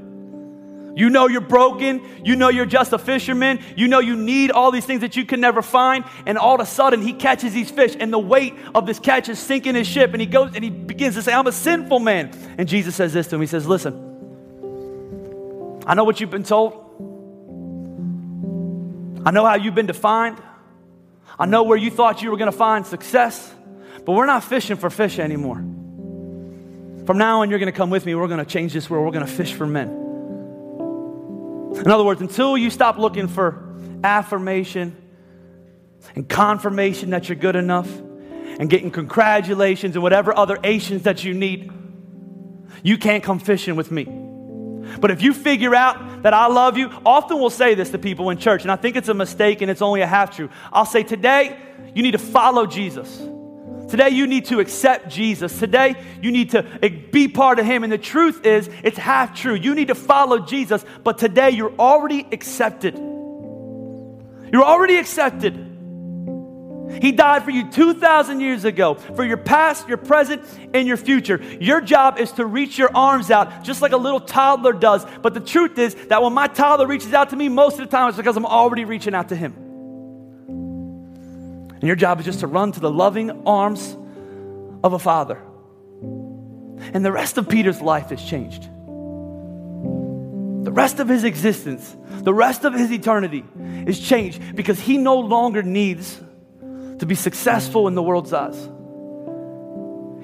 You 0.96 1.10
know 1.10 1.28
you're 1.28 1.42
broken. 1.42 2.02
You 2.26 2.36
know 2.36 2.50
you're 2.50 2.66
just 2.66 2.92
a 2.92 2.98
fisherman. 2.98 3.60
You 3.78 3.88
know 3.88 4.00
you 4.00 4.16
need 4.16 4.52
all 4.52 4.72
these 4.72 4.86
things 4.86 5.02
that 5.02 5.16
you 5.16 5.26
can 5.26 5.40
never 5.40 5.62
find. 5.62 6.04
And 6.26 6.38
all 6.38 6.56
of 6.56 6.62
a 6.62 6.66
sudden, 6.66 7.02
he 7.02 7.14
catches 7.14 7.54
these 7.54 7.72
fish, 7.72 7.96
and 7.98 8.12
the 8.12 8.20
weight 8.20 8.54
of 8.76 8.86
this 8.86 9.00
catch 9.00 9.30
is 9.30 9.40
sinking 9.40 9.76
his 9.76 9.88
ship. 9.88 10.12
And 10.12 10.20
he 10.20 10.28
goes 10.28 10.54
and 10.54 10.64
he 10.64 10.70
begins 10.70 11.16
to 11.16 11.22
say, 11.22 11.34
I'm 11.34 11.48
a 11.48 11.52
sinful 11.52 12.00
man. 12.00 12.32
And 12.58 12.68
Jesus 12.68 12.96
says 12.96 13.14
this 13.14 13.28
to 13.28 13.36
him 13.36 13.42
He 13.42 13.48
says, 13.48 13.66
Listen, 13.66 14.11
I 15.86 15.94
know 15.96 16.04
what 16.04 16.20
you've 16.20 16.30
been 16.30 16.44
told. 16.44 16.74
I 19.26 19.32
know 19.32 19.46
how 19.46 19.56
you've 19.56 19.76
been 19.76 19.88
defined. 19.88 20.42
I 21.38 21.46
know 21.46 21.64
where 21.64 21.78
you 21.78 21.92
thought 21.92 22.22
you 22.22 22.32
were 22.32 22.38
going 22.38 22.52
to 22.52 22.58
find 22.58 22.86
success. 22.86 23.54
But 24.06 24.14
we're 24.14 24.26
not 24.26 24.44
fishing 24.44 24.78
for 24.78 24.90
fish 24.90 25.20
anymore. 25.20 25.58
From 27.06 27.18
now 27.18 27.42
on, 27.42 27.50
you're 27.50 27.60
going 27.60 27.72
to 27.72 27.78
come 27.78 27.90
with 27.90 28.06
me. 28.06 28.16
We're 28.16 28.28
going 28.28 28.44
to 28.44 28.46
change 28.46 28.74
this 28.74 28.90
world. 28.90 29.06
We're 29.06 29.12
going 29.12 29.26
to 29.26 29.32
fish 29.32 29.54
for 29.54 29.68
men. 29.68 29.90
In 31.76 31.90
other 31.90 32.04
words, 32.04 32.22
until 32.22 32.58
you 32.58 32.70
stop 32.70 32.98
looking 32.98 33.28
for 33.28 33.64
affirmation 34.04 34.96
and 36.16 36.28
confirmation 36.28 37.12
that 37.12 37.30
you're 37.30 37.38
good 37.38 37.56
enough 37.56 37.90
and 38.60 38.70
getting 38.70 38.92
congratulations 38.92 39.96
and 39.96 40.04
whatever 40.04 40.36
other 40.36 40.60
Asians 40.64 41.04
that 41.04 41.24
you 41.24 41.34
need, 41.34 41.72
you 42.84 42.98
can't 42.98 43.24
come 43.24 43.40
fishing 43.40 43.76
with 43.76 43.92
me. 43.92 44.21
But 45.00 45.12
if 45.12 45.22
you 45.22 45.34
figure 45.34 45.76
out 45.76 46.24
that 46.24 46.34
I 46.34 46.48
love 46.48 46.78
you, 46.78 46.90
often 47.06 47.40
we'll 47.40 47.50
say 47.50 47.76
this 47.76 47.92
to 47.92 47.98
people 47.98 48.30
in 48.30 48.38
church, 48.38 48.64
and 48.64 48.72
I 48.72 48.76
think 48.76 48.96
it's 48.96 49.10
a 49.10 49.14
mistake 49.14 49.62
and 49.62 49.70
it's 49.70 49.82
only 49.82 50.02
a 50.02 50.08
half 50.08 50.36
true. 50.36 50.50
I'll 50.72 50.86
say, 50.86 51.04
today, 51.04 51.58
you 51.94 52.04
need 52.04 52.12
to 52.12 52.18
follow 52.18 52.66
Jesus. 52.66 53.18
Today, 53.90 54.10
you 54.10 54.26
need 54.26 54.46
to 54.46 54.60
accept 54.60 55.10
Jesus. 55.10 55.60
Today, 55.60 55.96
you 56.22 56.32
need 56.32 56.52
to 56.52 56.64
be 57.12 57.28
part 57.28 57.60
of 57.60 57.66
Him. 57.66 57.84
And 57.84 57.92
the 57.92 57.98
truth 57.98 58.46
is, 58.46 58.70
it's 58.84 58.98
half 58.98 59.36
true. 59.36 59.54
You 59.54 59.76
need 59.76 59.90
to 59.90 59.96
follow 59.96 60.40
Jesus, 60.40 60.86
but 61.04 61.18
today, 61.18 61.50
you're 61.50 61.76
already 61.78 62.26
accepted. 62.32 62.96
You're 62.96 64.64
already 64.64 64.98
accepted. 64.98 65.71
He 67.00 67.12
died 67.12 67.44
for 67.44 67.52
you 67.52 67.70
2,000 67.70 68.40
years 68.40 68.66
ago, 68.66 68.96
for 68.96 69.24
your 69.24 69.38
past, 69.38 69.88
your 69.88 69.98
present, 69.98 70.44
and 70.74 70.88
your 70.88 70.98
future. 70.98 71.42
Your 71.60 71.82
job 71.82 72.20
is 72.20 72.32
to 72.34 72.46
reach 72.46 72.78
your 72.78 72.90
arms 72.96 73.32
out 73.32 73.64
just 73.64 73.82
like 73.82 73.92
a 73.92 73.98
little 73.98 74.20
toddler 74.20 74.74
does. 74.74 75.06
But 75.22 75.34
the 75.34 75.40
truth 75.40 75.78
is 75.78 75.96
that 76.08 76.22
when 76.22 76.34
my 76.34 76.48
toddler 76.48 76.88
reaches 76.88 77.14
out 77.14 77.30
to 77.30 77.36
me, 77.36 77.50
most 77.50 77.80
of 77.80 77.90
the 77.90 77.96
time 77.96 78.10
it's 78.10 78.18
because 78.18 78.36
I'm 78.36 78.46
already 78.46 78.86
reaching 78.86 79.16
out 79.16 79.30
to 79.30 79.36
him. 79.36 79.54
And 81.74 81.84
your 81.84 81.96
job 81.96 82.20
is 82.20 82.26
just 82.26 82.42
to 82.42 82.48
run 82.48 82.72
to 82.74 82.80
the 82.80 82.92
loving 82.92 83.48
arms 83.48 83.98
of 84.84 84.94
a 84.94 85.00
father. 85.00 85.42
And 86.94 87.06
the 87.06 87.12
rest 87.12 87.38
of 87.38 87.48
Peter's 87.48 87.82
life 87.82 88.10
has 88.10 88.24
changed. 88.24 88.64
The 90.64 90.72
rest 90.72 91.00
of 91.00 91.10
his 91.10 91.24
existence, 91.24 91.96
the 92.22 92.34
rest 92.34 92.66
of 92.66 92.74
his 92.74 92.92
eternity 92.92 93.44
is 93.88 94.00
changed 94.00 94.56
because 94.56 94.80
he 94.80 94.98
no 94.98 95.20
longer 95.20 95.64
needs 95.64 96.22
to 97.02 97.08
be 97.08 97.16
successful 97.16 97.88
in 97.88 97.96
the 97.96 98.04
world's 98.04 98.32
eyes. 98.32 98.56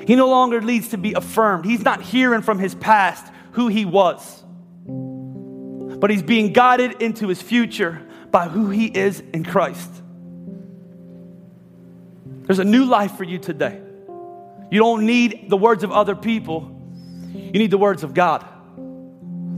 He 0.08 0.16
no 0.16 0.30
longer 0.30 0.62
needs 0.62 0.90
to 0.90 0.98
be 1.00 1.14
affirmed. 1.14 1.66
He's 1.66 1.84
not 1.84 2.04
hearing 2.04 2.44
from 2.44 2.60
his 2.60 2.76
past 2.76 3.26
who 3.54 3.68
he 3.68 3.84
was, 3.84 4.44
but 4.86 6.12
he's 6.12 6.22
being 6.22 6.54
guided 6.54 7.02
into 7.02 7.30
his 7.30 7.42
future 7.42 8.00
by 8.30 8.48
who 8.48 8.70
he 8.70 8.86
is 8.86 9.24
in 9.34 9.44
Christ. 9.44 9.90
There's 12.44 12.60
a 12.60 12.64
new 12.64 12.86
life 12.86 13.18
for 13.18 13.24
you 13.24 13.40
today. 13.40 13.82
You 14.70 14.80
don't 14.80 15.08
need 15.08 15.50
the 15.50 15.58
words 15.58 15.84
of 15.84 15.92
other 15.92 16.16
people, 16.16 16.80
you 17.34 17.54
need 17.54 17.72
the 17.72 17.80
words 17.80 18.04
of 18.04 18.14
God. 18.14 18.46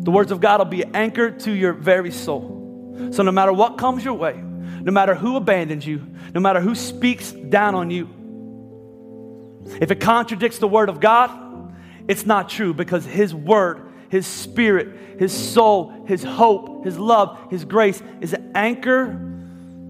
The 0.05 0.11
words 0.11 0.31
of 0.31 0.39
God 0.39 0.61
will 0.61 0.65
be 0.67 0.85
anchored 0.85 1.41
to 1.41 1.51
your 1.51 1.73
very 1.73 2.11
soul. 2.11 3.11
So 3.11 3.23
no 3.23 3.33
matter 3.33 3.51
what 3.51 3.77
comes 3.77 4.05
your 4.05 4.13
way, 4.13 4.41
no 4.81 4.91
matter 4.91 5.15
who 5.15 5.35
abandons 5.35 5.85
you, 5.85 6.05
no 6.33 6.39
matter 6.39 6.61
who 6.61 6.75
speaks 6.75 7.31
down 7.31 7.75
on 7.75 7.89
you, 7.89 8.09
if 9.81 9.91
it 9.91 9.99
contradicts 9.99 10.59
the 10.59 10.67
word 10.67 10.89
of 10.89 10.99
God, 10.99 11.75
it's 12.07 12.25
not 12.25 12.49
true 12.49 12.73
because 12.73 13.05
His 13.05 13.33
word, 13.33 13.81
His 14.09 14.25
spirit, 14.25 15.19
His 15.19 15.31
soul, 15.31 16.05
His 16.07 16.23
hope, 16.23 16.85
His 16.85 16.97
love, 16.97 17.37
His 17.49 17.65
grace 17.65 18.01
is 18.21 18.33
an 18.33 18.51
anchor 18.55 19.19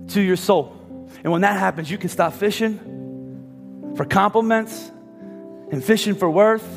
to 0.09 0.21
your 0.21 0.35
soul. 0.35 1.07
And 1.23 1.31
when 1.31 1.41
that 1.41 1.57
happens, 1.57 1.89
you 1.89 1.97
can 1.97 2.09
stop 2.09 2.33
fishing 2.33 3.93
for 3.95 4.05
compliments 4.05 4.91
and 5.71 5.83
fishing 5.83 6.15
for 6.15 6.29
worth. 6.29 6.67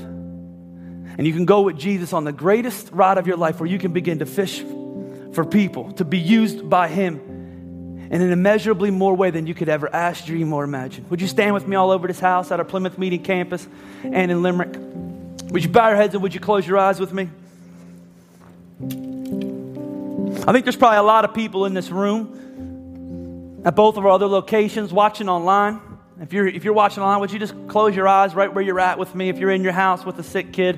And 1.18 1.26
you 1.26 1.32
can 1.32 1.44
go 1.44 1.62
with 1.62 1.78
Jesus 1.78 2.12
on 2.12 2.24
the 2.24 2.32
greatest 2.32 2.90
ride 2.92 3.18
of 3.18 3.26
your 3.26 3.36
life 3.36 3.60
where 3.60 3.68
you 3.68 3.78
can 3.78 3.92
begin 3.92 4.20
to 4.20 4.26
fish 4.26 4.62
for 5.32 5.44
people, 5.44 5.92
to 5.92 6.04
be 6.04 6.18
used 6.18 6.68
by 6.68 6.88
Him 6.88 7.31
in 8.12 8.20
an 8.20 8.30
immeasurably 8.30 8.90
more 8.90 9.16
way 9.16 9.30
than 9.30 9.46
you 9.46 9.54
could 9.54 9.70
ever 9.70 9.92
ask, 9.92 10.26
dream, 10.26 10.52
or 10.52 10.64
imagine. 10.64 11.06
Would 11.08 11.22
you 11.22 11.26
stand 11.26 11.54
with 11.54 11.66
me 11.66 11.76
all 11.76 11.90
over 11.90 12.06
this 12.06 12.20
house 12.20 12.52
at 12.52 12.58
our 12.60 12.64
Plymouth 12.64 12.98
Meeting 12.98 13.22
campus 13.22 13.66
and 14.04 14.30
in 14.30 14.42
Limerick? 14.42 14.76
Would 15.50 15.64
you 15.64 15.70
bow 15.70 15.88
your 15.88 15.96
heads 15.96 16.12
and 16.12 16.22
would 16.22 16.34
you 16.34 16.40
close 16.40 16.66
your 16.66 16.76
eyes 16.76 17.00
with 17.00 17.14
me? 17.14 17.30
I 20.46 20.52
think 20.52 20.66
there's 20.66 20.76
probably 20.76 20.98
a 20.98 21.02
lot 21.02 21.24
of 21.24 21.32
people 21.32 21.64
in 21.64 21.72
this 21.72 21.90
room 21.90 23.62
at 23.64 23.74
both 23.74 23.96
of 23.96 24.04
our 24.04 24.10
other 24.12 24.26
locations 24.26 24.92
watching 24.92 25.30
online. 25.30 25.80
If 26.20 26.34
you're, 26.34 26.46
if 26.46 26.64
you're 26.64 26.74
watching 26.74 27.02
online, 27.02 27.20
would 27.20 27.32
you 27.32 27.38
just 27.38 27.54
close 27.66 27.96
your 27.96 28.08
eyes 28.08 28.34
right 28.34 28.52
where 28.52 28.62
you're 28.62 28.80
at 28.80 28.98
with 28.98 29.14
me? 29.14 29.30
If 29.30 29.38
you're 29.38 29.50
in 29.50 29.62
your 29.62 29.72
house 29.72 30.04
with 30.04 30.18
a 30.18 30.22
sick 30.22 30.52
kid, 30.52 30.76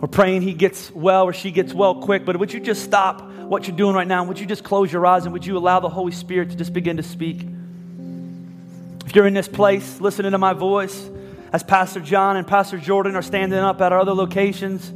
we're 0.00 0.08
praying 0.08 0.42
he 0.42 0.54
gets 0.54 0.90
well 0.90 1.24
or 1.24 1.32
she 1.32 1.50
gets 1.50 1.74
well 1.74 1.96
quick, 1.96 2.24
but 2.24 2.38
would 2.38 2.52
you 2.52 2.60
just 2.60 2.82
stop 2.82 3.22
what 3.22 3.68
you're 3.68 3.76
doing 3.76 3.94
right 3.94 4.06
now? 4.06 4.24
Would 4.24 4.38
you 4.38 4.46
just 4.46 4.64
close 4.64 4.90
your 4.90 5.04
eyes 5.04 5.24
and 5.24 5.32
would 5.34 5.44
you 5.44 5.58
allow 5.58 5.80
the 5.80 5.90
Holy 5.90 6.12
Spirit 6.12 6.50
to 6.50 6.56
just 6.56 6.72
begin 6.72 6.96
to 6.96 7.02
speak? 7.02 7.46
If 9.04 9.14
you're 9.14 9.26
in 9.26 9.34
this 9.34 9.48
place 9.48 10.00
listening 10.00 10.32
to 10.32 10.38
my 10.38 10.54
voice, 10.54 11.10
as 11.52 11.62
Pastor 11.62 12.00
John 12.00 12.36
and 12.36 12.46
Pastor 12.46 12.78
Jordan 12.78 13.16
are 13.16 13.22
standing 13.22 13.58
up 13.58 13.80
at 13.80 13.92
our 13.92 13.98
other 13.98 14.14
locations, 14.14 14.90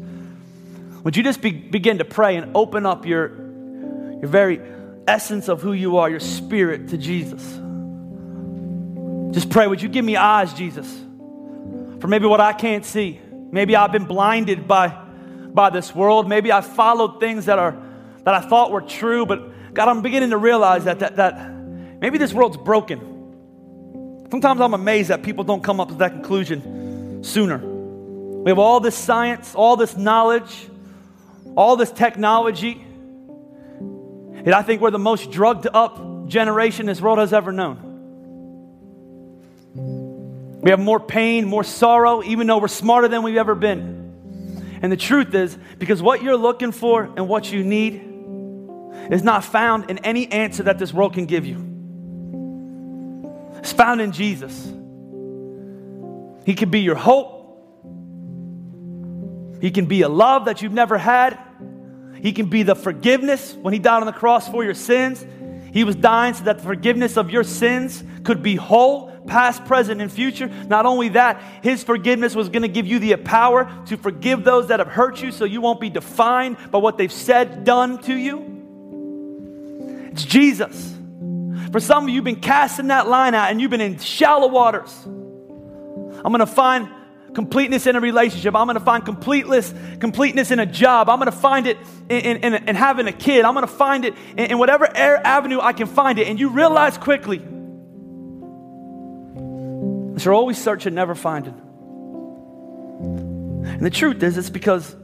would 1.02 1.16
you 1.16 1.22
just 1.22 1.42
be, 1.42 1.50
begin 1.50 1.98
to 1.98 2.05
pray 2.05 2.36
and 2.36 2.57
open 2.57 2.86
up 2.86 3.05
your, 3.05 3.28
your 3.28 4.28
very 4.28 4.61
essence 5.07 5.48
of 5.48 5.61
who 5.61 5.72
you 5.74 5.98
are, 5.98 6.09
your 6.09 6.20
spirit 6.20 6.88
to 6.88 6.96
Jesus? 6.96 7.42
Just 9.34 9.50
pray, 9.50 9.66
would 9.66 9.82
you 9.82 9.88
give 9.88 10.05
me 10.05 10.16
eyes, 10.16 10.55
Jesus, 10.55 10.90
for 12.00 12.07
maybe 12.07 12.26
what 12.26 12.40
I 12.40 12.52
can't 12.52 12.86
see? 12.86 13.20
Maybe 13.55 13.76
I've 13.76 13.92
been 13.92 14.07
blinded 14.07 14.66
by, 14.66 14.88
by 14.88 15.70
this 15.70 15.94
world. 15.94 16.28
Maybe 16.28 16.50
I 16.50 16.61
followed 16.61 17.20
things 17.20 17.46
that 17.46 17.61
are 17.61 17.80
that 18.24 18.34
I 18.34 18.40
thought 18.40 18.72
were 18.72 18.80
true, 18.80 19.26
but 19.26 19.72
God, 19.72 19.86
I'm 19.86 20.02
beginning 20.02 20.30
to 20.30 20.38
realize 20.38 20.84
that, 20.86 20.98
that, 20.98 21.14
that 21.16 21.52
maybe 22.00 22.18
this 22.18 22.32
world's 22.34 22.57
broken. 22.57 24.26
Sometimes 24.28 24.61
I'm 24.61 24.74
amazed 24.74 25.11
that 25.11 25.22
people 25.22 25.44
don't 25.44 25.62
come 25.62 25.78
up 25.78 25.88
with 25.88 25.98
that 25.98 26.11
conclusion 26.11 27.22
sooner. 27.22 27.59
We 27.59 28.50
have 28.50 28.59
all 28.59 28.80
this 28.80 28.96
science, 28.96 29.55
all 29.55 29.76
this 29.76 29.96
knowledge, 29.96 30.68
all 31.57 31.76
this 31.76 31.92
technology. 31.92 32.72
And 32.82 34.52
I 34.52 34.62
think 34.62 34.80
we're 34.80 34.90
the 34.90 34.98
most 34.98 35.30
drugged 35.30 35.68
up 35.72 36.26
generation 36.26 36.86
this 36.86 37.00
world 37.00 37.18
has 37.18 37.32
ever 37.32 37.52
known. 37.52 37.84
We 40.65 40.71
have 40.71 40.81
more 40.81 40.99
pain, 40.99 41.45
more 41.45 41.62
sorrow, 41.62 42.23
even 42.23 42.47
though 42.47 42.57
we're 42.57 42.69
smarter 42.69 43.07
than 43.07 43.23
we've 43.23 43.37
ever 43.37 43.55
been. 43.55 44.79
And 44.81 44.91
the 44.91 44.97
truth 44.97 45.35
is, 45.35 45.59
because 45.79 46.01
what 46.01 46.23
you're 46.23 46.39
looking 46.39 46.73
for 46.73 47.03
and 47.03 47.29
what 47.29 47.53
you 47.53 47.62
need 47.62 47.97
is 49.11 49.23
not 49.23 49.45
found 49.45 49.91
in 49.91 49.99
any 49.99 50.33
answer 50.33 50.62
that 50.62 50.79
this 50.79 50.91
world 50.91 51.12
can 51.12 51.27
give 51.27 51.45
you. 51.45 51.57
It's 53.59 53.75
found 53.75 54.01
in 54.01 54.12
Jesus. 54.12 54.65
He 56.47 56.55
can 56.55 56.71
be 56.71 56.81
your 56.81 56.97
hope. 56.97 57.33
He 59.61 59.71
can 59.71 59.85
be 59.85 60.01
a 60.01 60.09
love 60.09 60.47
that 60.47 60.62
you've 60.62 60.73
never 60.73 60.97
had. 60.97 61.39
He 62.23 62.33
can 62.33 62.47
be 62.47 62.62
the 62.62 62.75
forgiveness 62.75 63.53
when 63.53 63.75
He 63.75 63.81
died 63.81 64.01
on 64.01 64.07
the 64.07 64.12
cross 64.12 64.49
for 64.49 64.65
your 64.65 64.73
sins. 64.73 65.27
He 65.75 65.85
was 65.85 65.95
dying 65.95 66.33
so 66.33 66.45
that 66.45 66.57
the 66.57 66.65
forgiveness 66.65 67.19
of 67.19 67.29
your 67.29 67.45
sins 67.45 68.03
could 68.23 68.43
be 68.43 68.57
whole, 68.57 69.14
past, 69.27 69.64
present, 69.64 70.01
and 70.01 70.11
future. 70.11 70.49
Not 70.49 70.87
only 70.87 71.11
that, 71.11 71.43
His 71.62 71.83
forgiveness 71.83 72.35
was 72.35 72.49
going 72.49 72.62
to 72.62 72.68
give 72.68 72.87
you 72.87 72.99
the 72.99 73.16
power 73.16 73.70
to 73.87 73.97
forgive 73.97 74.45
those 74.45 74.68
that 74.68 74.81
have 74.81 74.89
hurt 74.89 75.22
you 75.22 75.33
so 75.33 75.45
you 75.45 75.61
won't 75.61 75.81
be 75.81 75.91
defined 75.91 76.57
by 76.70 76.79
what 76.79 76.99
they've 76.99 77.12
said, 77.12 77.64
done 77.64 77.99
to 78.03 78.14
you. 78.14 78.53
It's 80.12 80.25
Jesus. 80.25 80.93
For 81.72 81.81
some 81.81 82.05
of 82.05 82.09
you, 82.09 82.16
you've 82.16 82.25
been 82.25 82.41
casting 82.41 82.89
that 82.89 83.09
line 83.09 83.35
out 83.35 83.51
and 83.51 83.61
you've 83.61 83.70
been 83.70 83.81
in 83.81 83.99
shallow 83.99 84.49
waters. 84.49 84.95
I'm 85.05 86.33
going 86.33 86.39
to 86.39 86.47
find 86.47 86.89
completeness 87.35 87.87
in 87.87 87.97
a 87.97 88.01
relationship. 88.01 88.55
I'm 88.55 88.66
going 88.66 88.79
to 88.79 88.85
find 88.85 89.05
completeness, 89.05 89.75
completeness 89.99 90.51
in 90.53 90.61
a 90.61 90.66
job. 90.66 91.09
I'm 91.09 91.18
going 91.18 91.31
to 91.31 91.37
find 91.37 91.66
it 91.66 91.77
in, 92.09 92.45
in, 92.45 92.55
in 92.55 92.77
having 92.77 93.09
a 93.09 93.12
kid. 93.12 93.45
I'm 93.45 93.55
going 93.55 93.66
to 93.66 93.72
find 93.72 94.05
it 94.05 94.14
in, 94.37 94.53
in 94.53 94.59
whatever 94.59 94.87
avenue 94.87 95.59
I 95.61 95.72
can 95.72 95.89
find 95.89 96.18
it. 96.18 96.29
And 96.29 96.39
you 96.39 96.51
realize 96.51 96.97
quickly 96.97 97.43
that 100.15 100.25
you're 100.25 100.35
always 100.35 100.62
searching, 100.62 100.95
never 100.95 101.15
finding. 101.15 101.61
And 103.65 103.81
the 103.81 103.91
truth 103.91 104.23
is, 104.23 104.39
it's 104.39 104.51
because 104.51 104.95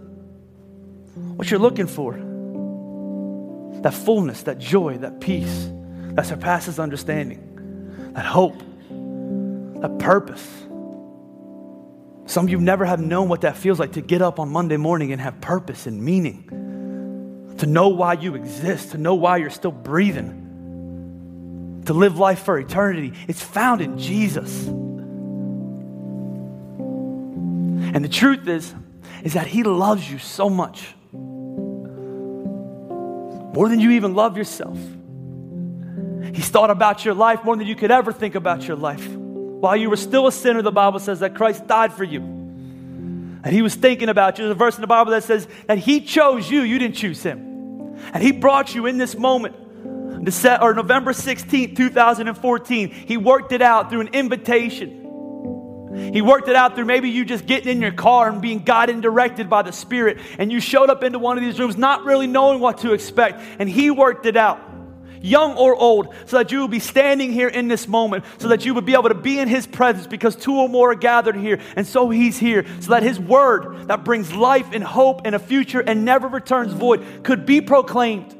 what 1.14 1.50
you're 1.50 1.60
looking 1.60 1.86
for 1.86 2.26
that 3.82 3.94
fullness, 3.94 4.42
that 4.42 4.58
joy, 4.58 4.98
that 4.98 5.20
peace 5.20 5.70
that 6.12 6.26
surpasses 6.26 6.78
understanding, 6.78 8.12
that 8.14 8.26
hope, 8.26 8.58
that 9.80 9.98
purpose. 9.98 10.46
Some 12.26 12.44
of 12.44 12.50
you 12.50 12.60
never 12.60 12.84
have 12.84 13.00
known 13.00 13.28
what 13.28 13.40
that 13.40 13.56
feels 13.56 13.80
like 13.80 13.92
to 13.92 14.02
get 14.02 14.22
up 14.22 14.38
on 14.38 14.50
Monday 14.50 14.76
morning 14.76 15.12
and 15.12 15.20
have 15.20 15.40
purpose 15.40 15.86
and 15.86 16.02
meaning, 16.02 17.54
to 17.58 17.66
know 17.66 17.88
why 17.88 18.14
you 18.14 18.34
exist, 18.34 18.92
to 18.92 18.98
know 18.98 19.14
why 19.14 19.38
you're 19.38 19.50
still 19.50 19.72
breathing, 19.72 21.82
to 21.86 21.92
live 21.92 22.18
life 22.18 22.42
for 22.42 22.58
eternity. 22.58 23.14
It's 23.26 23.42
found 23.42 23.80
in 23.80 23.98
Jesus. 23.98 24.68
And 27.92 28.04
the 28.04 28.08
truth 28.08 28.46
is, 28.46 28.74
is 29.22 29.34
that 29.34 29.46
He 29.46 29.62
loves 29.62 30.10
you 30.10 30.18
so 30.18 30.48
much 30.48 30.94
more 33.52 33.68
than 33.68 33.80
you 33.80 33.90
even 33.90 34.14
love 34.14 34.36
yourself. 34.36 34.78
He's 36.34 36.48
thought 36.48 36.70
about 36.70 37.04
your 37.04 37.14
life 37.14 37.44
more 37.44 37.56
than 37.56 37.66
you 37.66 37.74
could 37.74 37.90
ever 37.90 38.12
think 38.12 38.36
about 38.36 38.66
your 38.66 38.76
life. 38.76 39.06
While 39.08 39.76
you 39.76 39.90
were 39.90 39.96
still 39.96 40.26
a 40.26 40.32
sinner, 40.32 40.62
the 40.62 40.70
Bible 40.70 41.00
says 41.00 41.20
that 41.20 41.34
Christ 41.34 41.66
died 41.66 41.92
for 41.92 42.04
you. 42.04 42.20
And 42.20 43.48
he 43.52 43.62
was 43.62 43.74
thinking 43.74 44.08
about 44.08 44.38
you. 44.38 44.44
There's 44.44 44.54
a 44.54 44.58
verse 44.58 44.76
in 44.76 44.82
the 44.82 44.86
Bible 44.86 45.10
that 45.12 45.24
says 45.24 45.48
that 45.66 45.78
he 45.78 46.02
chose 46.02 46.50
you, 46.50 46.60
you 46.62 46.78
didn't 46.78 46.96
choose 46.96 47.22
him. 47.22 47.96
And 48.12 48.22
he 48.22 48.32
brought 48.32 48.74
you 48.74 48.86
in 48.86 48.98
this 48.98 49.16
moment. 49.16 50.24
December, 50.24 50.64
Or 50.64 50.74
November 50.74 51.12
16, 51.12 51.74
2014, 51.74 52.90
he 52.90 53.16
worked 53.16 53.52
it 53.52 53.62
out 53.62 53.90
through 53.90 54.02
an 54.02 54.08
invitation 54.08 55.00
he 55.94 56.22
worked 56.22 56.48
it 56.48 56.56
out 56.56 56.74
through 56.74 56.84
maybe 56.84 57.10
you 57.10 57.24
just 57.24 57.46
getting 57.46 57.68
in 57.68 57.82
your 57.82 57.92
car 57.92 58.28
and 58.28 58.40
being 58.40 58.60
guided 58.60 58.94
and 58.94 59.02
directed 59.02 59.50
by 59.50 59.62
the 59.62 59.72
Spirit, 59.72 60.18
and 60.38 60.52
you 60.52 60.60
showed 60.60 60.90
up 60.90 61.02
into 61.02 61.18
one 61.18 61.36
of 61.36 61.44
these 61.44 61.58
rooms 61.58 61.76
not 61.76 62.04
really 62.04 62.26
knowing 62.26 62.60
what 62.60 62.78
to 62.78 62.92
expect, 62.92 63.40
and 63.58 63.68
He 63.68 63.90
worked 63.90 64.26
it 64.26 64.36
out. 64.36 64.60
Young 65.22 65.56
or 65.58 65.76
old, 65.76 66.14
so 66.24 66.38
that 66.38 66.50
you 66.50 66.62
would 66.62 66.70
be 66.70 66.80
standing 66.80 67.30
here 67.30 67.48
in 67.48 67.68
this 67.68 67.86
moment, 67.86 68.24
so 68.38 68.48
that 68.48 68.64
you 68.64 68.72
would 68.72 68.86
be 68.86 68.94
able 68.94 69.10
to 69.10 69.14
be 69.14 69.38
in 69.38 69.48
His 69.48 69.66
presence 69.66 70.06
because 70.06 70.34
two 70.34 70.54
or 70.54 70.68
more 70.68 70.92
are 70.92 70.94
gathered 70.94 71.36
here, 71.36 71.60
and 71.76 71.86
so 71.86 72.08
He's 72.08 72.38
here, 72.38 72.64
so 72.80 72.92
that 72.92 73.02
His 73.02 73.20
word 73.20 73.88
that 73.88 74.04
brings 74.04 74.32
life 74.32 74.68
and 74.72 74.82
hope 74.82 75.22
and 75.26 75.34
a 75.34 75.38
future 75.38 75.80
and 75.80 76.04
never 76.06 76.26
returns 76.26 76.72
void 76.72 77.04
could 77.22 77.44
be 77.44 77.60
proclaimed. 77.60 78.34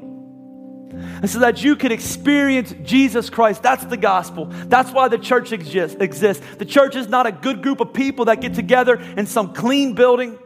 And 0.93 1.31
so 1.31 1.41
that 1.41 1.63
you 1.63 1.77
could 1.77 1.93
experience 1.93 2.75
Jesus 2.83 3.31
Christ. 3.31 3.63
That's 3.63 3.85
the 3.85 3.97
gospel. 3.97 4.47
That's 4.47 4.91
why 4.91 5.09
the 5.09 5.19
church 5.19 5.53
exists. 5.53 5.97
The 5.97 6.65
church 6.65 6.97
is 6.97 7.09
not 7.09 7.27
a 7.27 7.33
good 7.33 7.63
group 7.63 7.81
of 7.81 7.93
people 7.93 8.27
that 8.27 8.41
get 8.41 8.55
together 8.55 8.95
in 8.97 9.27
some 9.27 9.55
clean 9.55 9.95
building. 9.95 10.39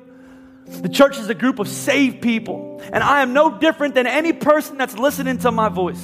The 0.67 0.89
church 0.89 1.19
is 1.19 1.29
a 1.29 1.35
group 1.35 1.59
of 1.59 1.69
saved 1.69 2.23
people. 2.23 2.81
And 2.93 3.03
I 3.03 3.23
am 3.23 3.33
no 3.33 3.59
different 3.59 3.95
than 3.95 4.07
any 4.07 4.33
person 4.33 4.77
that's 4.77 4.97
listening 4.99 5.39
to 5.39 5.51
my 5.51 5.69
voice. 5.69 6.03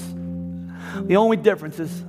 The 1.03 1.17
only 1.17 1.37
difference 1.37 1.79
is, 1.79 2.05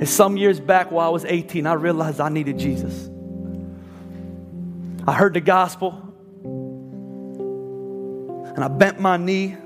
is 0.00 0.10
some 0.10 0.36
years 0.36 0.58
back 0.60 0.90
while 0.90 1.06
I 1.06 1.10
was 1.10 1.24
18, 1.24 1.66
I 1.66 1.74
realized 1.74 2.20
I 2.20 2.28
needed 2.28 2.58
Jesus. 2.58 3.10
I 5.06 5.12
heard 5.12 5.34
the 5.34 5.40
gospel 5.40 6.02
and 8.56 8.64
I 8.64 8.68
bent 8.68 8.98
my 8.98 9.16
knee 9.16 9.56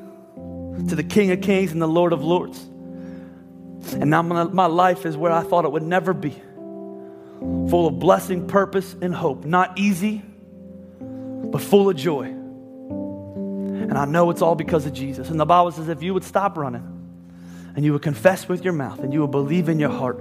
to 0.89 0.97
the 0.97 1.05
King 1.05 1.31
of 1.31 1.41
Kings 1.41 1.73
and 1.73 1.81
the 1.81 1.89
Lord 1.89 2.13
of 2.13 2.23
Lords. 2.23 2.59
And 3.95 4.11
now 4.11 4.23
my, 4.23 4.45
my 4.45 4.67
life 4.67 5.07
is 5.07 5.17
where 5.17 5.33
I 5.33 5.43
thought 5.43 5.65
it 5.65 5.73
would 5.73 5.83
never 5.83 6.13
be 6.13 6.37
full 7.41 7.87
of 7.87 7.99
blessing, 7.99 8.47
purpose, 8.47 8.95
and 9.01 9.15
hope. 9.15 9.45
Not 9.45 9.79
easy, 9.79 10.23
but 11.01 11.61
full 11.61 11.89
of 11.89 11.97
joy. 11.97 12.25
And 12.27 13.99
I 13.99 14.05
know 14.05 14.31
it's 14.31 14.43
all 14.43 14.55
because 14.55 14.87
of 14.87 14.93
Jesus. 14.93 15.31
And 15.31 15.41
the 15.41 15.47
Bible 15.47 15.73
says 15.73 15.89
if 15.89 16.03
you 16.03 16.15
would 16.15 16.25
stop 16.25 16.57
running 16.57 16.87
and 17.75 17.85
you 17.85 17.93
would 17.93 18.03
confess 18.03 18.49
with 18.49 18.63
your 18.63 18.73
mouth 18.73 19.01
and 19.01 19.13
you 19.13 19.21
would 19.23 19.31
believe 19.31 19.69
in 19.69 19.79
your 19.79 19.91
heart 19.91 20.19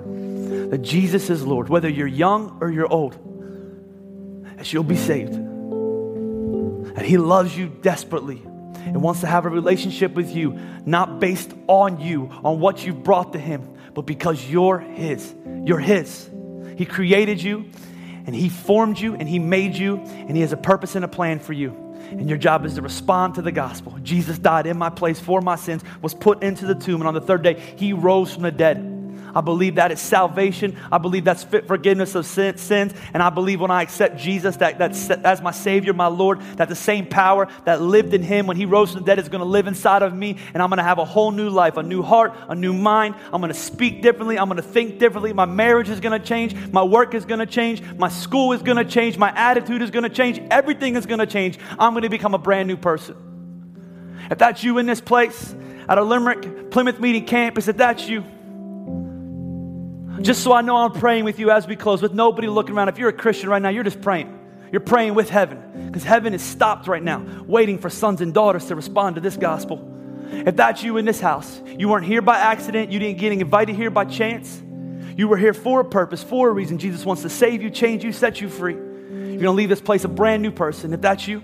that 0.71 0.81
Jesus 0.81 1.29
is 1.29 1.45
Lord, 1.45 1.69
whether 1.69 1.89
you're 1.89 2.07
young 2.07 2.57
or 2.61 2.71
you're 2.71 2.91
old, 2.91 3.17
that 4.57 4.71
you'll 4.71 4.83
be 4.83 4.97
saved. 4.97 5.33
And 5.33 7.01
He 7.01 7.17
loves 7.17 7.55
you 7.55 7.67
desperately 7.67 8.41
and 8.86 9.01
wants 9.01 9.21
to 9.21 9.27
have 9.27 9.45
a 9.45 9.49
relationship 9.49 10.13
with 10.13 10.36
you, 10.36 10.59
not 10.86 11.19
based 11.19 11.53
on 11.67 11.99
you, 11.99 12.30
on 12.43 12.59
what 12.59 12.86
you've 12.86 13.03
brought 13.03 13.34
to 13.34 13.39
Him, 13.39 13.75
but 13.93 14.03
because 14.03 14.49
you're 14.49 14.80
His. 14.80 15.34
You're 15.65 15.80
His. 15.80 16.30
He 16.77 16.86
created 16.86 17.41
you 17.41 17.65
and 18.25 18.36
He 18.36 18.49
formed 18.49 18.99
you 18.99 19.15
and 19.15 19.27
He 19.27 19.39
made 19.39 19.75
you 19.75 19.97
and 19.97 20.36
He 20.36 20.41
has 20.41 20.53
a 20.53 20.57
purpose 20.57 20.95
and 20.95 21.03
a 21.03 21.09
plan 21.09 21.39
for 21.39 21.53
you. 21.53 21.75
And 22.11 22.27
your 22.27 22.38
job 22.38 22.65
is 22.65 22.75
to 22.75 22.82
respond 22.82 23.36
to 23.36 23.41
the 23.41 23.51
gospel. 23.51 23.97
Jesus 24.01 24.39
died 24.39 24.65
in 24.65 24.77
my 24.77 24.89
place 24.89 25.19
for 25.19 25.41
my 25.41 25.55
sins, 25.55 25.84
was 26.01 26.13
put 26.13 26.41
into 26.41 26.65
the 26.65 26.73
tomb, 26.73 27.01
and 27.01 27.07
on 27.07 27.13
the 27.13 27.21
third 27.21 27.43
day, 27.43 27.59
He 27.75 27.93
rose 27.93 28.34
from 28.34 28.43
the 28.43 28.51
dead. 28.51 28.98
I 29.36 29.41
believe 29.41 29.75
that 29.75 29.91
is 29.91 29.99
salvation. 29.99 30.77
I 30.91 30.97
believe 30.97 31.23
that's 31.23 31.43
forgiveness 31.43 32.15
of 32.15 32.25
sins. 32.25 32.69
And 32.71 33.23
I 33.23 33.30
believe 33.30 33.61
when 33.61 33.71
I 33.71 33.82
accept 33.82 34.17
Jesus 34.17 34.57
that, 34.57 34.77
that's, 34.77 35.09
as 35.09 35.41
my 35.41 35.51
Savior, 35.51 35.93
my 35.93 36.07
Lord, 36.07 36.41
that 36.57 36.69
the 36.69 36.75
same 36.75 37.05
power 37.05 37.47
that 37.65 37.82
lived 37.82 38.13
in 38.13 38.23
Him 38.23 38.47
when 38.47 38.57
He 38.57 38.65
rose 38.65 38.91
from 38.91 39.01
the 39.01 39.05
dead 39.05 39.19
is 39.19 39.30
going 39.30 39.43
to 39.43 39.49
live 39.49 39.67
inside 39.67 40.03
of 40.03 40.13
me. 40.13 40.38
And 40.53 40.63
I'm 40.63 40.69
going 40.69 40.77
to 40.77 40.84
have 40.84 40.99
a 40.99 41.05
whole 41.05 41.32
new 41.32 41.49
life, 41.49 41.77
a 41.77 41.84
new 41.84 42.01
heart, 42.01 42.36
a 42.47 42.55
new 42.55 42.73
mind. 42.73 43.15
I'm 43.32 43.41
going 43.41 43.53
to 43.53 43.59
speak 43.59 44.01
differently. 44.01 44.38
I'm 44.38 44.47
going 44.47 44.61
to 44.61 44.67
think 44.67 44.99
differently. 44.99 45.34
My 45.34 45.45
marriage 45.45 45.89
is 45.89 45.99
going 45.99 46.19
to 46.19 46.25
change. 46.25 46.55
My 46.71 46.84
work 46.84 47.13
is 47.13 47.25
going 47.25 47.39
to 47.39 47.45
change. 47.45 47.82
My 47.97 48.09
school 48.09 48.53
is 48.53 48.61
going 48.61 48.77
to 48.77 48.86
change. 48.86 49.17
My 49.17 49.32
attitude 49.36 49.82
is 49.82 49.91
going 49.91 50.03
to 50.03 50.09
change. 50.09 50.39
Everything 50.51 50.95
is 50.95 51.05
going 51.05 51.19
to 51.19 51.27
change. 51.27 51.59
I'm 51.77 51.93
going 51.93 52.03
to 52.03 52.09
become 52.09 52.34
a 52.34 52.39
brand 52.39 52.67
new 52.67 52.77
person. 52.77 53.15
If 54.30 54.38
that's 54.38 54.63
you 54.63 54.77
in 54.77 54.86
this 54.86 55.01
place, 55.01 55.55
at 55.88 55.97
our 55.97 56.03
Limerick 56.03 56.69
Plymouth 56.69 56.99
Meeting 56.99 57.25
campus, 57.25 57.67
if 57.67 57.77
that's 57.77 58.07
you, 58.07 58.23
just 60.22 60.43
so 60.43 60.53
I 60.53 60.61
know 60.61 60.78
I'm 60.78 60.91
praying 60.91 61.24
with 61.24 61.39
you 61.39 61.51
as 61.51 61.67
we 61.67 61.76
close, 61.76 62.01
with 62.01 62.13
nobody 62.13 62.47
looking 62.47 62.76
around. 62.76 62.89
If 62.89 62.97
you're 62.97 63.09
a 63.09 63.13
Christian 63.13 63.49
right 63.49 63.61
now, 63.61 63.70
you're 63.70 63.84
just 63.84 64.01
praying. 64.01 64.36
You're 64.72 64.82
praying 64.82 65.15
with 65.15 65.30
heaven 65.30 65.88
because 65.88 66.03
heaven 66.03 66.34
is 66.34 66.43
stopped 66.43 66.88
right 66.88 67.01
now, 67.01 67.26
waiting 67.47 67.80
for 67.80 67.89
sons 67.89 68.22
and 68.22 68.34
daughters 68.34 68.65
to 68.67 68.76
respond 68.76 69.15
to 69.15 69.22
this 69.22 69.36
gospel. 69.36 69.95
If 70.32 70.55
that's 70.55 70.84
you 70.84 70.97
in 70.97 71.05
this 71.05 71.20
house, 71.20 71.61
you 71.65 71.89
weren't 71.89 72.05
here 72.05 72.22
by 72.22 72.38
accident, 72.38 72.91
you 72.91 72.99
didn't 72.99 73.17
get 73.17 73.32
invited 73.32 73.76
here 73.76 73.89
by 73.89 74.05
chance. 74.05 74.61
You 75.17 75.28
were 75.28 75.38
here 75.38 75.53
for 75.53 75.82
a 75.82 75.86
purpose, 75.86 76.24
for 76.24 76.49
a 76.49 76.51
reason. 76.51 76.78
Jesus 76.78 77.03
wants 77.03 77.24
to 77.24 77.30
save 77.30 77.63
you, 77.63 77.70
change 77.70 78.03
you, 78.03 78.11
set 78.11 78.39
you 78.39 78.47
free. 78.47 78.76
You're 78.76 79.09
going 79.09 79.39
to 79.41 79.51
leave 79.51 79.70
this 79.70 79.82
place 79.82 80.03
a 80.03 80.07
brand 80.07 80.43
new 80.43 80.51
person. 80.51 80.93
If 80.93 81.01
that's 81.01 81.28
you, 81.28 81.43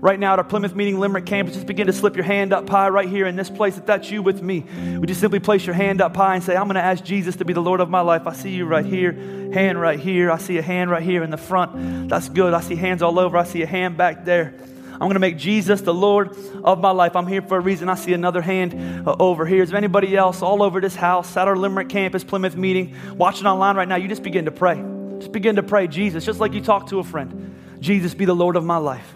right 0.00 0.18
now 0.18 0.34
at 0.34 0.38
our 0.38 0.44
Plymouth 0.44 0.74
Meeting 0.74 0.98
Limerick 0.98 1.26
campus, 1.26 1.54
just 1.54 1.66
begin 1.66 1.86
to 1.86 1.92
slip 1.92 2.16
your 2.16 2.24
hand 2.24 2.52
up 2.52 2.68
high 2.68 2.88
right 2.88 3.08
here 3.08 3.26
in 3.26 3.36
this 3.36 3.50
place. 3.50 3.76
If 3.76 3.86
that's 3.86 4.10
you 4.10 4.22
with 4.22 4.42
me, 4.42 4.64
would 4.98 5.08
you 5.08 5.14
simply 5.14 5.40
place 5.40 5.66
your 5.66 5.74
hand 5.74 6.00
up 6.00 6.14
high 6.16 6.34
and 6.34 6.44
say, 6.44 6.56
I'm 6.56 6.66
going 6.66 6.76
to 6.76 6.82
ask 6.82 7.02
Jesus 7.04 7.36
to 7.36 7.44
be 7.44 7.52
the 7.52 7.62
Lord 7.62 7.80
of 7.80 7.90
my 7.90 8.00
life? 8.00 8.26
I 8.26 8.32
see 8.32 8.50
you 8.50 8.66
right 8.66 8.84
here, 8.84 9.12
hand 9.52 9.80
right 9.80 9.98
here. 9.98 10.30
I 10.30 10.38
see 10.38 10.58
a 10.58 10.62
hand 10.62 10.90
right 10.90 11.02
here 11.02 11.22
in 11.22 11.30
the 11.30 11.36
front. 11.36 12.08
That's 12.08 12.28
good. 12.28 12.54
I 12.54 12.60
see 12.60 12.76
hands 12.76 13.02
all 13.02 13.18
over. 13.18 13.36
I 13.36 13.44
see 13.44 13.62
a 13.62 13.66
hand 13.66 13.96
back 13.96 14.24
there. 14.24 14.54
I'm 14.92 15.00
going 15.00 15.14
to 15.14 15.20
make 15.20 15.36
Jesus 15.36 15.82
the 15.82 15.92
Lord 15.92 16.34
of 16.64 16.80
my 16.80 16.90
life. 16.90 17.16
I'm 17.16 17.26
here 17.26 17.42
for 17.42 17.58
a 17.58 17.60
reason. 17.60 17.90
I 17.90 17.96
see 17.96 18.14
another 18.14 18.40
hand 18.40 19.06
uh, 19.06 19.14
over 19.20 19.44
here. 19.44 19.62
Is 19.62 19.68
there 19.68 19.76
anybody 19.76 20.16
else 20.16 20.40
all 20.40 20.62
over 20.62 20.80
this 20.80 20.96
house, 20.96 21.36
at 21.36 21.46
our 21.46 21.56
Limerick 21.56 21.90
campus, 21.90 22.24
Plymouth 22.24 22.56
meeting, 22.56 22.96
watching 23.14 23.46
online 23.46 23.76
right 23.76 23.86
now? 23.86 23.96
You 23.96 24.08
just 24.08 24.22
begin 24.22 24.46
to 24.46 24.50
pray. 24.50 24.82
Just 25.18 25.32
begin 25.32 25.56
to 25.56 25.62
pray, 25.62 25.86
Jesus, 25.86 26.24
just 26.24 26.40
like 26.40 26.54
you 26.54 26.62
talk 26.62 26.88
to 26.88 26.98
a 26.98 27.04
friend. 27.04 27.78
Jesus, 27.78 28.14
be 28.14 28.24
the 28.24 28.34
Lord 28.34 28.56
of 28.56 28.64
my 28.64 28.78
life. 28.78 29.14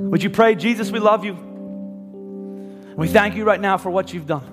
Would 0.00 0.22
you 0.22 0.30
pray, 0.30 0.54
Jesus, 0.54 0.90
we 0.90 0.98
love 0.98 1.24
you. 1.24 1.34
We 2.96 3.06
thank 3.06 3.36
you 3.36 3.44
right 3.44 3.60
now 3.60 3.76
for 3.76 3.90
what 3.90 4.14
you've 4.14 4.26
done. 4.26 4.44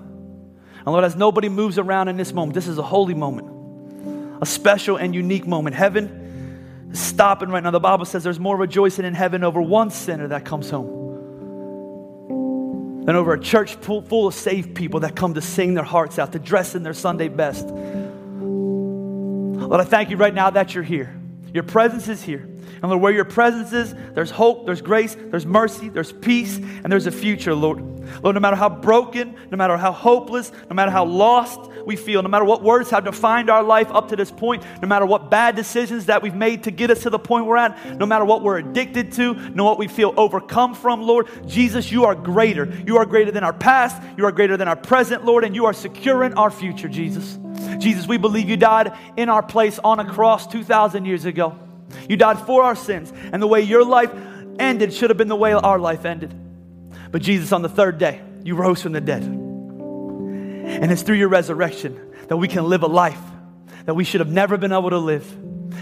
And 0.77 0.85
Lord, 0.85 1.03
as 1.03 1.15
nobody 1.15 1.49
moves 1.49 1.77
around 1.77 2.09
in 2.09 2.17
this 2.17 2.33
moment, 2.33 2.53
this 2.53 2.67
is 2.67 2.77
a 2.77 2.83
holy 2.83 3.13
moment, 3.13 4.41
a 4.41 4.45
special 4.45 4.97
and 4.97 5.15
unique 5.15 5.47
moment. 5.47 5.75
Heaven 5.75 6.89
is 6.91 6.99
stopping 6.99 7.49
right 7.49 7.63
now. 7.63 7.71
The 7.71 7.79
Bible 7.79 8.05
says 8.05 8.23
there's 8.23 8.39
more 8.39 8.57
rejoicing 8.57 9.05
in 9.05 9.13
heaven 9.13 9.43
over 9.43 9.61
one 9.61 9.89
sinner 9.89 10.27
that 10.27 10.45
comes 10.45 10.69
home 10.69 10.95
than 13.05 13.15
over 13.15 13.33
a 13.33 13.39
church 13.39 13.75
full 13.75 14.27
of 14.27 14.33
saved 14.33 14.75
people 14.75 14.99
that 14.99 15.15
come 15.15 15.33
to 15.33 15.41
sing 15.41 15.73
their 15.73 15.85
hearts 15.85 16.19
out, 16.19 16.33
to 16.33 16.39
dress 16.39 16.75
in 16.75 16.83
their 16.83 16.93
Sunday 16.93 17.29
best. 17.29 17.67
Lord, 19.67 19.79
I 19.79 19.85
thank 19.85 20.09
you 20.09 20.17
right 20.17 20.33
now 20.33 20.49
that 20.49 20.75
you're 20.75 20.83
here. 20.83 21.13
Your 21.53 21.63
presence 21.63 22.09
is 22.09 22.21
here. 22.21 22.49
And 22.81 22.83
Lord, 22.83 23.01
where 23.01 23.13
your 23.13 23.25
presence 23.25 23.73
is, 23.73 23.93
there's 24.13 24.31
hope, 24.31 24.65
there's 24.65 24.81
grace, 24.81 25.15
there's 25.15 25.45
mercy, 25.45 25.89
there's 25.89 26.11
peace, 26.11 26.57
and 26.57 26.91
there's 26.91 27.07
a 27.07 27.11
future, 27.11 27.53
Lord. 27.53 27.81
Lord, 28.23 28.35
no 28.35 28.39
matter 28.39 28.55
how 28.55 28.69
broken, 28.69 29.35
no 29.51 29.57
matter 29.57 29.77
how 29.77 29.91
hopeless, 29.91 30.51
no 30.69 30.75
matter 30.75 30.91
how 30.91 31.05
lost 31.05 31.59
we 31.85 31.95
feel, 31.95 32.21
no 32.21 32.29
matter 32.29 32.45
what 32.45 32.61
words 32.61 32.89
have 32.89 33.05
defined 33.05 33.49
our 33.49 33.63
life 33.63 33.89
up 33.91 34.09
to 34.09 34.15
this 34.15 34.31
point, 34.31 34.63
no 34.81 34.87
matter 34.87 35.05
what 35.05 35.31
bad 35.31 35.55
decisions 35.55 36.07
that 36.07 36.21
we've 36.21 36.35
made 36.35 36.63
to 36.63 36.71
get 36.71 36.91
us 36.91 37.03
to 37.03 37.09
the 37.09 37.19
point 37.19 37.45
we're 37.45 37.57
at, 37.57 37.97
no 37.97 38.05
matter 38.05 38.25
what 38.25 38.43
we're 38.43 38.57
addicted 38.57 39.11
to, 39.13 39.33
no 39.51 39.63
what 39.63 39.79
we 39.79 39.87
feel 39.87 40.13
overcome 40.17 40.75
from, 40.75 41.01
Lord, 41.01 41.27
Jesus, 41.47 41.91
you 41.91 42.05
are 42.05 42.15
greater. 42.15 42.65
You 42.85 42.97
are 42.97 43.05
greater 43.05 43.31
than 43.31 43.43
our 43.43 43.53
past, 43.53 44.01
you 44.17 44.25
are 44.25 44.31
greater 44.31 44.57
than 44.57 44.67
our 44.67 44.75
present, 44.75 45.25
Lord, 45.25 45.43
and 45.43 45.55
you 45.55 45.65
are 45.65 45.73
securing 45.73 46.33
our 46.33 46.51
future, 46.51 46.89
Jesus. 46.89 47.39
Jesus, 47.79 48.07
we 48.07 48.17
believe 48.17 48.49
you 48.49 48.57
died 48.57 48.93
in 49.15 49.29
our 49.29 49.43
place 49.43 49.79
on 49.83 49.99
a 49.99 50.05
cross 50.05 50.47
2,000 50.47 51.05
years 51.05 51.25
ago. 51.25 51.57
You 52.09 52.17
died 52.17 52.39
for 52.39 52.63
our 52.63 52.75
sins, 52.75 53.11
and 53.31 53.41
the 53.41 53.47
way 53.47 53.61
your 53.61 53.83
life 53.83 54.11
ended 54.59 54.93
should 54.93 55.09
have 55.09 55.17
been 55.17 55.27
the 55.27 55.35
way 55.35 55.53
our 55.53 55.79
life 55.79 56.05
ended. 56.05 56.33
But 57.11 57.21
Jesus, 57.21 57.51
on 57.51 57.61
the 57.61 57.69
third 57.69 57.97
day, 57.97 58.21
you 58.43 58.55
rose 58.55 58.81
from 58.81 58.91
the 58.91 59.01
dead. 59.01 59.23
And 59.23 60.91
it's 60.91 61.01
through 61.01 61.15
your 61.15 61.29
resurrection 61.29 62.13
that 62.27 62.37
we 62.37 62.47
can 62.47 62.65
live 62.65 62.83
a 62.83 62.87
life 62.87 63.19
that 63.87 63.93
we 63.93 64.03
should 64.03 64.19
have 64.19 64.29
never 64.29 64.57
been 64.57 64.73
able 64.73 64.89
to 64.89 64.97
live, 64.97 65.25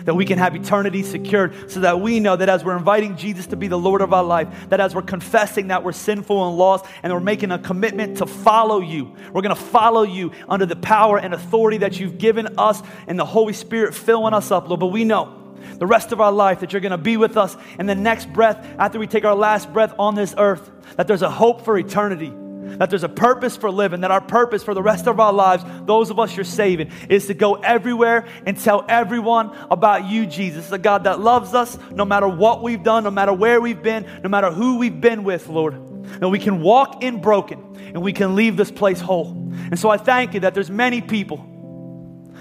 that 0.05 0.13
we 0.13 0.25
can 0.25 0.37
have 0.37 0.55
eternity 0.55 1.01
secured, 1.01 1.71
so 1.71 1.79
that 1.79 1.99
we 1.99 2.19
know 2.19 2.35
that 2.35 2.47
as 2.47 2.63
we're 2.63 2.77
inviting 2.77 3.17
Jesus 3.17 3.47
to 3.47 3.55
be 3.55 3.67
the 3.67 3.79
Lord 3.79 4.01
of 4.01 4.13
our 4.13 4.23
life, 4.23 4.69
that 4.69 4.79
as 4.79 4.93
we're 4.93 5.01
confessing 5.01 5.69
that 5.69 5.83
we're 5.83 5.91
sinful 5.91 6.47
and 6.47 6.55
lost, 6.55 6.85
and 7.01 7.11
we're 7.11 7.19
making 7.19 7.49
a 7.49 7.57
commitment 7.57 8.17
to 8.17 8.27
follow 8.27 8.79
you, 8.79 9.15
we're 9.33 9.41
gonna 9.41 9.55
follow 9.55 10.03
you 10.03 10.31
under 10.47 10.67
the 10.67 10.75
power 10.75 11.17
and 11.17 11.33
authority 11.33 11.79
that 11.79 11.99
you've 11.99 12.19
given 12.19 12.59
us 12.59 12.83
and 13.07 13.17
the 13.17 13.25
Holy 13.25 13.53
Spirit 13.53 13.95
filling 13.95 14.35
us 14.35 14.51
up, 14.51 14.69
Lord. 14.69 14.81
But 14.81 14.87
we 14.87 15.03
know 15.03 15.41
the 15.77 15.87
rest 15.87 16.11
of 16.11 16.21
our 16.21 16.31
life, 16.31 16.59
that 16.61 16.73
you're 16.73 16.81
going 16.81 16.91
to 16.91 16.97
be 16.97 17.17
with 17.17 17.37
us 17.37 17.55
in 17.79 17.85
the 17.85 17.95
next 17.95 18.31
breath 18.31 18.65
after 18.77 18.99
we 18.99 19.07
take 19.07 19.25
our 19.25 19.35
last 19.35 19.71
breath 19.71 19.93
on 19.99 20.15
this 20.15 20.33
earth, 20.37 20.69
that 20.97 21.07
there's 21.07 21.21
a 21.21 21.29
hope 21.29 21.63
for 21.63 21.77
eternity. 21.77 22.33
That 22.65 22.89
there's 22.89 23.03
a 23.03 23.09
purpose 23.09 23.55
for 23.55 23.69
living, 23.69 24.01
that 24.01 24.09
our 24.09 24.19
purpose 24.19 24.63
for 24.63 24.73
the 24.73 24.81
rest 24.81 25.07
of 25.07 25.19
our 25.19 25.31
lives, 25.31 25.63
those 25.85 26.09
of 26.09 26.19
us 26.19 26.35
you're 26.35 26.43
saving, 26.43 26.91
is 27.09 27.27
to 27.27 27.35
go 27.35 27.53
everywhere 27.55 28.27
and 28.45 28.59
tell 28.59 28.83
everyone 28.89 29.55
about 29.69 30.05
you, 30.05 30.25
Jesus, 30.25 30.71
a 30.71 30.79
God 30.79 31.03
that 31.03 31.19
loves 31.19 31.53
us 31.53 31.77
no 31.91 32.05
matter 32.05 32.27
what 32.27 32.63
we've 32.63 32.81
done, 32.81 33.03
no 33.03 33.11
matter 33.11 33.33
where 33.33 33.61
we've 33.61 33.83
been, 33.83 34.07
no 34.23 34.29
matter 34.29 34.51
who 34.51 34.77
we've 34.77 34.99
been 34.99 35.23
with, 35.23 35.47
Lord. 35.47 35.75
And 35.75 36.31
we 36.31 36.39
can 36.39 36.59
walk 36.59 37.03
in 37.03 37.21
broken 37.21 37.77
and 37.93 38.01
we 38.01 38.13
can 38.13 38.35
leave 38.35 38.57
this 38.57 38.71
place 38.71 38.99
whole. 38.99 39.31
And 39.51 39.79
so 39.79 39.89
I 39.89 39.97
thank 39.97 40.33
you 40.33 40.39
that 40.41 40.55
there's 40.55 40.71
many 40.71 41.01
people 41.01 41.37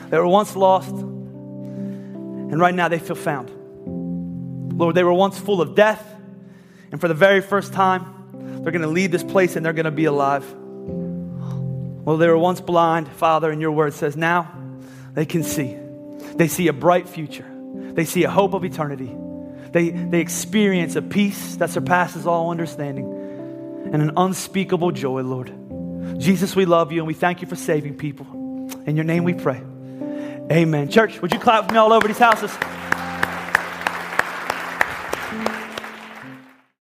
that 0.08 0.18
were 0.18 0.26
once 0.26 0.56
lost, 0.56 0.94
and 2.50 2.60
right 2.60 2.74
now 2.74 2.88
they 2.88 2.98
feel 2.98 3.16
found. 3.16 3.50
Lord, 4.78 4.94
they 4.94 5.04
were 5.04 5.12
once 5.12 5.38
full 5.38 5.60
of 5.60 5.74
death, 5.74 6.04
and 6.90 7.00
for 7.00 7.08
the 7.08 7.14
very 7.14 7.40
first 7.40 7.72
time, 7.72 8.14
they're 8.62 8.72
going 8.72 8.82
to 8.82 8.88
leave 8.88 9.10
this 9.10 9.24
place 9.24 9.56
and 9.56 9.64
they're 9.64 9.72
going 9.72 9.84
to 9.84 9.90
be 9.90 10.06
alive. 10.06 10.44
Well, 10.54 12.16
they 12.16 12.28
were 12.28 12.38
once 12.38 12.60
blind, 12.60 13.08
Father, 13.08 13.50
and 13.50 13.60
your 13.60 13.72
word 13.72 13.94
says 13.94 14.16
now 14.16 14.50
they 15.12 15.26
can 15.26 15.42
see. 15.42 15.76
They 16.36 16.48
see 16.48 16.68
a 16.68 16.72
bright 16.72 17.08
future, 17.08 17.46
they 17.74 18.04
see 18.04 18.24
a 18.24 18.30
hope 18.30 18.54
of 18.54 18.64
eternity. 18.64 19.14
They, 19.70 19.90
they 19.90 20.20
experience 20.20 20.94
a 20.94 21.02
peace 21.02 21.56
that 21.56 21.68
surpasses 21.68 22.28
all 22.28 22.52
understanding 22.52 23.90
and 23.92 24.00
an 24.02 24.12
unspeakable 24.16 24.92
joy, 24.92 25.22
Lord. 25.22 25.52
Jesus, 26.20 26.54
we 26.54 26.64
love 26.64 26.92
you 26.92 27.00
and 27.00 27.08
we 27.08 27.14
thank 27.14 27.42
you 27.42 27.48
for 27.48 27.56
saving 27.56 27.96
people. 27.96 28.26
In 28.86 28.94
your 28.94 29.04
name 29.04 29.24
we 29.24 29.34
pray. 29.34 29.60
Amen. 30.52 30.88
Church, 30.88 31.22
would 31.22 31.32
you 31.32 31.38
clap 31.38 31.66
for 31.68 31.72
me 31.72 31.78
all 31.78 31.92
over 31.92 32.06
these 32.06 32.18
houses? 32.18 32.50